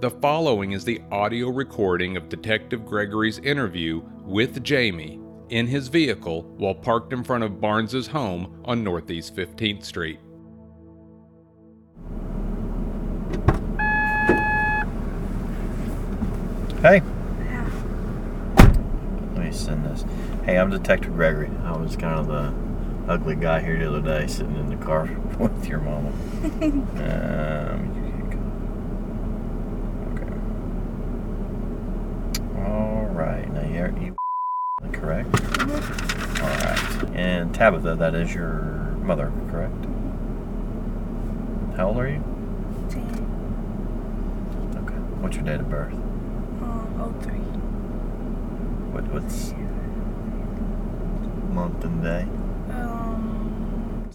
The 0.00 0.10
following 0.10 0.72
is 0.72 0.84
the 0.84 1.02
audio 1.10 1.48
recording 1.50 2.16
of 2.16 2.28
Detective 2.28 2.86
Gregory's 2.86 3.38
interview 3.38 4.02
with 4.24 4.62
Jamie 4.62 5.20
in 5.50 5.66
his 5.66 5.88
vehicle 5.88 6.42
while 6.56 6.74
parked 6.74 7.12
in 7.12 7.22
front 7.22 7.44
of 7.44 7.60
Barnes's 7.60 8.06
home 8.06 8.62
on 8.64 8.82
Northeast 8.82 9.36
15th 9.36 9.84
Street. 9.84 10.18
Hey. 16.80 17.02
Let 19.34 19.44
me 19.44 19.52
send 19.52 19.84
this. 19.84 20.04
Hey, 20.46 20.56
I'm 20.56 20.70
Detective 20.70 21.14
Gregory. 21.14 21.50
I 21.64 21.76
was 21.76 21.94
kind 21.96 22.18
of 22.18 22.26
the 22.26 22.54
ugly 23.12 23.36
guy 23.36 23.60
here 23.60 23.76
the 23.78 23.88
other 23.88 24.00
day, 24.00 24.26
sitting 24.26 24.56
in 24.56 24.70
the 24.70 24.76
car 24.76 25.04
with 25.38 25.66
your 25.68 25.80
mama. 25.80 26.08
um, 26.42 27.92
you 27.94 28.12
can 28.12 28.30
go. 28.30 28.38
Okay. 30.16 30.32
All 32.66 33.06
right. 33.12 33.50
Now 33.52 33.66
you're 33.68 33.90
you 33.98 34.16
correct. 34.92 35.28
All 36.40 36.48
right. 36.48 37.04
And 37.14 37.54
Tabitha, 37.54 37.94
that 37.96 38.14
is 38.14 38.34
your 38.34 38.62
mother, 39.02 39.32
correct? 39.50 39.74
How 41.76 41.88
old 41.88 41.98
are 41.98 42.08
you? 42.08 42.22
Ten. 42.90 43.04
Okay. 44.76 44.94
What's 45.20 45.36
your 45.36 45.44
date 45.44 45.60
of 45.60 45.68
birth? 45.70 45.92
Um, 45.92 47.14
03. 47.22 47.32
What, 48.92 49.04
what's 49.12 49.54
month 51.54 51.84
and 51.84 52.02
day? 52.02 52.26
Um, 52.74 54.10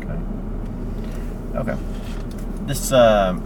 Okay. 0.00 0.18
Okay. 1.58 1.76
This 2.66 2.92
uh, 2.92 3.38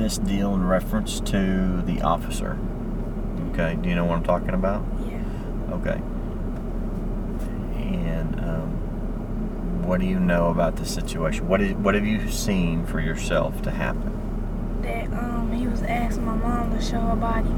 this 0.00 0.16
deal 0.16 0.54
in 0.54 0.66
reference 0.66 1.20
to 1.20 1.82
the 1.82 2.00
officer. 2.00 2.58
Okay. 3.50 3.76
Do 3.80 3.88
you 3.90 3.94
know 3.94 4.06
what 4.06 4.16
I'm 4.16 4.24
talking 4.24 4.50
about? 4.50 4.82
yeah. 5.06 5.22
Okay. 5.72 6.00
And 7.76 8.40
um, 8.40 9.82
what 9.86 10.00
do 10.00 10.06
you 10.06 10.18
know 10.18 10.48
about 10.48 10.76
the 10.76 10.86
situation? 10.86 11.46
What 11.48 11.60
is, 11.60 11.74
what 11.74 11.94
have 11.94 12.06
you 12.06 12.30
seen 12.30 12.86
for 12.86 12.98
yourself 12.98 13.60
to 13.62 13.70
happen? 13.70 14.80
That, 14.82 15.12
um, 15.12 15.52
he 15.52 15.66
was 15.66 15.82
asking 15.82 16.24
my 16.24 16.34
mom 16.34 16.74
to 16.74 16.82
show 16.82 17.00
her 17.00 17.16
body. 17.16 17.50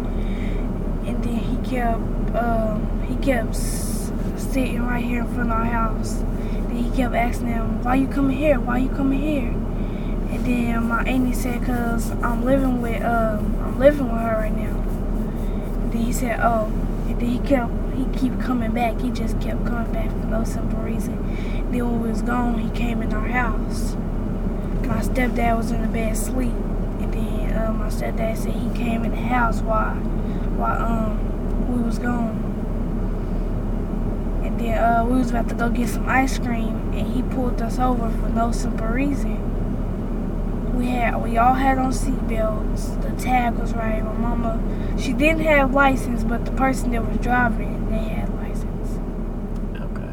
And 1.08 1.22
then 1.22 1.36
he 1.36 1.56
kept, 1.70 2.00
um, 2.34 3.02
he 3.08 3.14
kept 3.24 3.54
sitting 3.54 4.82
right 4.82 5.04
here 5.04 5.20
in 5.20 5.26
front 5.28 5.52
of 5.52 5.58
our 5.58 5.64
house. 5.64 6.14
Then 6.14 6.76
he 6.76 6.90
kept 6.96 7.14
asking 7.14 7.48
him, 7.48 7.84
why 7.84 7.94
you 7.94 8.08
coming 8.08 8.36
here? 8.36 8.58
Why 8.58 8.78
you 8.78 8.88
coming 8.88 9.20
here? 9.20 9.61
And 10.32 10.46
then 10.46 10.84
my 10.84 11.02
auntie 11.04 11.34
said, 11.34 11.62
cause 11.64 12.10
I'm 12.22 12.42
living 12.44 12.80
with, 12.80 13.02
um, 13.02 13.54
I'm 13.62 13.78
living 13.78 14.10
with 14.10 14.22
her 14.22 14.36
right 14.38 14.56
now. 14.56 14.78
And 15.82 15.92
then 15.92 16.02
he 16.02 16.12
said, 16.12 16.40
oh. 16.40 16.64
And 17.06 17.20
then 17.20 17.28
he 17.28 17.38
kept, 17.38 17.70
he 17.94 18.06
keep 18.18 18.40
coming 18.40 18.72
back. 18.72 19.00
He 19.00 19.10
just 19.10 19.38
kept 19.40 19.66
coming 19.66 19.92
back 19.92 20.10
for 20.10 20.26
no 20.26 20.42
simple 20.42 20.78
reason. 20.78 21.16
Then 21.70 21.84
when 21.86 22.00
we 22.00 22.08
was 22.08 22.22
gone, 22.22 22.58
he 22.58 22.70
came 22.70 23.02
in 23.02 23.12
our 23.12 23.28
house. 23.28 23.94
My 24.86 25.00
stepdad 25.00 25.56
was 25.56 25.70
in 25.70 25.82
the 25.82 25.88
bed 25.88 26.12
asleep. 26.12 26.54
And 27.00 27.12
then 27.12 27.56
uh, 27.56 27.72
my 27.72 27.88
stepdad 27.88 28.36
said 28.38 28.54
he 28.54 28.70
came 28.76 29.04
in 29.04 29.10
the 29.10 29.16
house 29.18 29.60
while, 29.60 29.96
while 30.56 30.80
um, 30.82 31.72
we 31.74 31.82
was 31.82 31.98
gone. 31.98 32.40
And 34.44 34.58
then 34.58 34.78
uh, 34.78 35.04
we 35.04 35.18
was 35.18 35.30
about 35.30 35.48
to 35.50 35.54
go 35.54 35.68
get 35.68 35.88
some 35.88 36.08
ice 36.08 36.38
cream, 36.38 36.92
and 36.92 37.06
he 37.12 37.22
pulled 37.22 37.60
us 37.62 37.78
over 37.78 38.10
for 38.10 38.28
no 38.28 38.50
simple 38.50 38.86
reason. 38.86 39.41
We 40.92 40.98
had, 40.98 41.22
we 41.22 41.38
all 41.38 41.54
had 41.54 41.78
on 41.78 41.90
seatbelts. 41.90 43.00
The 43.00 43.22
tag 43.22 43.54
was 43.54 43.72
right. 43.72 44.04
My 44.04 44.12
mama, 44.12 44.60
she 45.00 45.14
didn't 45.14 45.40
have 45.40 45.72
license, 45.72 46.22
but 46.22 46.44
the 46.44 46.52
person 46.52 46.90
that 46.90 47.08
was 47.08 47.16
driving, 47.16 47.88
they 47.88 47.96
had 47.96 48.28
license. 48.34 48.98
Okay. 49.74 50.12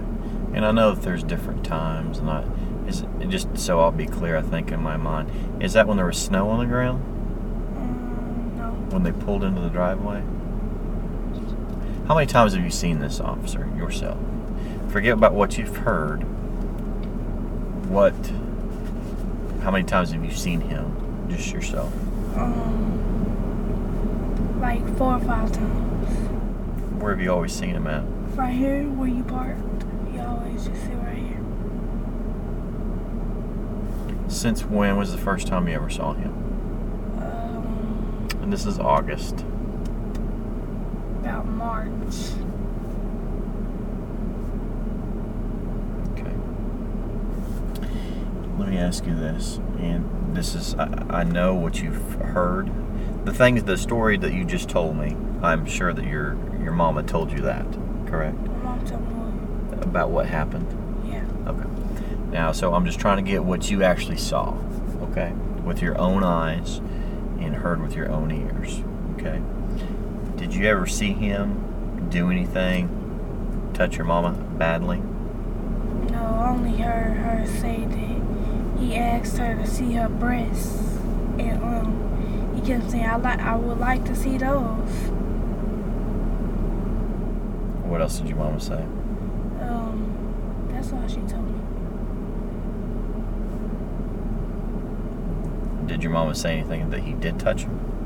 And 0.53 0.65
I 0.65 0.71
know 0.71 0.93
that 0.95 1.01
there's 1.01 1.21
different 1.21 1.65
times, 1.65 2.19
and 2.19 2.29
I 2.29 2.45
is 2.87 3.01
it 3.19 3.27
just 3.27 3.57
so 3.57 3.81
I'll 3.81 3.91
be 3.91 4.05
clear. 4.05 4.37
I 4.37 4.41
think 4.41 4.71
in 4.71 4.81
my 4.81 4.95
mind, 4.95 5.61
is 5.61 5.73
that 5.73 5.85
when 5.85 5.97
there 5.97 6.05
was 6.05 6.17
snow 6.17 6.49
on 6.49 6.59
the 6.59 6.65
ground 6.65 7.03
Um, 7.75 8.53
no, 8.57 8.71
when 8.95 9.03
they 9.03 9.11
pulled 9.11 9.43
into 9.43 9.59
the 9.59 9.69
driveway? 9.69 10.23
How 12.07 12.15
many 12.15 12.25
times 12.25 12.53
have 12.53 12.63
you 12.63 12.71
seen 12.71 12.99
this 12.99 13.19
officer 13.19 13.69
yourself? 13.75 14.17
Forget 14.87 15.11
about 15.11 15.33
what 15.33 15.57
you've 15.57 15.75
heard. 15.75 16.23
What? 17.89 18.15
How 19.69 19.73
many 19.73 19.85
times 19.85 20.09
have 20.13 20.25
you 20.25 20.31
seen 20.31 20.61
him, 20.61 21.27
just 21.29 21.51
yourself? 21.53 21.93
um, 22.35 22.89
like 24.59 24.81
four 24.97 25.13
or 25.13 25.19
five 25.19 25.51
times. 25.51 26.07
Where 26.99 27.11
have 27.11 27.21
you 27.21 27.31
always 27.31 27.53
seen 27.53 27.75
him 27.75 27.85
at? 27.85 28.01
Right 28.35 28.51
here, 28.51 28.85
where 28.85 29.07
you 29.07 29.21
parked, 29.25 29.83
you 30.11 30.21
always 30.21 30.65
just 30.65 30.81
sit 30.81 30.95
right 30.95 31.17
here. 31.17 31.37
Since 34.27 34.65
when 34.65 34.97
was 34.97 35.11
the 35.11 35.19
first 35.19 35.45
time 35.45 35.67
you 35.67 35.75
ever 35.75 35.91
saw 35.91 36.13
him? 36.13 36.33
Um, 37.21 38.27
And 38.41 38.51
this 38.51 38.65
is 38.65 38.79
August. 38.79 39.45
about 41.19 41.45
March. 41.45 42.15
Okay. 46.13 46.33
Let 48.59 48.69
me 48.69 48.77
ask 48.77 49.05
you 49.05 49.15
this, 49.15 49.57
and 49.79 50.35
this 50.35 50.53
is 50.53 50.75
I, 50.75 51.05
I 51.09 51.23
know 51.23 51.55
what 51.55 51.81
you've 51.81 52.15
heard. 52.15 52.69
The 53.25 53.33
things, 53.33 53.63
the 53.63 53.77
story 53.77 54.17
that 54.17 54.33
you 54.33 54.43
just 54.43 54.69
told 54.69 54.97
me, 54.97 55.15
I'm 55.41 55.65
sure 55.65 55.93
that 55.93 56.05
your 56.05 56.37
your 56.61 56.73
mama 56.73 57.03
told 57.03 57.31
you 57.31 57.39
that, 57.41 57.65
correct? 58.05 58.37
My 58.37 58.53
mom 58.63 58.85
told 58.85 59.01
me. 59.01 59.81
About 59.81 60.09
what 60.11 60.25
happened. 60.27 60.67
Yeah. 61.07 61.23
Okay. 61.47 61.69
Now, 62.31 62.51
so 62.51 62.73
I'm 62.73 62.85
just 62.85 62.99
trying 62.99 63.23
to 63.23 63.31
get 63.31 63.43
what 63.43 63.71
you 63.71 63.81
actually 63.81 64.17
saw, 64.17 64.55
okay, 65.01 65.31
with 65.63 65.81
your 65.81 65.97
own 65.97 66.23
eyes 66.23 66.77
and 67.39 67.55
heard 67.55 67.81
with 67.81 67.95
your 67.95 68.11
own 68.11 68.29
ears, 68.29 68.83
okay. 69.15 69.41
Did 70.35 70.53
you 70.53 70.65
ever 70.65 70.85
see 70.85 71.13
him 71.13 72.09
do 72.09 72.29
anything, 72.29 73.71
touch 73.73 73.97
your 73.97 74.05
mama 74.05 74.33
badly? 74.57 75.01
No, 76.11 76.45
only 76.49 76.77
heard 76.77 77.17
her 77.17 77.47
say 77.47 77.85
that 77.85 77.98
he 78.79 78.95
asked 78.95 79.37
her 79.37 79.55
to 79.55 79.67
see 79.67 79.93
her 79.93 80.09
breasts, 80.09 80.97
and 81.37 81.61
um, 81.63 82.53
he 82.55 82.61
kept 82.61 82.89
saying, 82.89 83.05
"I 83.05 83.15
like, 83.17 83.39
I 83.39 83.55
would 83.55 83.79
like 83.79 84.05
to 84.05 84.15
see 84.15 84.37
those." 84.37 84.89
What 87.85 88.01
else 88.01 88.19
did 88.19 88.29
your 88.29 88.37
mama 88.37 88.59
say? 88.59 88.81
Um, 89.61 90.67
that's 90.71 90.93
all 90.93 91.07
she 91.07 91.21
told 91.21 91.45
me. 91.45 91.59
Did 95.87 96.03
your 96.03 96.11
mama 96.11 96.35
say 96.35 96.53
anything 96.53 96.89
that 96.91 97.01
he 97.01 97.13
did 97.13 97.39
touch 97.39 97.63
him? 97.63 97.98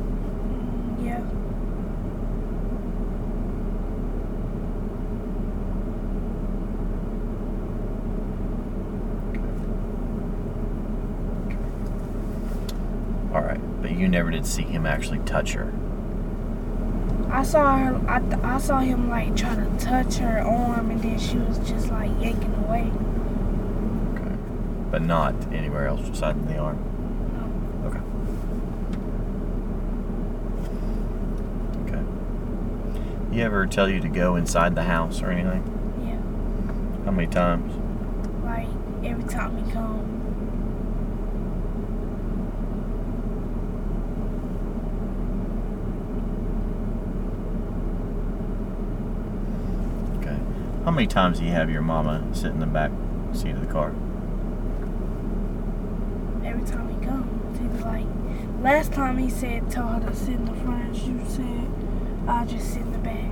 you 14.04 14.10
never 14.10 14.30
did 14.32 14.46
see 14.46 14.64
him 14.64 14.86
actually 14.86 15.20
touch 15.20 15.54
her. 15.54 15.74
I 17.32 17.44
saw 17.44 17.78
her. 17.78 18.02
I, 18.08 18.20
th- 18.20 18.44
I 18.44 18.58
saw 18.60 18.80
him 18.80 19.10
like 19.10 19.34
try 19.36 19.56
to 19.56 19.66
touch 19.80 20.16
her 20.16 20.40
arm, 20.40 20.92
and 20.92 21.02
then 21.02 21.18
she 21.18 21.38
was 21.38 21.58
just 21.60 21.90
like 21.90 22.12
yanking 22.20 22.54
away. 22.66 22.92
Okay, 24.14 24.36
but 24.92 25.02
not 25.02 25.34
anywhere 25.54 25.88
else, 25.88 26.02
just 26.10 26.22
in 26.22 26.48
the 26.48 26.58
arm. 26.58 26.78
No. 27.34 27.88
Okay. 27.88 28.02
Okay. 31.96 32.04
He 33.34 33.42
ever 33.42 33.66
tell 33.68 33.88
you 33.88 34.02
to 34.02 34.10
go 34.10 34.36
inside 34.36 34.76
the 34.76 34.84
house 34.84 35.22
or 35.22 35.32
anything? 35.32 35.64
Yeah. 36.06 37.06
How 37.06 37.12
many 37.12 37.28
times? 37.28 37.74
Like 38.44 38.68
every 39.06 39.24
time 39.30 39.64
he 39.64 39.72
comes. 39.72 40.13
Many 50.94 51.08
times 51.08 51.40
do 51.40 51.46
you 51.46 51.52
have 51.52 51.70
your 51.70 51.82
mama 51.82 52.24
sit 52.34 52.52
in 52.52 52.60
the 52.60 52.66
back 52.66 52.92
seat 53.34 53.52
of 53.52 53.62
the 53.62 53.68
car? 53.68 53.90
Every 56.46 56.66
time 56.66 56.90
he 56.90 57.06
comes, 57.06 57.60
he 57.60 57.66
be 57.66 57.84
like, 57.84 58.06
last 58.62 58.94
time 58.94 59.18
he 59.18 59.30
said, 59.30 59.70
tell 59.72 59.88
her 59.88 60.08
to 60.08 60.16
sit 60.16 60.36
in 60.36 60.46
the 60.46 60.54
front. 60.54 60.96
She 60.96 61.20
said, 61.28 61.68
I'll 62.28 62.46
just 62.46 62.72
sit 62.72 62.82
in 62.82 62.92
the 62.92 63.00
back. 63.00 63.32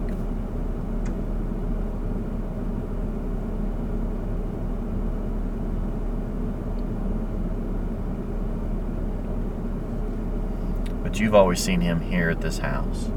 But 11.03 11.20
you've 11.20 11.36
always 11.36 11.59
seen 11.59 11.82
him 11.82 11.99
here 12.01 12.30
at 12.30 12.41
this 12.41 12.59
house. 12.59 13.09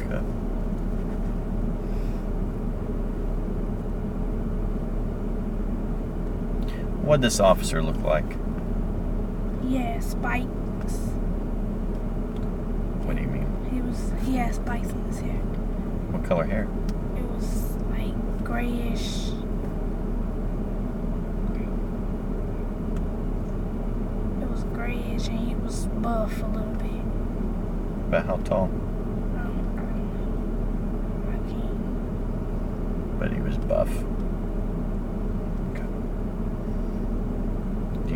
Okay. 0.00 0.22
What'd 7.02 7.22
this 7.22 7.40
officer 7.40 7.82
look 7.82 8.02
like? 8.02 8.36
Yeah, 9.64 9.98
spikes. 10.00 10.48
What 13.04 13.16
do 13.16 13.22
you 13.22 13.28
mean? 13.28 13.46
He 13.70 13.80
was 13.80 14.12
he 14.24 14.36
had 14.36 14.54
spikes 14.54 14.88
in 14.90 15.04
his 15.04 15.20
hair. 15.20 15.40
What 16.12 16.24
color 16.24 16.44
hair? 16.44 16.68
It 17.16 17.24
was 17.24 17.76
like 17.90 18.44
grayish. 18.44 19.28
It 24.40 24.48
was 24.50 24.64
grayish 24.64 25.28
and 25.28 25.38
he 25.38 25.54
was 25.54 25.86
buff 25.86 26.42
a 26.42 26.46
little 26.46 26.74
bit. 26.74 27.02
About 28.08 28.26
how 28.26 28.36
tall? 28.38 28.64
Um, 28.64 29.54
I 31.28 31.36
can't. 31.50 33.18
But 33.18 33.32
he 33.32 33.40
was 33.40 33.56
buff. 33.58 33.90
Okay. 35.72 35.86
Do 38.08 38.14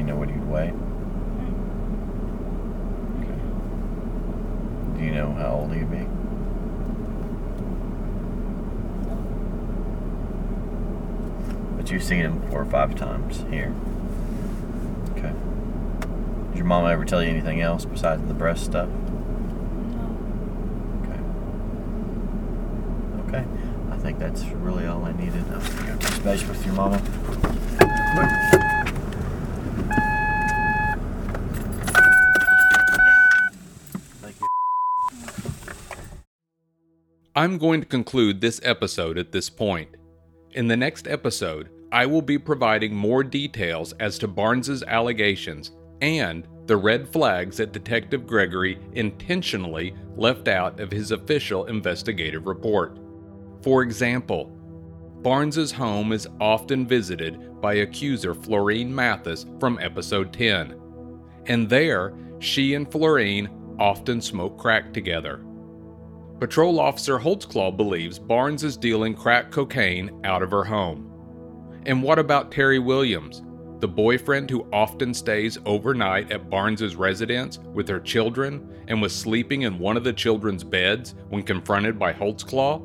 you 0.52 0.66
know 0.66 0.66
what 0.66 0.66
he'd 0.66 0.72
weigh? 0.72 0.72
Okay. 3.18 4.98
Do 4.98 5.04
you 5.04 5.12
know 5.12 5.32
how 5.32 5.54
old 5.54 5.72
he'd 5.72 5.90
be? 5.90 6.06
But 11.76 11.90
you've 11.90 12.04
seen 12.04 12.20
him 12.20 12.40
four 12.48 12.62
or 12.62 12.66
five 12.66 12.94
times 12.94 13.44
here. 13.50 13.74
Okay. 15.12 15.32
Did 16.50 16.56
your 16.58 16.66
mama 16.66 16.90
ever 16.90 17.04
tell 17.04 17.22
you 17.22 17.30
anything 17.30 17.60
else 17.60 17.84
besides 17.84 18.22
the 18.28 18.34
breast 18.34 18.64
stuff? 18.64 18.88
No. 18.88 20.16
Okay. 21.02 21.20
Okay. 23.38 23.44
I 23.90 23.96
think 23.96 24.18
that's 24.18 24.44
really 24.44 24.86
all 24.86 25.04
I 25.04 25.12
needed. 25.12 25.44
I'm 25.52 25.60
gonna 25.60 25.92
go 25.92 25.96
touch 25.98 26.22
base 26.24 26.44
with 26.46 26.64
your 26.64 26.74
mama. 26.74 26.98
Thank 26.98 28.30
you. 28.52 28.58
I'm 37.42 37.58
going 37.58 37.80
to 37.80 37.86
conclude 37.88 38.40
this 38.40 38.60
episode 38.62 39.18
at 39.18 39.32
this 39.32 39.50
point. 39.50 39.96
In 40.52 40.68
the 40.68 40.76
next 40.76 41.08
episode, 41.08 41.70
I 41.90 42.06
will 42.06 42.22
be 42.22 42.38
providing 42.38 42.94
more 42.94 43.24
details 43.24 43.92
as 43.94 44.16
to 44.18 44.28
Barnes's 44.28 44.84
allegations 44.84 45.72
and 46.00 46.46
the 46.66 46.76
red 46.76 47.12
flags 47.12 47.56
that 47.56 47.72
Detective 47.72 48.28
Gregory 48.28 48.78
intentionally 48.92 49.92
left 50.14 50.46
out 50.46 50.78
of 50.78 50.92
his 50.92 51.10
official 51.10 51.64
investigative 51.64 52.46
report. 52.46 53.00
For 53.62 53.82
example, 53.82 54.44
Barnes's 55.20 55.72
home 55.72 56.12
is 56.12 56.28
often 56.40 56.86
visited 56.86 57.60
by 57.60 57.74
accuser 57.74 58.36
Florine 58.36 58.94
Mathis 58.94 59.46
from 59.58 59.80
episode 59.80 60.32
10. 60.32 60.78
And 61.46 61.68
there, 61.68 62.14
she 62.38 62.74
and 62.74 62.88
Florine 62.88 63.50
often 63.80 64.20
smoke 64.20 64.56
crack 64.58 64.92
together. 64.92 65.44
Patrol 66.42 66.80
Officer 66.80 67.20
Holtzclaw 67.20 67.76
believes 67.76 68.18
Barnes 68.18 68.64
is 68.64 68.76
dealing 68.76 69.14
crack 69.14 69.52
cocaine 69.52 70.10
out 70.24 70.42
of 70.42 70.50
her 70.50 70.64
home. 70.64 71.08
And 71.86 72.02
what 72.02 72.18
about 72.18 72.50
Terry 72.50 72.80
Williams, 72.80 73.44
the 73.78 73.86
boyfriend 73.86 74.50
who 74.50 74.66
often 74.72 75.14
stays 75.14 75.56
overnight 75.66 76.32
at 76.32 76.50
Barnes's 76.50 76.96
residence 76.96 77.60
with 77.60 77.86
her 77.86 78.00
children 78.00 78.68
and 78.88 79.00
was 79.00 79.14
sleeping 79.14 79.62
in 79.62 79.78
one 79.78 79.96
of 79.96 80.02
the 80.02 80.12
children's 80.12 80.64
beds 80.64 81.14
when 81.28 81.44
confronted 81.44 81.96
by 81.96 82.12
Holtzclaw? 82.12 82.84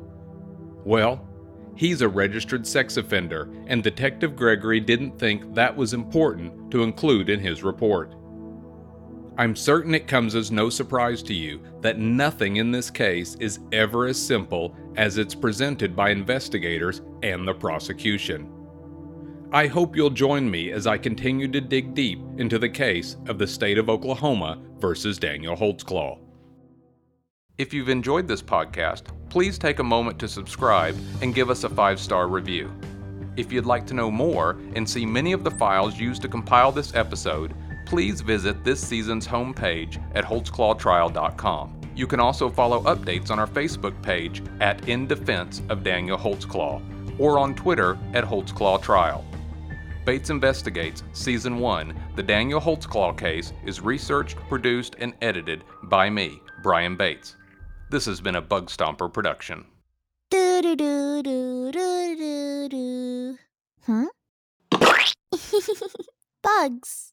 Well, 0.84 1.28
he's 1.74 2.00
a 2.00 2.08
registered 2.08 2.64
sex 2.64 2.96
offender, 2.96 3.50
and 3.66 3.82
Detective 3.82 4.36
Gregory 4.36 4.78
didn't 4.78 5.18
think 5.18 5.52
that 5.56 5.76
was 5.76 5.94
important 5.94 6.70
to 6.70 6.84
include 6.84 7.28
in 7.28 7.40
his 7.40 7.64
report. 7.64 8.14
I'm 9.38 9.54
certain 9.54 9.94
it 9.94 10.08
comes 10.08 10.34
as 10.34 10.50
no 10.50 10.68
surprise 10.68 11.22
to 11.22 11.32
you 11.32 11.60
that 11.80 11.96
nothing 11.96 12.56
in 12.56 12.72
this 12.72 12.90
case 12.90 13.36
is 13.36 13.60
ever 13.70 14.06
as 14.06 14.20
simple 14.20 14.74
as 14.96 15.16
it's 15.16 15.34
presented 15.34 15.94
by 15.94 16.10
investigators 16.10 17.02
and 17.22 17.46
the 17.46 17.54
prosecution. 17.54 18.52
I 19.52 19.68
hope 19.68 19.94
you'll 19.94 20.10
join 20.10 20.50
me 20.50 20.72
as 20.72 20.88
I 20.88 20.98
continue 20.98 21.46
to 21.52 21.60
dig 21.60 21.94
deep 21.94 22.18
into 22.38 22.58
the 22.58 22.68
case 22.68 23.16
of 23.28 23.38
the 23.38 23.46
state 23.46 23.78
of 23.78 23.88
Oklahoma 23.88 24.60
versus 24.80 25.18
Daniel 25.18 25.54
Holtzclaw. 25.54 26.18
If 27.58 27.72
you've 27.72 27.90
enjoyed 27.90 28.26
this 28.26 28.42
podcast, 28.42 29.04
please 29.30 29.56
take 29.56 29.78
a 29.78 29.84
moment 29.84 30.18
to 30.18 30.26
subscribe 30.26 30.96
and 31.22 31.32
give 31.32 31.48
us 31.48 31.62
a 31.62 31.68
five 31.68 32.00
star 32.00 32.26
review. 32.26 32.72
If 33.36 33.52
you'd 33.52 33.66
like 33.66 33.86
to 33.86 33.94
know 33.94 34.10
more 34.10 34.58
and 34.74 34.88
see 34.88 35.06
many 35.06 35.32
of 35.32 35.44
the 35.44 35.50
files 35.52 35.96
used 35.96 36.22
to 36.22 36.28
compile 36.28 36.72
this 36.72 36.92
episode, 36.96 37.54
please 37.88 38.20
visit 38.20 38.62
this 38.64 38.86
season's 38.86 39.26
homepage 39.26 39.98
at 40.14 40.22
holtzclawtrial.com. 40.22 41.80
You 41.96 42.06
can 42.06 42.20
also 42.20 42.50
follow 42.50 42.82
updates 42.82 43.30
on 43.30 43.38
our 43.38 43.46
Facebook 43.46 44.00
page 44.02 44.42
at 44.60 44.86
In 44.90 45.06
Defense 45.06 45.62
of 45.70 45.82
Daniel 45.82 46.18
Holtzclaw 46.18 46.82
or 47.18 47.38
on 47.38 47.54
Twitter 47.54 47.98
at 48.12 48.24
Holtzclaw 48.24 48.82
Trial. 48.82 49.24
Bates 50.04 50.28
Investigates 50.28 51.02
Season 51.14 51.58
1 51.58 51.98
The 52.14 52.22
Daniel 52.22 52.60
Holtzclaw 52.60 53.16
Case 53.16 53.54
is 53.64 53.80
researched, 53.80 54.36
produced, 54.50 54.96
and 54.98 55.14
edited 55.22 55.64
by 55.84 56.10
me, 56.10 56.42
Brian 56.62 56.94
Bates. 56.94 57.36
This 57.90 58.04
has 58.04 58.20
been 58.20 58.36
a 58.36 58.42
Bug 58.42 58.68
Stomper 58.68 59.10
production. 59.10 59.64
Huh? 63.86 64.08
Bugs. 66.42 67.07